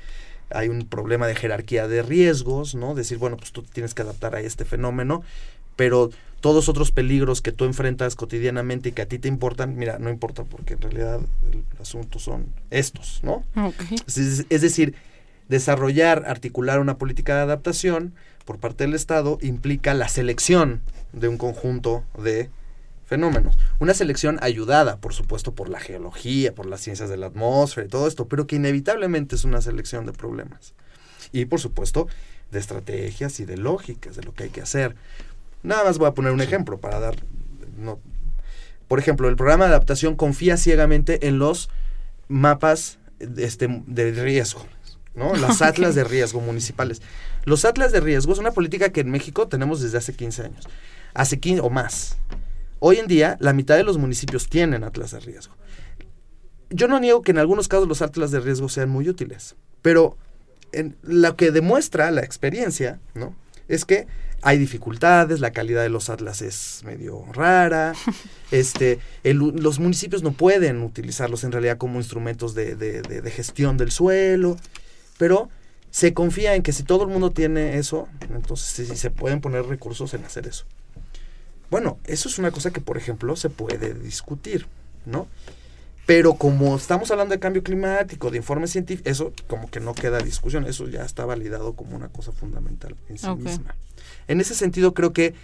hay 0.50 0.68
un 0.68 0.88
problema 0.88 1.26
de 1.26 1.36
jerarquía 1.36 1.86
de 1.86 2.02
riesgos, 2.02 2.74
¿no? 2.74 2.94
Decir, 2.94 3.18
bueno, 3.18 3.36
pues 3.36 3.52
tú 3.52 3.62
tienes 3.62 3.94
que 3.94 4.02
adaptar 4.02 4.34
a 4.34 4.40
este 4.40 4.64
fenómeno, 4.64 5.22
pero 5.76 6.10
todos 6.40 6.68
otros 6.68 6.92
peligros 6.92 7.42
que 7.42 7.52
tú 7.52 7.64
enfrentas 7.64 8.14
cotidianamente 8.14 8.90
y 8.90 8.92
que 8.92 9.02
a 9.02 9.06
ti 9.06 9.18
te 9.18 9.28
importan, 9.28 9.76
mira, 9.76 9.98
no 9.98 10.10
importa 10.10 10.44
porque 10.44 10.74
en 10.74 10.80
realidad 10.80 11.20
el 11.52 11.64
asunto 11.80 12.18
son 12.18 12.46
estos, 12.70 13.20
¿no? 13.22 13.44
Es, 14.06 14.46
es 14.48 14.60
decir, 14.60 14.94
desarrollar, 15.48 16.24
articular 16.26 16.80
una 16.80 16.98
política 16.98 17.34
de 17.34 17.42
adaptación 17.42 18.14
por 18.44 18.58
parte 18.58 18.84
del 18.84 18.94
Estado 18.94 19.38
implica 19.42 19.94
la 19.94 20.08
selección 20.08 20.80
de 21.12 21.28
un 21.28 21.38
conjunto 21.38 22.04
de 22.16 22.50
fenómenos. 23.08 23.58
Una 23.78 23.94
selección 23.94 24.38
ayudada, 24.42 24.98
por 24.98 25.14
supuesto, 25.14 25.54
por 25.54 25.68
la 25.68 25.80
geología, 25.80 26.54
por 26.54 26.66
las 26.66 26.82
ciencias 26.82 27.08
de 27.08 27.16
la 27.16 27.26
atmósfera 27.26 27.86
y 27.86 27.90
todo 27.90 28.06
esto, 28.06 28.28
pero 28.28 28.46
que 28.46 28.56
inevitablemente 28.56 29.34
es 29.34 29.44
una 29.44 29.62
selección 29.62 30.06
de 30.06 30.12
problemas. 30.12 30.74
Y, 31.32 31.46
por 31.46 31.58
supuesto, 31.58 32.06
de 32.50 32.58
estrategias 32.58 33.40
y 33.40 33.44
de 33.44 33.56
lógicas 33.56 34.16
de 34.16 34.22
lo 34.22 34.34
que 34.34 34.44
hay 34.44 34.50
que 34.50 34.60
hacer. 34.60 34.94
Nada 35.62 35.84
más 35.84 35.98
voy 35.98 36.08
a 36.08 36.14
poner 36.14 36.32
un 36.32 36.40
ejemplo 36.40 36.78
para 36.78 37.00
dar... 37.00 37.16
No, 37.76 38.00
por 38.88 38.98
ejemplo, 38.98 39.28
el 39.28 39.36
programa 39.36 39.66
de 39.66 39.70
adaptación 39.70 40.16
confía 40.16 40.56
ciegamente 40.56 41.28
en 41.28 41.38
los 41.38 41.68
mapas 42.28 42.98
este, 43.36 43.82
de 43.86 44.12
riesgo, 44.12 44.64
¿no? 45.14 45.34
Las 45.36 45.62
atlas 45.62 45.94
de 45.94 46.04
riesgo 46.04 46.40
municipales. 46.40 47.02
Los 47.44 47.64
atlas 47.64 47.92
de 47.92 48.00
riesgo 48.00 48.32
es 48.32 48.38
una 48.38 48.52
política 48.52 48.90
que 48.90 49.00
en 49.00 49.10
México 49.10 49.46
tenemos 49.46 49.80
desde 49.80 49.98
hace 49.98 50.14
15 50.14 50.42
años, 50.44 50.68
hace 51.14 51.38
15 51.38 51.60
o 51.60 51.70
más. 51.70 52.16
Hoy 52.80 52.96
en 52.96 53.06
día, 53.06 53.36
la 53.40 53.52
mitad 53.52 53.76
de 53.76 53.84
los 53.84 53.98
municipios 53.98 54.48
tienen 54.48 54.84
atlas 54.84 55.10
de 55.10 55.20
riesgo. 55.20 55.54
Yo 56.70 56.88
no 56.88 57.00
niego 57.00 57.22
que 57.22 57.32
en 57.32 57.38
algunos 57.38 57.68
casos 57.68 57.88
los 57.88 58.02
atlas 58.02 58.30
de 58.30 58.40
riesgo 58.40 58.68
sean 58.68 58.88
muy 58.88 59.08
útiles, 59.08 59.56
pero 59.82 60.16
en 60.72 60.96
lo 61.02 61.34
que 61.36 61.50
demuestra 61.50 62.10
la 62.10 62.22
experiencia, 62.22 63.00
¿no? 63.14 63.34
Es 63.68 63.84
que 63.84 64.06
hay 64.42 64.56
dificultades, 64.58 65.40
la 65.40 65.50
calidad 65.52 65.82
de 65.82 65.88
los 65.88 66.10
atlas 66.10 66.42
es 66.42 66.82
medio 66.84 67.24
rara, 67.32 67.92
este, 68.50 68.98
el- 69.24 69.36
los 69.38 69.78
municipios 69.78 70.22
no 70.22 70.32
pueden 70.32 70.82
utilizarlos 70.82 71.44
en 71.44 71.52
realidad 71.52 71.76
como 71.78 71.98
instrumentos 71.98 72.54
de, 72.54 72.74
de- 72.76 73.02
de- 73.02 73.20
de 73.20 73.30
gestión 73.30 73.76
del 73.76 73.90
suelo, 73.90 74.56
pero 75.18 75.48
se 75.90 76.14
confía 76.14 76.54
en 76.54 76.62
que 76.62 76.72
si 76.72 76.82
todo 76.82 77.02
el 77.04 77.08
mundo 77.10 77.30
tiene 77.30 77.78
eso, 77.78 78.08
entonces 78.34 78.68
sí, 78.68 78.86
sí 78.86 78.96
se 78.96 79.10
pueden 79.10 79.40
poner 79.40 79.64
recursos 79.66 80.14
en 80.14 80.24
hacer 80.24 80.46
eso. 80.46 80.64
Bueno, 81.70 81.98
eso 82.04 82.28
es 82.28 82.38
una 82.38 82.50
cosa 82.50 82.70
que, 82.70 82.80
por 82.80 82.96
ejemplo, 82.96 83.36
se 83.36 83.50
puede 83.50 83.92
discutir, 83.94 84.66
¿no? 85.04 85.28
Pero 86.08 86.34
como 86.34 86.74
estamos 86.74 87.10
hablando 87.10 87.34
de 87.34 87.38
cambio 87.38 87.62
climático, 87.62 88.30
de 88.30 88.38
informes 88.38 88.70
científicos, 88.70 89.12
eso 89.12 89.32
como 89.46 89.70
que 89.70 89.78
no 89.78 89.92
queda 89.92 90.18
discusión, 90.20 90.64
eso 90.64 90.88
ya 90.88 91.04
está 91.04 91.26
validado 91.26 91.74
como 91.74 91.94
una 91.94 92.08
cosa 92.08 92.32
fundamental 92.32 92.96
en 93.10 93.18
sí 93.18 93.28
misma. 93.34 93.74
En 94.26 94.40
ese 94.40 94.54
sentido, 94.54 94.94
creo 94.94 95.12
que 95.12 95.34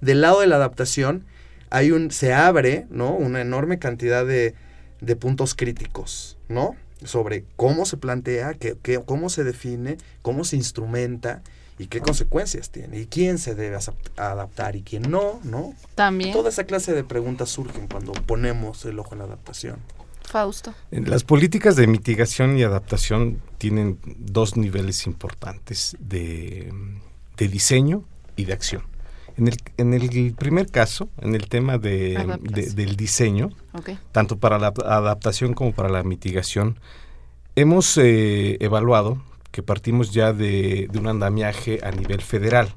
del 0.00 0.22
lado 0.22 0.40
de 0.40 0.46
la 0.46 0.56
adaptación 0.56 1.26
hay 1.68 1.90
un, 1.90 2.10
se 2.10 2.32
abre, 2.32 2.86
¿no? 2.88 3.14
Una 3.14 3.42
enorme 3.42 3.78
cantidad 3.78 4.24
de, 4.24 4.54
de 5.02 5.14
puntos 5.14 5.54
críticos, 5.54 6.38
¿no? 6.48 6.74
sobre 7.04 7.44
cómo 7.56 7.84
se 7.84 7.98
plantea, 7.98 8.54
que, 8.54 8.76
cómo 9.04 9.28
se 9.28 9.44
define, 9.44 9.98
cómo 10.22 10.44
se 10.44 10.56
instrumenta 10.56 11.42
y 11.78 11.88
qué 11.88 12.00
consecuencias 12.00 12.70
tiene 12.70 13.00
y 13.00 13.06
quién 13.06 13.36
se 13.36 13.54
debe 13.54 13.76
adaptar 14.16 14.76
y 14.76 14.82
quién 14.82 15.10
no, 15.10 15.40
¿no? 15.42 15.74
También. 15.94 16.32
Toda 16.32 16.48
esa 16.48 16.64
clase 16.64 16.92
de 16.92 17.04
preguntas 17.04 17.50
surgen 17.50 17.88
cuando 17.88 18.12
ponemos 18.12 18.84
el 18.84 18.98
ojo 18.98 19.14
en 19.14 19.18
la 19.18 19.24
adaptación. 19.24 19.76
Fausto. 20.24 20.74
Las 20.90 21.24
políticas 21.24 21.76
de 21.76 21.86
mitigación 21.86 22.58
y 22.58 22.62
adaptación 22.62 23.40
tienen 23.58 23.98
dos 24.04 24.56
niveles 24.56 25.06
importantes 25.06 25.96
de, 26.00 26.72
diseño 27.36 28.04
y 28.36 28.44
de 28.46 28.52
acción. 28.52 28.82
En 29.36 29.48
el, 29.48 29.56
en 29.76 29.94
el 29.94 30.34
primer 30.34 30.70
caso, 30.70 31.08
en 31.20 31.34
el 31.34 31.48
tema 31.48 31.78
de, 31.78 32.38
del 32.74 32.96
diseño, 32.96 33.50
tanto 34.12 34.38
para 34.38 34.58
la 34.58 34.68
adaptación 34.68 35.54
como 35.54 35.72
para 35.72 35.88
la 35.88 36.02
mitigación, 36.02 36.78
hemos 37.56 37.96
eh, 37.98 38.56
evaluado 38.60 39.22
que 39.50 39.62
partimos 39.62 40.12
ya 40.12 40.32
de, 40.32 40.90
un 40.98 41.06
andamiaje 41.06 41.78
a 41.84 41.92
nivel 41.92 42.20
federal, 42.22 42.74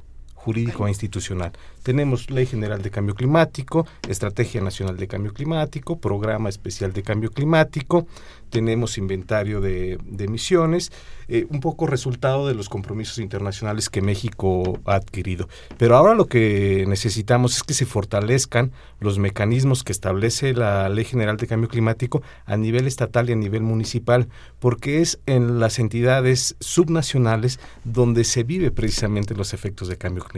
jurídico 0.48 0.88
e 0.88 0.90
institucional. 0.90 1.52
Tenemos 1.84 2.30
Ley 2.30 2.46
General 2.46 2.82
de 2.82 2.90
Cambio 2.90 3.16
Climático, 3.16 3.86
Estrategia 4.08 4.62
Nacional 4.62 4.96
de 4.96 5.06
Cambio 5.06 5.34
Climático, 5.34 6.00
Programa 6.00 6.48
Especial 6.48 6.94
de 6.94 7.04
Cambio 7.04 7.32
Climático, 7.32 8.08
tenemos 8.50 8.98
inventario 8.98 9.60
de, 9.60 10.00
emisiones, 10.20 10.92
eh, 11.28 11.46
un 11.50 11.60
poco 11.60 11.86
resultado 11.86 12.48
de 12.48 12.54
los 12.54 12.70
compromisos 12.70 13.18
internacionales 13.18 13.90
que 13.90 14.02
México 14.02 14.80
ha 14.86 14.96
adquirido. 14.96 15.50
Pero 15.78 15.98
ahora 15.98 16.16
lo 16.16 16.28
que 16.28 16.86
necesitamos 16.88 17.58
es 17.58 17.64
que 17.64 17.74
se 17.74 17.86
fortalezcan 17.86 18.72
los 19.02 19.20
mecanismos 19.20 19.84
que 19.84 19.92
establece 19.92 20.54
la 20.54 20.88
Ley 20.88 21.04
General 21.04 21.36
de 21.36 21.48
Cambio 21.48 21.68
Climático 21.68 22.22
a 22.46 22.56
nivel 22.56 22.88
estatal 22.88 23.30
y 23.30 23.34
a 23.34 23.36
nivel 23.36 23.64
municipal, 23.64 24.30
porque 24.60 25.02
es 25.02 25.20
en 25.26 25.60
las 25.60 25.78
entidades 25.80 26.56
subnacionales 26.62 27.60
donde 27.84 28.24
se 28.24 28.44
vive 28.44 28.72
precisamente 28.72 29.36
los 29.36 29.54
efectos 29.54 29.90
de 29.90 29.98
cambio 29.98 30.24
climático. 30.24 30.37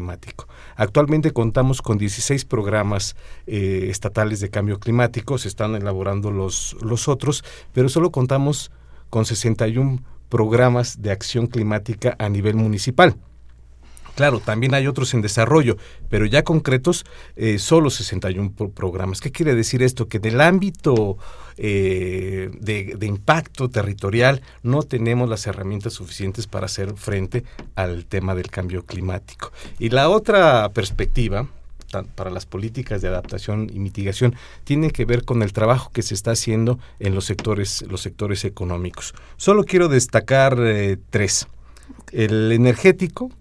Actualmente 0.76 1.32
contamos 1.32 1.82
con 1.82 1.98
16 1.98 2.46
programas 2.46 3.16
eh, 3.48 3.88
estatales 3.90 4.40
de 4.40 4.50
cambio 4.50 4.80
climático, 4.80 5.38
se 5.38 5.48
están 5.48 5.76
elaborando 5.76 6.32
los, 6.32 6.76
los 6.82 7.08
otros, 7.08 7.44
pero 7.74 7.90
solo 7.90 8.12
contamos 8.12 8.72
con 9.10 9.26
61 9.26 10.02
programas 10.30 11.02
de 11.02 11.12
acción 11.12 11.48
climática 11.48 12.16
a 12.20 12.30
nivel 12.30 12.56
municipal. 12.56 13.16
Claro, 14.20 14.42
también 14.42 14.74
hay 14.74 14.86
otros 14.86 15.14
en 15.14 15.22
desarrollo, 15.22 15.78
pero 16.10 16.26
ya 16.26 16.44
concretos, 16.44 17.06
eh, 17.38 17.58
solo 17.58 17.90
61 17.90 18.52
programas. 18.76 19.22
¿Qué 19.22 19.32
quiere 19.32 19.56
decir 19.56 19.82
esto? 19.82 20.10
Que 20.10 20.20
del 20.20 20.42
ámbito 20.42 21.18
eh, 21.56 22.52
de, 22.60 22.96
de, 22.98 23.06
impacto 23.06 23.70
territorial 23.70 24.42
no 24.62 24.84
tenemos 24.84 25.30
las 25.30 25.48
herramientas 25.48 25.94
suficientes 25.94 26.48
para 26.48 26.66
hacer 26.66 26.96
frente 26.98 27.46
al 27.76 28.08
tema 28.08 28.36
del 28.36 28.50
cambio 28.50 28.84
climático. 28.84 29.54
Y 29.80 29.88
la 29.88 30.10
otra 30.10 30.68
perspectiva, 30.74 31.48
para 32.16 32.30
las 32.30 32.46
políticas 32.46 33.02
de 33.02 33.08
adaptación 33.08 33.72
y 33.74 33.80
mitigación 33.80 34.36
tiene 34.66 34.92
que 34.92 35.06
ver 35.06 35.24
con 35.24 35.44
el 35.44 35.54
trabajo 35.54 35.92
que 35.94 36.02
se 36.02 36.14
está 36.14 36.32
haciendo 36.32 36.78
en 37.00 37.16
los 37.16 37.24
sectores, 37.24 37.84
los 37.84 38.02
sectores 38.02 38.44
económicos. 38.44 39.14
Solo 39.38 39.64
quiero 39.64 39.88
destacar 39.88 40.58
eh, 40.60 40.98
tres. 41.10 41.48
El 42.12 42.52
energético, 42.52 43.32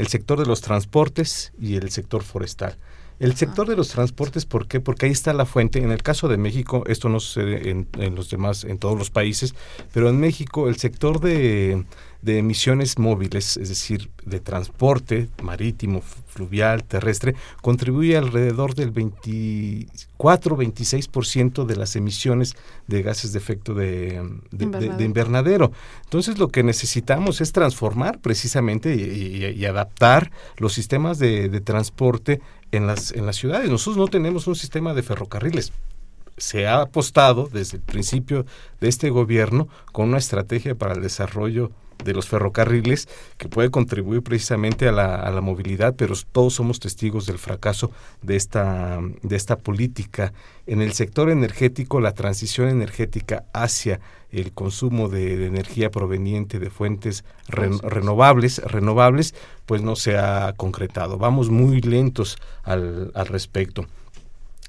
el 0.00 0.06
sector 0.06 0.38
de 0.38 0.46
los 0.46 0.62
transportes 0.62 1.52
y 1.60 1.76
el 1.76 1.90
sector 1.90 2.22
forestal. 2.22 2.78
El 3.18 3.36
sector 3.36 3.68
de 3.68 3.76
los 3.76 3.90
transportes, 3.90 4.46
¿por 4.46 4.66
qué? 4.66 4.80
Porque 4.80 5.04
ahí 5.04 5.12
está 5.12 5.34
la 5.34 5.44
fuente. 5.44 5.78
En 5.78 5.90
el 5.92 6.02
caso 6.02 6.26
de 6.26 6.38
México, 6.38 6.84
esto 6.86 7.10
no 7.10 7.20
sucede 7.20 7.68
en, 7.68 7.86
en 7.98 8.14
los 8.14 8.30
demás, 8.30 8.64
en 8.64 8.78
todos 8.78 8.98
los 8.98 9.10
países, 9.10 9.54
pero 9.92 10.08
en 10.08 10.18
México 10.18 10.70
el 10.70 10.76
sector 10.76 11.20
de, 11.20 11.84
de 12.22 12.38
emisiones 12.38 12.98
móviles, 12.98 13.56
es 13.56 13.68
decir, 13.68 14.10
de 14.24 14.40
transporte 14.40 15.28
marítimo, 15.42 16.02
fluvial, 16.26 16.82
terrestre, 16.84 17.34
contribuye 17.62 18.16
alrededor 18.16 18.74
del 18.74 18.92
24-26% 18.92 21.64
de 21.64 21.76
las 21.76 21.94
emisiones 21.96 22.56
de 22.86 23.02
gases 23.02 23.32
de 23.32 23.38
efecto 23.38 23.72
de, 23.74 24.22
invernadero. 24.98 25.72
Entonces 26.04 26.38
lo 26.38 26.48
que 26.48 26.62
necesitamos 26.62 27.40
es 27.40 27.52
transformar 27.52 28.18
precisamente 28.20 28.94
y, 28.94 29.64
adaptar 29.64 30.30
los 30.56 30.72
sistemas 30.72 31.18
de, 31.18 31.48
transporte 31.60 32.40
en 32.72 32.86
las, 32.86 33.12
en 33.12 33.26
las 33.26 33.36
ciudades. 33.36 33.70
Nosotros 33.70 33.96
no 33.96 34.08
tenemos 34.08 34.46
un 34.46 34.56
sistema 34.56 34.92
de 34.94 35.02
ferrocarriles 35.02 35.72
se 36.36 36.66
ha 36.66 36.80
apostado 36.80 37.48
desde 37.52 37.76
el 37.76 37.82
principio 37.82 38.46
de 38.80 38.88
este 38.88 39.10
gobierno 39.10 39.68
con 39.92 40.08
una 40.08 40.16
estrategia 40.16 40.74
para 40.74 40.94
el 40.94 41.02
desarrollo 41.02 41.70
de 42.04 42.14
los 42.14 42.28
ferrocarriles 42.28 43.08
que 43.36 43.48
puede 43.48 43.70
contribuir 43.70 44.22
precisamente 44.22 44.88
a 44.88 44.92
la, 44.92 45.16
a 45.16 45.30
la, 45.30 45.40
movilidad, 45.40 45.94
pero 45.96 46.14
todos 46.32 46.54
somos 46.54 46.80
testigos 46.80 47.26
del 47.26 47.38
fracaso 47.38 47.90
de 48.22 48.36
esta, 48.36 49.00
de 49.22 49.36
esta 49.36 49.56
política. 49.56 50.32
En 50.66 50.82
el 50.82 50.92
sector 50.92 51.30
energético, 51.30 52.00
la 52.00 52.12
transición 52.12 52.68
energética 52.68 53.44
hacia 53.52 54.00
el 54.30 54.52
consumo 54.52 55.08
de, 55.08 55.46
energía 55.46 55.90
proveniente 55.90 56.58
de 56.58 56.70
fuentes 56.70 57.24
renovables, 57.48 58.58
renovables, 58.58 59.34
pues 59.66 59.82
no 59.82 59.96
se 59.96 60.16
ha 60.16 60.52
concretado. 60.56 61.18
Vamos 61.18 61.50
muy 61.50 61.80
lentos 61.80 62.38
al, 62.62 63.10
al 63.14 63.26
respecto 63.26 63.86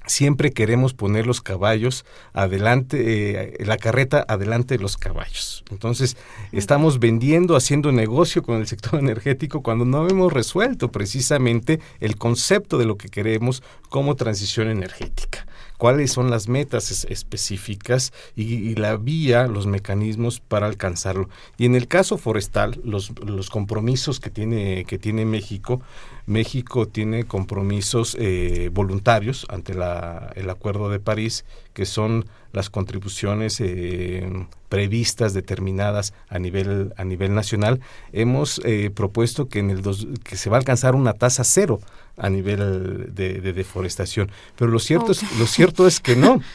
siempre 0.06 0.52
queremos 0.52 0.94
poner 0.94 1.26
los 1.26 1.40
caballos 1.40 2.04
adelante, 2.32 3.60
eh, 3.60 3.64
la 3.64 3.76
carreta 3.76 4.24
adelante 4.28 4.76
de 4.76 4.82
los 4.82 4.96
caballos. 4.96 5.64
Entonces, 5.70 6.16
estamos 6.52 6.98
vendiendo, 6.98 7.56
haciendo 7.56 7.92
negocio 7.92 8.42
con 8.42 8.56
el 8.56 8.66
sector 8.66 8.98
energético 9.00 9.62
cuando 9.62 9.84
no 9.84 10.08
hemos 10.08 10.32
resuelto 10.32 10.90
precisamente 10.90 11.80
el 12.00 12.16
concepto 12.16 12.78
de 12.78 12.86
lo 12.86 12.96
que 12.96 13.08
queremos 13.08 13.62
como 13.88 14.16
transición 14.16 14.68
energética 14.68 15.46
cuáles 15.82 16.12
son 16.12 16.30
las 16.30 16.48
metas 16.48 17.04
específicas 17.10 18.12
y, 18.36 18.76
la 18.76 18.96
vía, 18.96 19.48
los 19.48 19.66
mecanismos 19.66 20.38
para 20.38 20.68
alcanzarlo. 20.68 21.28
Y 21.58 21.64
en 21.64 21.74
el 21.74 21.88
caso 21.88 22.18
forestal, 22.18 22.80
los, 22.84 23.10
los 23.26 23.50
compromisos 23.50 24.20
que 24.20 24.30
tiene, 24.30 24.84
que 24.84 25.00
tiene 25.00 25.24
México, 25.24 25.80
México 26.26 26.86
tiene 26.86 27.24
compromisos 27.24 28.16
eh, 28.20 28.70
voluntarios 28.72 29.44
ante 29.48 29.74
la, 29.74 30.30
el 30.36 30.50
Acuerdo 30.50 30.88
de 30.88 31.00
París, 31.00 31.44
que 31.72 31.84
son 31.84 32.26
las 32.52 32.70
contribuciones 32.70 33.60
eh, 33.60 34.46
previstas, 34.68 35.34
determinadas 35.34 36.14
a 36.28 36.38
nivel, 36.38 36.92
a 36.96 37.04
nivel 37.04 37.34
nacional. 37.34 37.80
Hemos 38.12 38.60
eh, 38.64 38.90
propuesto 38.94 39.48
que, 39.48 39.58
en 39.58 39.70
el 39.70 39.82
dos, 39.82 40.06
que 40.24 40.36
se 40.36 40.50
va 40.50 40.56
a 40.56 40.60
alcanzar 40.60 40.94
una 40.94 41.14
tasa 41.14 41.44
cero 41.44 41.80
a 42.16 42.28
nivel 42.28 43.14
de, 43.14 43.40
deforestación. 43.40 44.30
Pero 44.56 44.70
lo 44.70 44.78
cierto, 44.78 45.12
es, 45.12 45.38
lo 45.38 45.46
cierto 45.46 45.86
es 45.86 46.00
que 46.00 46.16
no. 46.16 46.40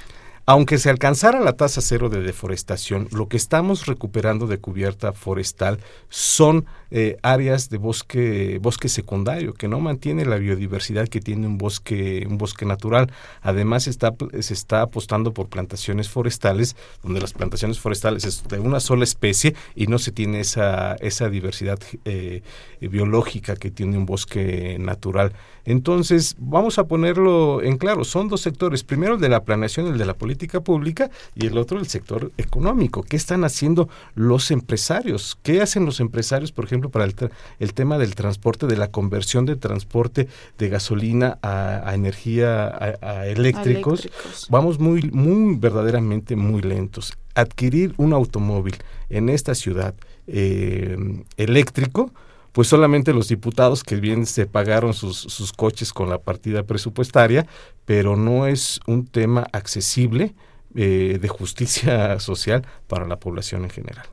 Aunque 0.50 0.78
se 0.78 0.90
alcanzara 0.90 1.42
la 1.42 1.58
tasa 1.58 1.82
cero 1.82 2.08
de 2.08 2.22
deforestación, 2.22 3.10
lo 3.12 3.28
que 3.28 3.36
estamos 3.36 3.86
recuperando 3.86 4.48
de 4.48 4.60
cubierta 4.60 5.12
forestal 5.12 5.82
son 6.08 6.66
eh, 6.92 7.18
áreas 7.22 7.70
de 7.70 7.78
bosque, 7.78 8.60
bosque 8.62 8.90
secundario, 8.90 9.54
que 9.54 9.68
no 9.68 9.80
mantiene 9.80 10.26
la 10.26 10.38
biodiversidad 10.38 11.08
que 11.08 11.20
tiene 11.20 11.48
un 11.48 11.58
bosque, 11.58 12.26
un 12.30 12.38
bosque 12.38 12.66
natural. 12.66 13.12
Además, 13.42 13.88
está, 13.88 14.14
se 14.40 14.54
está 14.54 14.82
apostando 14.82 15.34
por 15.34 15.48
plantaciones 15.48 16.10
forestales, 16.10 16.76
donde 17.04 17.22
las 17.22 17.34
plantaciones 17.34 17.80
forestales 17.80 18.26
es 18.26 18.44
de 18.48 18.60
una 18.60 18.80
sola 18.80 19.04
especie 19.04 19.56
y 19.76 19.88
no 19.88 20.00
se 20.00 20.12
tiene 20.12 20.40
esa, 20.40 20.96
esa 20.96 21.30
diversidad 21.30 21.80
eh, 22.06 22.42
biológica 22.80 23.56
que 23.56 23.72
tiene 23.72 23.98
un 23.98 24.06
bosque 24.06 24.78
natural. 24.80 25.34
Entonces, 25.66 26.36
vamos 26.40 26.80
a 26.80 26.86
ponerlo 26.86 27.62
en 27.62 27.78
claro, 27.78 28.06
son 28.06 28.30
dos 28.30 28.40
sectores, 28.40 28.86
primero 28.86 29.16
el 29.16 29.20
de 29.20 29.28
la 29.28 29.44
planeación, 29.44 29.88
el 29.88 29.98
de 29.98 30.06
la 30.06 30.14
política 30.14 30.62
pública, 30.62 31.10
y 31.36 31.48
el 31.48 31.58
otro 31.58 31.78
el 31.78 31.88
sector 31.88 32.32
económico. 32.38 33.04
¿Qué 33.04 33.18
están 33.18 33.44
haciendo 33.44 33.90
los 34.16 34.52
empresarios? 34.52 35.38
¿Qué 35.44 35.62
hacen 35.62 35.86
los 35.86 36.00
empresarios, 36.00 36.52
por 36.52 36.66
ejemplo, 36.66 36.77
para 36.90 37.06
el, 37.06 37.74
tema 37.74 37.98
del 37.98 38.16
transporte, 38.16 38.68
de 38.68 38.78
la 38.78 38.90
conversión 38.90 39.46
de 39.46 39.56
transporte 39.56 40.28
de 40.58 40.70
gasolina 40.70 41.38
a, 41.42 41.94
energía, 41.94 42.68
a, 43.02 43.28
eléctricos, 43.28 44.10
vamos 44.50 44.80
muy, 44.80 45.10
muy, 45.12 45.56
verdaderamente 45.58 46.36
muy 46.36 46.62
lentos. 46.62 47.14
Adquirir 47.36 47.94
un 47.98 48.14
automóvil 48.14 48.76
en 49.10 49.30
esta 49.30 49.54
ciudad 49.56 49.94
eh, 50.28 50.98
eléctrico, 51.38 52.12
pues 52.52 52.68
solamente 52.68 53.14
los 53.14 53.28
diputados 53.28 53.84
que 53.84 53.98
bien 53.98 54.26
se 54.26 54.48
pagaron 54.48 54.94
sus, 54.94 55.18
sus, 55.18 55.54
coches 55.54 55.94
con 55.94 56.10
la 56.10 56.18
partida 56.18 56.64
presupuestaria, 56.64 57.46
pero 57.86 58.16
no 58.16 58.48
es 58.48 58.80
un 58.88 59.06
tema 59.06 59.46
accesible 59.52 60.34
eh, 60.76 61.18
de 61.20 61.28
justicia 61.28 62.20
social 62.20 62.66
para 62.88 63.08
la 63.08 63.20
población 63.20 63.64
en 63.64 63.70
general. 63.70 64.06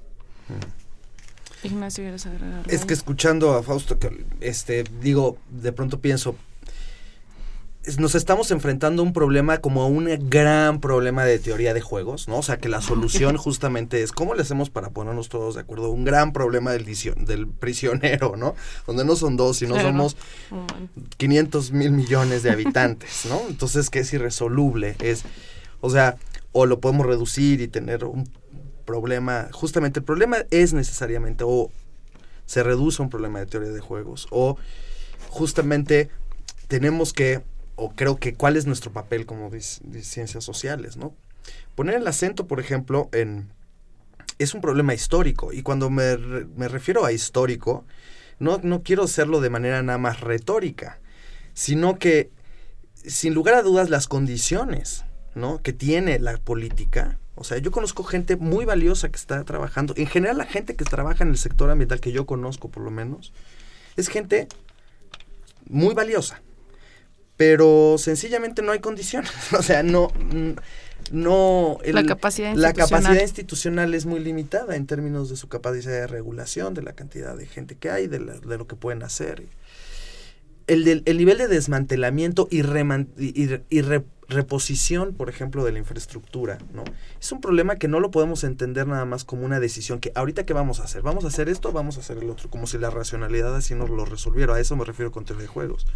Mm. 0.48 0.83
Ignacio, 1.64 2.04
Es 2.68 2.84
que 2.84 2.94
escuchando 2.94 3.54
a 3.54 3.62
Fausto, 3.62 3.98
este, 4.40 4.84
digo, 5.00 5.38
de 5.50 5.72
pronto 5.72 6.00
pienso, 6.00 6.36
nos 7.98 8.14
estamos 8.14 8.50
enfrentando 8.50 9.02
a 9.02 9.04
un 9.04 9.12
problema 9.12 9.58
como 9.58 9.82
a 9.82 9.86
un 9.86 10.08
gran 10.30 10.80
problema 10.80 11.24
de 11.24 11.38
teoría 11.38 11.74
de 11.74 11.80
juegos, 11.80 12.28
¿no? 12.28 12.38
O 12.38 12.42
sea, 12.42 12.58
que 12.58 12.68
la 12.68 12.80
solución 12.82 13.36
justamente 13.36 14.02
es 14.02 14.12
cómo 14.12 14.34
le 14.34 14.42
hacemos 14.42 14.70
para 14.70 14.90
ponernos 14.90 15.28
todos 15.28 15.54
de 15.54 15.62
acuerdo. 15.62 15.90
Un 15.90 16.04
gran 16.04 16.32
problema 16.32 16.72
del, 16.72 16.84
del 17.26 17.46
prisionero, 17.46 18.36
¿no? 18.36 18.54
Donde 18.86 19.04
no 19.04 19.16
son 19.16 19.36
dos, 19.36 19.58
sino 19.58 19.80
somos 19.80 20.16
500 21.16 21.72
mil 21.72 21.90
millones 21.90 22.42
de 22.42 22.50
habitantes, 22.50 23.26
¿no? 23.28 23.40
Entonces, 23.48 23.90
que 23.90 24.00
es 24.00 24.12
irresoluble. 24.12 24.96
Es, 25.00 25.24
o 25.80 25.90
sea, 25.90 26.16
o 26.52 26.66
lo 26.66 26.80
podemos 26.80 27.06
reducir 27.06 27.60
y 27.60 27.68
tener 27.68 28.04
un 28.04 28.28
problema. 28.84 29.48
Justamente 29.52 30.00
el 30.00 30.04
problema 30.04 30.38
es 30.50 30.72
necesariamente 30.72 31.44
o 31.46 31.70
se 32.46 32.62
reduce 32.62 33.00
a 33.00 33.04
un 33.04 33.10
problema 33.10 33.40
de 33.40 33.46
teoría 33.46 33.70
de 33.70 33.80
juegos 33.80 34.26
o 34.30 34.58
justamente 35.30 36.10
tenemos 36.68 37.12
que 37.12 37.42
o 37.76 37.92
creo 37.94 38.16
que 38.16 38.34
cuál 38.34 38.56
es 38.56 38.66
nuestro 38.66 38.92
papel 38.92 39.26
como 39.26 39.50
de, 39.50 39.60
ciencias 39.60 40.44
sociales, 40.44 40.96
¿no? 40.96 41.14
Poner 41.74 41.96
el 41.96 42.06
acento, 42.06 42.46
por 42.46 42.60
ejemplo, 42.60 43.08
en... 43.12 43.50
Es 44.38 44.54
un 44.54 44.60
problema 44.60 44.94
histórico 44.94 45.52
y 45.52 45.62
cuando 45.62 45.90
me, 45.90 46.16
me 46.16 46.68
refiero 46.68 47.04
a 47.04 47.12
histórico, 47.12 47.84
no, 48.38 48.58
no 48.62 48.82
quiero 48.82 49.04
hacerlo 49.04 49.40
de 49.40 49.50
manera 49.50 49.82
nada 49.82 49.98
más 49.98 50.20
retórica, 50.20 50.98
sino 51.52 51.98
que, 51.98 52.30
sin 52.94 53.34
lugar 53.34 53.54
a 53.54 53.62
dudas, 53.62 53.90
las 53.90 54.08
condiciones 54.08 55.04
¿no? 55.34 55.62
que 55.62 55.72
tiene 55.72 56.18
la 56.18 56.36
política, 56.36 57.18
o 57.36 57.44
sea, 57.44 57.58
yo 57.58 57.70
conozco 57.70 58.04
gente 58.04 58.36
muy 58.36 58.64
valiosa 58.64 59.08
que 59.08 59.16
está 59.16 59.42
trabajando, 59.44 59.94
en 59.96 60.06
general 60.06 60.38
la 60.38 60.46
gente 60.46 60.76
que 60.76 60.84
trabaja 60.84 61.24
en 61.24 61.30
el 61.30 61.38
sector 61.38 61.70
ambiental, 61.70 62.00
que 62.00 62.12
yo 62.12 62.26
conozco 62.26 62.68
por 62.68 62.82
lo 62.82 62.90
menos, 62.90 63.32
es 63.96 64.08
gente 64.08 64.48
muy 65.68 65.94
valiosa, 65.94 66.42
pero 67.36 67.96
sencillamente 67.98 68.62
no 68.62 68.72
hay 68.72 68.80
condiciones. 68.80 69.30
O 69.58 69.62
sea, 69.62 69.82
no, 69.82 70.12
no 71.10 71.78
la, 71.84 72.04
capacidad 72.04 72.54
la 72.54 72.72
capacidad 72.72 73.20
institucional 73.20 73.94
es 73.94 74.06
muy 74.06 74.20
limitada 74.20 74.76
en 74.76 74.86
términos 74.86 75.30
de 75.30 75.36
su 75.36 75.48
capacidad 75.48 75.92
de 75.92 76.06
regulación, 76.06 76.74
de 76.74 76.82
la 76.82 76.92
cantidad 76.92 77.36
de 77.36 77.46
gente 77.46 77.76
que 77.76 77.90
hay, 77.90 78.06
de, 78.06 78.18
de 78.18 78.58
lo 78.58 78.66
que 78.66 78.76
pueden 78.76 79.02
hacer. 79.02 79.44
El, 80.66 81.02
el 81.04 81.18
nivel 81.18 81.36
de 81.36 81.46
desmantelamiento 81.46 82.48
y, 82.50 82.62
y, 82.62 83.60
y, 83.68 83.82
reposición, 84.28 85.14
por 85.14 85.28
ejemplo, 85.28 85.64
de 85.64 85.72
la 85.72 85.78
infraestructura, 85.78 86.58
¿no? 86.72 86.84
Es 87.20 87.32
un 87.32 87.40
problema 87.40 87.76
que 87.76 87.88
no 87.88 88.00
lo 88.00 88.10
podemos 88.10 88.44
entender 88.44 88.86
nada 88.86 89.04
más 89.04 89.24
como 89.24 89.44
una 89.44 89.60
decisión 89.60 90.00
que 90.00 90.12
ahorita 90.14 90.44
qué 90.44 90.52
vamos 90.52 90.80
a 90.80 90.84
hacer, 90.84 91.02
vamos 91.02 91.24
a 91.24 91.28
hacer 91.28 91.48
esto, 91.48 91.72
vamos 91.72 91.96
a 91.96 92.00
hacer 92.00 92.18
el 92.18 92.30
otro, 92.30 92.48
como 92.50 92.66
si 92.66 92.78
la 92.78 92.90
racionalidad 92.90 93.54
así 93.54 93.74
nos 93.74 93.90
lo 93.90 94.04
resolviera, 94.04 94.54
a 94.54 94.60
eso 94.60 94.76
me 94.76 94.84
refiero 94.84 95.10
con 95.10 95.24
de 95.24 95.46
juegos. 95.46 95.86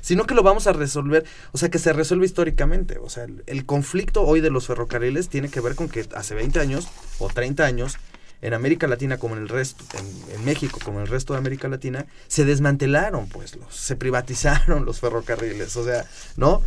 Sino 0.00 0.24
que 0.24 0.34
lo 0.34 0.42
vamos 0.42 0.66
a 0.66 0.72
resolver, 0.72 1.24
o 1.52 1.58
sea, 1.58 1.68
que 1.68 1.78
se 1.78 1.92
resuelve 1.92 2.26
históricamente, 2.26 2.98
o 2.98 3.08
sea, 3.08 3.24
el, 3.24 3.44
el 3.46 3.64
conflicto 3.64 4.22
hoy 4.22 4.40
de 4.40 4.50
los 4.50 4.66
ferrocarriles 4.66 5.28
tiene 5.28 5.48
que 5.48 5.60
ver 5.60 5.74
con 5.74 5.88
que 5.88 6.06
hace 6.14 6.34
20 6.34 6.58
años 6.58 6.88
o 7.18 7.28
30 7.28 7.64
años 7.64 7.98
en 8.40 8.54
América 8.54 8.86
Latina 8.86 9.18
como 9.18 9.36
en 9.36 9.42
el 9.42 9.48
resto, 9.48 9.84
en, 10.32 10.44
México 10.44 10.78
como 10.84 10.98
en 10.98 11.06
el 11.06 11.10
resto 11.10 11.32
de 11.32 11.40
América 11.40 11.68
Latina, 11.68 12.06
se 12.28 12.44
desmantelaron, 12.44 13.28
pues, 13.28 13.56
los, 13.56 13.74
se 13.74 13.96
privatizaron 13.96 14.84
los 14.86 15.00
ferrocarriles, 15.00 15.76
o 15.76 15.84
sea, 15.84 16.04
¿no? 16.36 16.62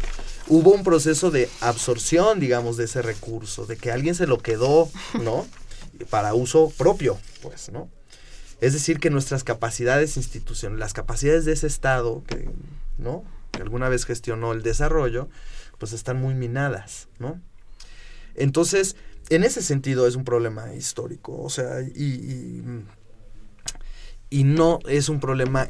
Hubo 0.48 0.72
un 0.72 0.84
proceso 0.84 1.32
de 1.32 1.50
absorción, 1.62 2.40
digamos, 2.40 2.78
de 2.78 2.86
ese 2.86 3.02
recurso, 3.02 3.66
de 3.66 3.78
que 3.78 3.92
alguien 3.92 4.16
se 4.16 4.28
lo 4.28 4.40
quedó, 4.40 4.90
¿no? 5.22 5.46
Para 6.10 6.34
uso 6.34 6.72
propio, 6.78 7.18
pues, 7.42 7.72
¿no? 7.72 7.90
Es 8.60 8.74
decir, 8.74 9.00
que 9.00 9.10
nuestras 9.10 9.44
capacidades 9.44 10.18
institucionales, 10.18 10.80
las 10.80 10.94
capacidades 10.94 11.46
de 11.46 11.54
ese 11.54 11.68
Estado, 11.68 12.24
que, 12.28 12.50
¿no? 12.98 13.24
Que 13.52 13.62
alguna 13.62 13.90
vez 13.90 14.06
gestionó 14.06 14.52
el 14.52 14.62
desarrollo, 14.62 15.30
pues 15.80 15.94
están 15.94 16.22
muy 16.22 16.36
minadas, 16.36 17.08
¿no? 17.18 17.42
Entonces, 18.36 18.96
en 19.30 19.44
ese 19.44 19.62
sentido 19.62 20.08
es 20.08 20.16
un 20.16 20.26
problema 20.26 20.74
histórico, 20.74 21.42
o 21.42 21.50
sea, 21.50 21.82
y, 21.82 22.04
y, 22.04 22.64
no 24.32 24.80
es 24.88 25.10
un 25.10 25.20
problema 25.20 25.70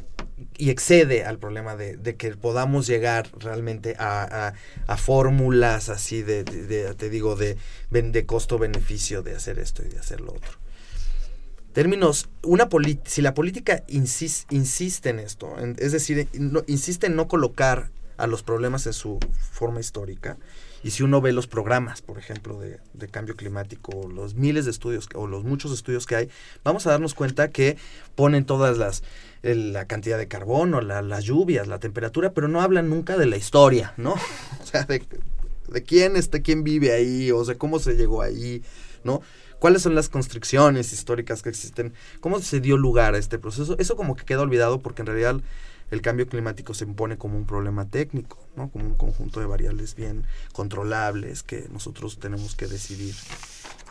y 0.56 0.70
excede 0.70 1.24
al 1.24 1.38
problema 1.38 1.76
de, 1.76 2.16
que 2.16 2.30
podamos 2.36 2.86
llegar 2.86 3.28
realmente 3.38 3.96
a, 3.98 4.54
fórmulas 4.96 5.88
así 5.88 6.22
de, 6.22 6.44
te 6.44 7.10
digo, 7.10 7.36
de, 7.36 7.56
de 7.90 8.26
costo-beneficio 8.26 9.22
de 9.22 9.34
hacer 9.34 9.58
esto 9.58 9.82
y 9.84 9.88
de 9.88 9.98
hacer 9.98 10.20
lo 10.20 10.32
otro. 10.32 10.52
Términos, 11.72 12.28
una 12.42 12.68
si 13.04 13.22
la 13.22 13.34
política 13.34 13.82
insiste 13.88 15.08
en 15.08 15.18
esto, 15.18 15.56
es 15.78 15.92
decir, 15.92 16.28
insiste 16.66 17.06
en 17.06 17.16
no 17.16 17.28
colocar 17.28 17.90
a 18.18 18.26
los 18.26 18.42
problemas 18.42 18.86
en 18.86 18.92
su 18.92 19.18
forma 19.52 19.80
histórica, 19.80 20.36
y 20.84 20.90
si 20.90 21.02
uno 21.02 21.20
ve 21.20 21.32
los 21.32 21.46
programas, 21.46 22.02
por 22.02 22.18
ejemplo, 22.18 22.58
de, 22.60 23.08
cambio 23.08 23.36
climático, 23.36 24.08
los 24.08 24.34
miles 24.34 24.64
de 24.64 24.70
estudios 24.70 25.08
o 25.14 25.26
los 25.26 25.44
muchos 25.44 25.72
estudios 25.72 26.06
que 26.06 26.16
hay, 26.16 26.28
vamos 26.64 26.86
a 26.86 26.90
darnos 26.90 27.14
cuenta 27.14 27.50
que 27.50 27.76
ponen 28.14 28.44
todas 28.44 28.78
las 28.78 29.02
la 29.42 29.86
cantidad 29.86 30.18
de 30.18 30.28
carbono, 30.28 30.80
las 30.80 31.24
lluvias, 31.24 31.66
la 31.66 31.80
temperatura, 31.80 32.32
pero 32.32 32.46
no 32.46 32.62
hablan 32.62 32.88
nunca 32.88 33.16
de 33.16 33.26
la 33.26 33.36
historia, 33.36 33.92
¿no? 33.96 34.14
O 34.62 34.66
sea, 34.66 34.84
de, 34.84 35.02
quién 35.84 36.16
está, 36.16 36.40
quién 36.40 36.62
vive 36.62 36.92
ahí, 36.92 37.32
o 37.32 37.44
sea, 37.44 37.56
cómo 37.56 37.78
se 37.78 37.94
llegó 37.94 38.22
ahí, 38.22 38.62
¿no? 39.04 39.20
cuáles 39.58 39.82
son 39.82 39.94
las 39.94 40.08
constricciones 40.08 40.92
históricas 40.92 41.40
que 41.40 41.48
existen, 41.48 41.94
cómo 42.18 42.40
se 42.40 42.58
dio 42.58 42.76
lugar 42.76 43.14
a 43.14 43.18
este 43.18 43.38
proceso. 43.38 43.76
Eso 43.78 43.94
como 43.94 44.16
que 44.16 44.24
queda 44.24 44.40
olvidado 44.40 44.80
porque 44.80 45.02
en 45.02 45.06
realidad 45.06 45.40
el 45.92 46.00
cambio 46.00 46.26
climático 46.26 46.72
se 46.72 46.84
impone 46.84 47.18
como 47.18 47.36
un 47.36 47.46
problema 47.46 47.86
técnico, 47.86 48.38
¿no? 48.56 48.70
como 48.70 48.86
un 48.86 48.94
conjunto 48.94 49.40
de 49.40 49.46
variables 49.46 49.94
bien 49.94 50.24
controlables 50.54 51.42
que 51.42 51.68
nosotros 51.70 52.18
tenemos 52.18 52.56
que 52.56 52.66
decidir 52.66 53.14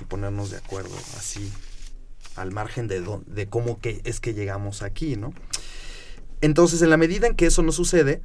y 0.02 0.06
ponernos 0.06 0.50
de 0.50 0.58
acuerdo 0.58 0.96
así 1.20 1.52
al 2.36 2.52
margen 2.52 2.88
de, 2.88 3.06
de 3.28 3.48
cómo 3.48 3.80
que 3.80 4.02
es 4.04 4.20
que 4.20 4.34
llegamos 4.34 4.82
aquí, 4.82 5.16
¿no? 5.16 5.32
Entonces, 6.42 6.82
en 6.82 6.90
la 6.90 6.98
medida 6.98 7.28
en 7.28 7.36
que 7.36 7.46
eso 7.46 7.62
no 7.62 7.72
sucede 7.72 8.24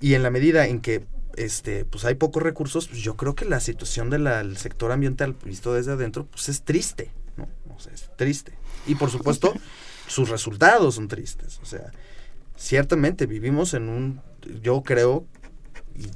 y 0.00 0.14
en 0.14 0.22
la 0.22 0.30
medida 0.30 0.68
en 0.68 0.80
que 0.80 1.04
este, 1.36 1.84
pues 1.84 2.04
hay 2.04 2.14
pocos 2.14 2.40
recursos, 2.40 2.86
pues 2.86 3.00
yo 3.00 3.16
creo 3.16 3.34
que 3.34 3.46
la 3.46 3.58
situación 3.58 4.10
del 4.10 4.56
sector 4.56 4.92
ambiental 4.92 5.34
visto 5.44 5.74
desde 5.74 5.90
adentro, 5.90 6.26
pues 6.26 6.48
es 6.48 6.62
triste, 6.62 7.10
¿no? 7.36 7.48
O 7.74 7.80
sea, 7.80 7.92
es 7.92 8.08
triste. 8.16 8.52
Y 8.86 8.94
por 8.94 9.10
supuesto, 9.10 9.52
sus 10.06 10.28
resultados 10.28 10.94
son 10.94 11.08
tristes. 11.08 11.58
O 11.62 11.66
sea, 11.66 11.90
ciertamente 12.62 13.26
vivimos 13.26 13.74
en 13.74 13.88
un, 13.88 14.20
yo 14.62 14.82
creo, 14.82 15.26
y, 15.96 16.06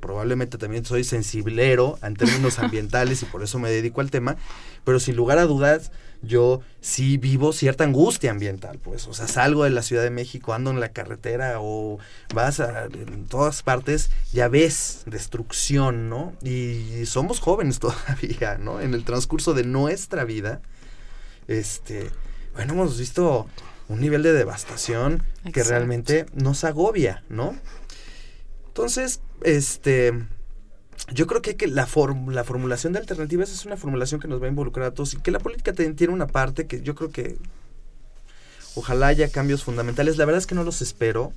probablemente 0.00 0.58
también 0.58 0.84
soy 0.84 1.04
sensiblero 1.04 1.98
en 2.02 2.16
términos 2.16 2.58
ambientales 2.58 3.22
y 3.22 3.26
por 3.26 3.42
eso 3.42 3.58
me 3.58 3.70
dedico 3.70 4.00
al 4.00 4.10
tema, 4.10 4.36
pero 4.84 4.98
sin 4.98 5.14
lugar 5.14 5.38
a 5.38 5.44
dudas 5.44 5.92
yo 6.22 6.60
sí 6.80 7.18
vivo 7.18 7.52
cierta 7.52 7.84
angustia 7.84 8.30
ambiental, 8.30 8.78
pues, 8.78 9.06
o 9.06 9.14
sea, 9.14 9.28
salgo 9.28 9.64
de 9.64 9.70
la 9.70 9.82
Ciudad 9.82 10.02
de 10.02 10.10
México, 10.10 10.52
ando 10.52 10.70
en 10.70 10.80
la 10.80 10.90
carretera 10.90 11.60
o 11.60 11.98
vas 12.34 12.60
a 12.60 12.86
en 12.86 13.26
todas 13.26 13.62
partes, 13.62 14.10
ya 14.32 14.48
ves 14.48 15.02
destrucción, 15.06 16.08
¿no? 16.10 16.34
Y 16.42 17.06
somos 17.06 17.40
jóvenes 17.40 17.78
todavía, 17.80 18.58
¿no? 18.58 18.80
En 18.80 18.92
el 18.92 19.04
transcurso 19.04 19.54
de 19.54 19.64
nuestra 19.64 20.24
vida, 20.24 20.60
este, 21.46 22.10
bueno, 22.54 22.74
hemos 22.74 22.98
visto 22.98 23.46
un 23.90 24.00
nivel 24.00 24.22
de 24.22 24.32
devastación 24.32 25.24
que 25.52 25.64
realmente 25.64 26.24
nos 26.32 26.62
agobia, 26.62 27.24
¿no? 27.28 27.56
Entonces, 28.68 29.20
este, 29.42 30.12
yo 31.12 31.26
creo 31.26 31.42
que, 31.42 31.56
que 31.56 31.66
la, 31.66 31.88
la 32.28 32.44
formulación 32.44 32.92
de 32.92 33.00
alternativas 33.00 33.50
es 33.50 33.66
una 33.66 33.76
formulación 33.76 34.20
que 34.20 34.28
nos 34.28 34.40
va 34.40 34.46
a 34.46 34.48
involucrar 34.48 34.86
a 34.86 34.90
todos 34.94 35.14
y 35.14 35.16
que 35.16 35.32
la 35.32 35.40
política 35.40 35.72
tiene 35.72 36.12
una 36.12 36.28
parte 36.28 36.68
que 36.68 36.82
yo 36.82 36.94
creo 36.94 37.10
que 37.10 37.36
ojalá 38.76 39.08
haya 39.08 39.28
cambios 39.28 39.64
fundamentales. 39.64 40.16
La 40.18 40.24
verdad 40.24 40.38
es 40.38 40.46
que 40.46 40.54
no 40.54 40.62
los 40.62 40.82
espero 40.82 41.32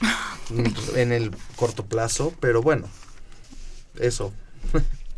en 0.96 1.12
el 1.12 1.32
corto 1.54 1.84
plazo, 1.84 2.32
pero 2.40 2.62
bueno, 2.62 2.88
eso. 3.98 4.32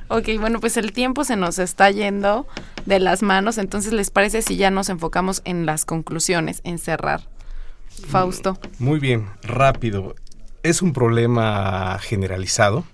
Ok, 0.09 0.29
bueno, 0.39 0.61
pues 0.61 0.77
el 0.77 0.93
tiempo 0.93 1.25
se 1.25 1.37
nos 1.37 1.59
está 1.59 1.91
yendo 1.91 2.47
de 2.85 3.01
las 3.01 3.23
manos, 3.23 3.59
entonces 3.59 3.93
¿les 3.93 4.11
parece 4.11 4.43
si 4.43 4.57
ya 4.57 4.71
nos 4.71 4.89
enfocamos 4.89 5.43
en 5.45 5.67
las 5.67 5.85
conclusiones, 5.85 6.61
en 6.65 6.79
cerrar? 6.79 7.29
Fausto. 8.09 8.59
Muy 8.79 9.01
bien, 9.01 9.27
rápido. 9.43 10.15
Es 10.63 10.83
un 10.83 10.93
problema 10.93 11.99
generalizado, 12.01 12.85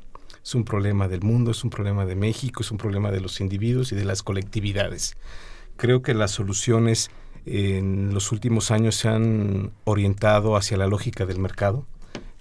es 0.42 0.54
un 0.54 0.64
problema 0.64 1.08
del 1.08 1.22
mundo, 1.22 1.50
es 1.50 1.64
un 1.64 1.70
problema 1.70 2.06
de 2.06 2.16
México, 2.16 2.62
es 2.62 2.70
un 2.70 2.78
problema 2.78 3.10
de 3.10 3.20
los 3.20 3.40
individuos 3.40 3.92
y 3.92 3.96
de 3.96 4.04
las 4.04 4.22
colectividades. 4.22 5.16
Creo 5.76 6.02
que 6.02 6.14
las 6.14 6.30
soluciones 6.30 7.10
en 7.44 8.14
los 8.14 8.32
últimos 8.32 8.70
años 8.70 8.94
se 8.94 9.08
han 9.08 9.72
orientado 9.84 10.56
hacia 10.56 10.76
la 10.76 10.86
lógica 10.86 11.26
del 11.26 11.38
mercado, 11.38 11.84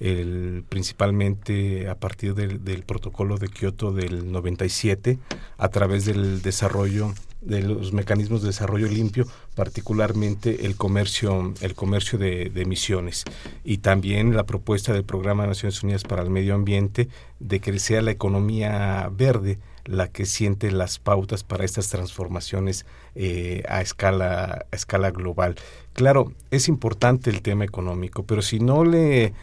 el, 0.01 0.63
principalmente 0.67 1.87
a 1.87 1.95
partir 1.95 2.33
del, 2.33 2.83
protocolo 2.83 3.37
de 3.37 3.47
Kioto 3.47 3.91
del 3.91 4.31
97, 4.31 5.19
a 5.57 5.69
través 5.69 6.05
del 6.05 6.41
desarrollo 6.41 7.13
de 7.41 7.61
los 7.61 7.93
mecanismos 7.93 8.41
de 8.41 8.47
desarrollo 8.47 8.87
limpio, 8.87 9.25
particularmente 9.55 10.65
el 10.65 10.75
comercio, 10.75 11.53
el 11.61 11.75
comercio 11.75 12.17
de, 12.17 12.51
emisiones. 12.55 13.25
Y 13.63 13.77
también 13.77 14.35
la 14.35 14.45
propuesta 14.45 14.91
del 14.91 15.03
Programa 15.03 15.43
de 15.43 15.49
Naciones 15.49 15.81
Unidas 15.83 16.03
para 16.03 16.23
el 16.23 16.29
Medio 16.31 16.55
Ambiente 16.55 17.07
de 17.39 17.59
que 17.59 17.77
sea 17.79 18.01
la 18.01 18.11
economía 18.11 19.09
verde 19.11 19.59
la 19.85 20.07
que 20.07 20.25
siente 20.25 20.71
las 20.71 20.99
pautas 20.99 21.43
para 21.43 21.65
estas 21.65 21.89
transformaciones 21.89 22.85
eh, 23.15 23.63
a, 23.67 23.81
escala, 23.81 24.65
a 24.71 24.75
escala 24.75 25.09
global. 25.09 25.55
Claro, 25.93 26.33
es 26.51 26.67
importante 26.67 27.31
el 27.31 27.41
tema 27.41 27.65
económico, 27.65 28.23
pero 28.23 28.43
si 28.43 28.59
no 28.59 28.85
le 28.85 29.33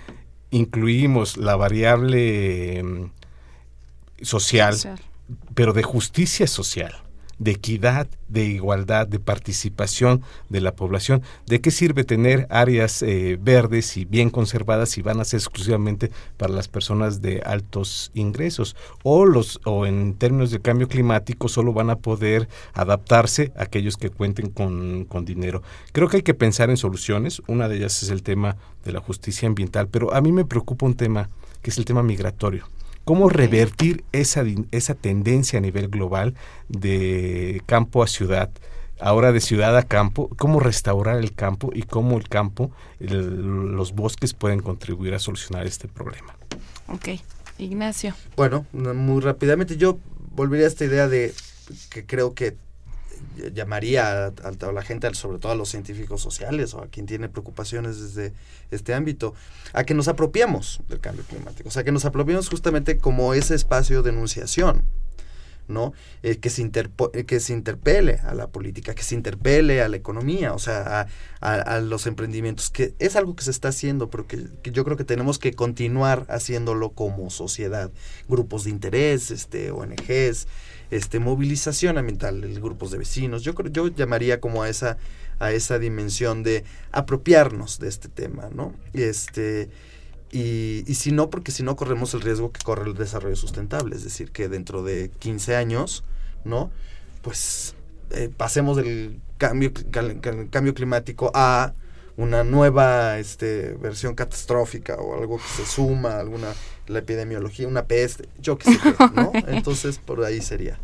incluimos 0.50 1.36
la 1.36 1.56
variable 1.56 2.82
mm, 2.82 3.10
social, 4.22 4.74
social, 4.74 5.00
pero 5.54 5.72
de 5.72 5.82
justicia 5.82 6.46
social, 6.46 6.94
de 7.38 7.52
equidad, 7.52 8.08
de 8.28 8.44
igualdad, 8.44 9.06
de 9.06 9.18
participación 9.18 10.22
de 10.48 10.60
la 10.60 10.74
población. 10.74 11.22
¿De 11.46 11.60
qué 11.60 11.70
sirve 11.70 12.04
tener 12.04 12.46
áreas 12.50 13.02
eh, 13.02 13.38
verdes 13.40 13.96
y 13.96 14.04
bien 14.04 14.30
conservadas 14.30 14.90
si 14.90 15.02
van 15.02 15.20
a 15.20 15.24
ser 15.24 15.38
exclusivamente 15.38 16.10
para 16.36 16.52
las 16.52 16.68
personas 16.68 17.22
de 17.22 17.40
altos 17.44 18.10
ingresos? 18.14 18.76
O, 19.02 19.24
los, 19.24 19.60
o 19.64 19.86
en 19.86 20.14
términos 20.14 20.50
de 20.50 20.60
cambio 20.60 20.88
climático 20.88 21.48
solo 21.48 21.72
van 21.72 21.90
a 21.90 21.96
poder 21.96 22.48
adaptarse 22.74 23.52
aquellos 23.56 23.96
que 23.96 24.10
cuenten 24.10 24.50
con, 24.50 25.04
con 25.04 25.24
dinero. 25.24 25.62
Creo 25.92 26.08
que 26.08 26.18
hay 26.18 26.22
que 26.22 26.34
pensar 26.34 26.70
en 26.70 26.76
soluciones. 26.76 27.42
Una 27.46 27.68
de 27.68 27.76
ellas 27.76 28.02
es 28.02 28.10
el 28.10 28.22
tema 28.22 28.56
de 28.84 28.92
la 28.92 29.00
justicia 29.00 29.48
ambiental, 29.48 29.88
pero 29.88 30.14
a 30.14 30.20
mí 30.20 30.32
me 30.32 30.44
preocupa 30.44 30.86
un 30.86 30.94
tema 30.94 31.30
que 31.62 31.70
es 31.70 31.78
el 31.78 31.84
tema 31.84 32.02
migratorio 32.02 32.66
cómo 33.08 33.30
revertir 33.30 34.04
esa, 34.12 34.44
esa 34.70 34.94
tendencia 34.94 35.58
a 35.58 35.62
nivel 35.62 35.88
global 35.88 36.34
de 36.68 37.62
campo 37.64 38.02
a 38.02 38.06
ciudad, 38.06 38.50
ahora 39.00 39.32
de 39.32 39.40
ciudad 39.40 39.74
a 39.78 39.82
campo, 39.84 40.28
cómo 40.36 40.60
restaurar 40.60 41.16
el 41.16 41.32
campo 41.32 41.70
y 41.72 41.84
cómo 41.84 42.18
el 42.18 42.28
campo, 42.28 42.70
el, 43.00 43.72
los 43.74 43.94
bosques 43.94 44.34
pueden 44.34 44.60
contribuir 44.60 45.14
a 45.14 45.20
solucionar 45.20 45.66
este 45.66 45.88
problema. 45.88 46.36
Ok, 46.88 47.08
Ignacio. 47.56 48.12
Bueno, 48.36 48.66
muy 48.74 49.22
rápidamente 49.22 49.78
yo 49.78 49.98
volvería 50.32 50.66
a 50.66 50.68
esta 50.68 50.84
idea 50.84 51.08
de 51.08 51.32
que 51.88 52.04
creo 52.04 52.34
que 52.34 52.58
llamaría 53.52 54.26
a, 54.26 54.72
la 54.72 54.82
gente, 54.82 55.12
sobre 55.14 55.38
todo 55.38 55.52
a 55.52 55.54
los 55.54 55.68
científicos 55.68 56.22
sociales 56.22 56.74
o 56.74 56.82
a 56.82 56.88
quien 56.88 57.06
tiene 57.06 57.28
preocupaciones 57.28 58.00
desde 58.00 58.32
este 58.70 58.94
ámbito, 58.94 59.34
a 59.72 59.84
que 59.84 59.94
nos 59.94 60.08
apropiemos 60.08 60.80
del 60.88 61.00
cambio 61.00 61.24
climático, 61.24 61.68
o 61.68 61.72
sea, 61.72 61.84
que 61.84 61.92
nos 61.92 62.04
apropiemos 62.04 62.48
justamente 62.48 62.98
como 62.98 63.34
ese 63.34 63.54
espacio 63.54 64.02
de 64.02 64.10
enunciación, 64.10 64.84
¿no? 65.68 65.92
Eh, 66.22 66.38
que, 66.38 66.50
se 66.50 66.62
eh, 66.62 67.24
que 67.24 67.40
se 67.40 67.52
interpele 67.52 68.14
a 68.24 68.34
la 68.34 68.48
política, 68.48 68.94
que 68.94 69.02
se 69.02 69.14
interpele 69.14 69.82
a 69.82 69.88
la 69.88 69.96
economía, 69.96 70.54
o 70.54 70.58
sea, 70.58 71.06
a 71.40 71.80
los 71.80 72.06
emprendimientos, 72.06 72.70
que 72.70 72.94
es 72.98 73.14
algo 73.16 73.36
que 73.36 73.44
se 73.44 73.50
está 73.50 73.68
haciendo, 73.68 74.10
pero 74.10 74.26
que, 74.26 74.46
que, 74.62 74.72
yo 74.72 74.84
creo 74.84 74.96
que 74.96 75.04
tenemos 75.04 75.38
que 75.38 75.52
continuar 75.52 76.26
haciéndolo 76.28 76.90
como 76.90 77.30
sociedad, 77.30 77.90
grupos 78.28 78.64
de 78.64 78.70
interés, 78.70 79.30
este, 79.30 79.70
ONGs, 79.70 80.48
este, 80.90 81.18
movilización 81.18 81.98
ambiental, 81.98 82.40
grupos 82.60 82.90
de 82.90 82.98
vecinos, 82.98 83.42
yo 83.42 83.54
yo 83.70 83.88
llamaría 83.88 84.40
como 84.40 84.62
a 84.62 84.68
esa, 84.68 84.98
a 85.38 85.52
esa 85.52 85.78
dimensión 85.78 86.42
de 86.42 86.64
apropiarnos 86.92 87.78
de 87.78 87.88
este 87.88 88.08
tema, 88.08 88.48
¿no? 88.52 88.74
Este, 88.92 89.70
y, 90.30 90.84
y, 90.86 90.94
si 90.94 91.12
no, 91.12 91.30
porque 91.30 91.52
si 91.52 91.62
no 91.62 91.76
corremos 91.76 92.12
el 92.14 92.20
riesgo 92.20 92.52
que 92.52 92.62
corre 92.62 92.88
el 92.88 92.94
desarrollo 92.94 93.36
sustentable, 93.36 93.96
es 93.96 94.04
decir, 94.04 94.30
que 94.30 94.48
dentro 94.48 94.82
de 94.82 95.10
15 95.18 95.56
años, 95.56 96.04
¿no? 96.44 96.70
Pues 97.22 97.74
eh, 98.10 98.30
pasemos 98.34 98.76
del 98.76 99.20
cambio, 99.36 99.72
cambio 100.50 100.74
climático 100.74 101.30
a 101.34 101.74
una 102.18 102.42
nueva 102.42 103.18
este, 103.18 103.76
versión 103.80 104.16
catastrófica 104.16 104.96
o 104.96 105.18
algo 105.18 105.38
que 105.38 105.62
se 105.62 105.64
suma, 105.64 106.18
alguna 106.18 106.48
la 106.88 106.98
epidemiología, 106.98 107.68
una 107.68 107.86
peste, 107.86 108.28
yo 108.40 108.58
qué 108.58 108.72
sé, 108.72 108.78
¿no? 109.14 109.30
Entonces 109.46 109.98
por 109.98 110.24
ahí 110.24 110.42
sería. 110.42 110.78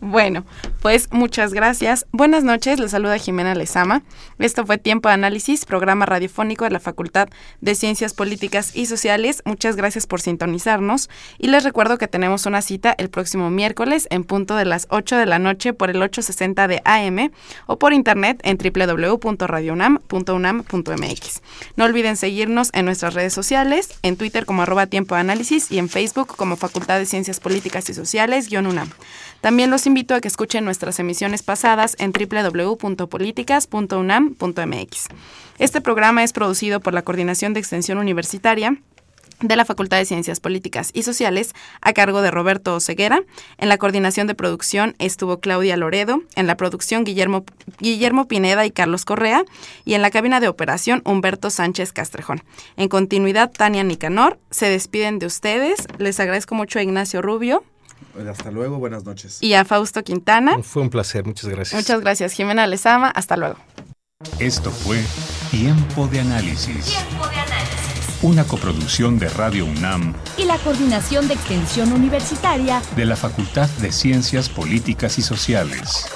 Bueno, 0.00 0.44
pues 0.82 1.08
muchas 1.10 1.54
gracias. 1.54 2.06
Buenas 2.12 2.44
noches, 2.44 2.78
les 2.78 2.90
saluda 2.90 3.16
Jimena 3.18 3.54
Lezama. 3.54 4.02
Esto 4.38 4.66
fue 4.66 4.76
Tiempo 4.76 5.08
de 5.08 5.14
Análisis, 5.14 5.64
programa 5.64 6.04
radiofónico 6.04 6.64
de 6.64 6.70
la 6.70 6.80
Facultad 6.80 7.30
de 7.62 7.74
Ciencias 7.74 8.12
Políticas 8.12 8.76
y 8.76 8.84
Sociales. 8.86 9.42
Muchas 9.46 9.76
gracias 9.76 10.06
por 10.06 10.20
sintonizarnos 10.20 11.08
y 11.38 11.48
les 11.48 11.64
recuerdo 11.64 11.96
que 11.96 12.08
tenemos 12.08 12.44
una 12.44 12.60
cita 12.60 12.94
el 12.98 13.08
próximo 13.08 13.48
miércoles 13.50 14.06
en 14.10 14.24
punto 14.24 14.54
de 14.54 14.66
las 14.66 14.86
8 14.90 15.16
de 15.16 15.26
la 15.26 15.38
noche 15.38 15.72
por 15.72 15.88
el 15.88 16.02
860 16.02 16.68
de 16.68 16.82
AM 16.84 17.30
o 17.66 17.78
por 17.78 17.94
internet 17.94 18.40
en 18.44 18.58
www.radiounam.unam.mx. 18.58 21.42
No 21.76 21.84
olviden 21.84 22.16
seguirnos 22.16 22.68
en 22.74 22.84
nuestras 22.84 23.14
redes 23.14 23.32
sociales, 23.32 23.98
en 24.02 24.16
Twitter 24.16 24.44
como 24.44 24.62
arroba 24.62 24.86
Tiempo 24.86 25.14
de 25.14 25.22
Análisis 25.22 25.72
y 25.72 25.78
en 25.78 25.88
Facebook 25.88 26.36
como 26.36 26.56
Facultad 26.56 26.98
de 26.98 27.06
Ciencias 27.06 27.40
Políticas 27.40 27.88
y 27.88 27.94
Sociales-UNAM. 27.94 28.90
También 29.46 29.70
los 29.70 29.86
invito 29.86 30.16
a 30.16 30.20
que 30.20 30.26
escuchen 30.26 30.64
nuestras 30.64 30.98
emisiones 30.98 31.44
pasadas 31.44 31.94
en 32.00 32.10
www.políticas.unam.mx. 32.10 35.06
Este 35.60 35.80
programa 35.80 36.24
es 36.24 36.32
producido 36.32 36.80
por 36.80 36.94
la 36.94 37.02
Coordinación 37.02 37.54
de 37.54 37.60
Extensión 37.60 37.98
Universitaria 37.98 38.76
de 39.40 39.54
la 39.54 39.64
Facultad 39.64 39.98
de 39.98 40.04
Ciencias 40.04 40.40
Políticas 40.40 40.90
y 40.94 41.04
Sociales 41.04 41.54
a 41.80 41.92
cargo 41.92 42.22
de 42.22 42.32
Roberto 42.32 42.74
Oseguera. 42.74 43.22
En 43.58 43.68
la 43.68 43.78
coordinación 43.78 44.26
de 44.26 44.34
producción 44.34 44.96
estuvo 44.98 45.38
Claudia 45.38 45.76
Loredo, 45.76 46.22
en 46.34 46.48
la 46.48 46.56
producción 46.56 47.04
Guillermo, 47.04 47.44
Guillermo 47.78 48.26
Pineda 48.26 48.66
y 48.66 48.72
Carlos 48.72 49.04
Correa 49.04 49.44
y 49.84 49.94
en 49.94 50.02
la 50.02 50.10
cabina 50.10 50.40
de 50.40 50.48
operación 50.48 51.02
Humberto 51.04 51.50
Sánchez 51.50 51.92
Castrejón. 51.92 52.42
En 52.76 52.88
continuidad, 52.88 53.52
Tania 53.52 53.84
Nicanor 53.84 54.40
se 54.50 54.68
despiden 54.68 55.20
de 55.20 55.26
ustedes. 55.26 55.86
Les 55.98 56.18
agradezco 56.18 56.56
mucho 56.56 56.80
a 56.80 56.82
Ignacio 56.82 57.22
Rubio. 57.22 57.62
Hasta 58.28 58.50
luego, 58.50 58.78
buenas 58.78 59.04
noches. 59.04 59.42
Y 59.42 59.54
a 59.54 59.64
Fausto 59.64 60.02
Quintana. 60.02 60.58
Fue 60.62 60.82
un 60.82 60.90
placer, 60.90 61.24
muchas 61.24 61.50
gracias. 61.50 61.80
Muchas 61.80 62.00
gracias, 62.00 62.32
Jimena 62.32 62.66
Lezama. 62.66 63.10
Hasta 63.10 63.36
luego. 63.36 63.56
Esto 64.38 64.70
fue 64.70 65.02
Tiempo 65.50 66.06
de 66.08 66.20
Análisis. 66.20 66.86
Tiempo 66.86 67.26
de 67.28 67.36
Análisis. 67.36 68.18
Una 68.22 68.44
coproducción 68.44 69.18
de 69.18 69.28
Radio 69.28 69.66
UNAM 69.66 70.14
y 70.38 70.44
la 70.44 70.56
Coordinación 70.58 71.28
de 71.28 71.34
Extensión 71.34 71.92
Universitaria 71.92 72.80
de 72.96 73.04
la 73.04 73.16
Facultad 73.16 73.68
de 73.80 73.92
Ciencias 73.92 74.48
Políticas 74.48 75.18
y 75.18 75.22
Sociales. 75.22 76.06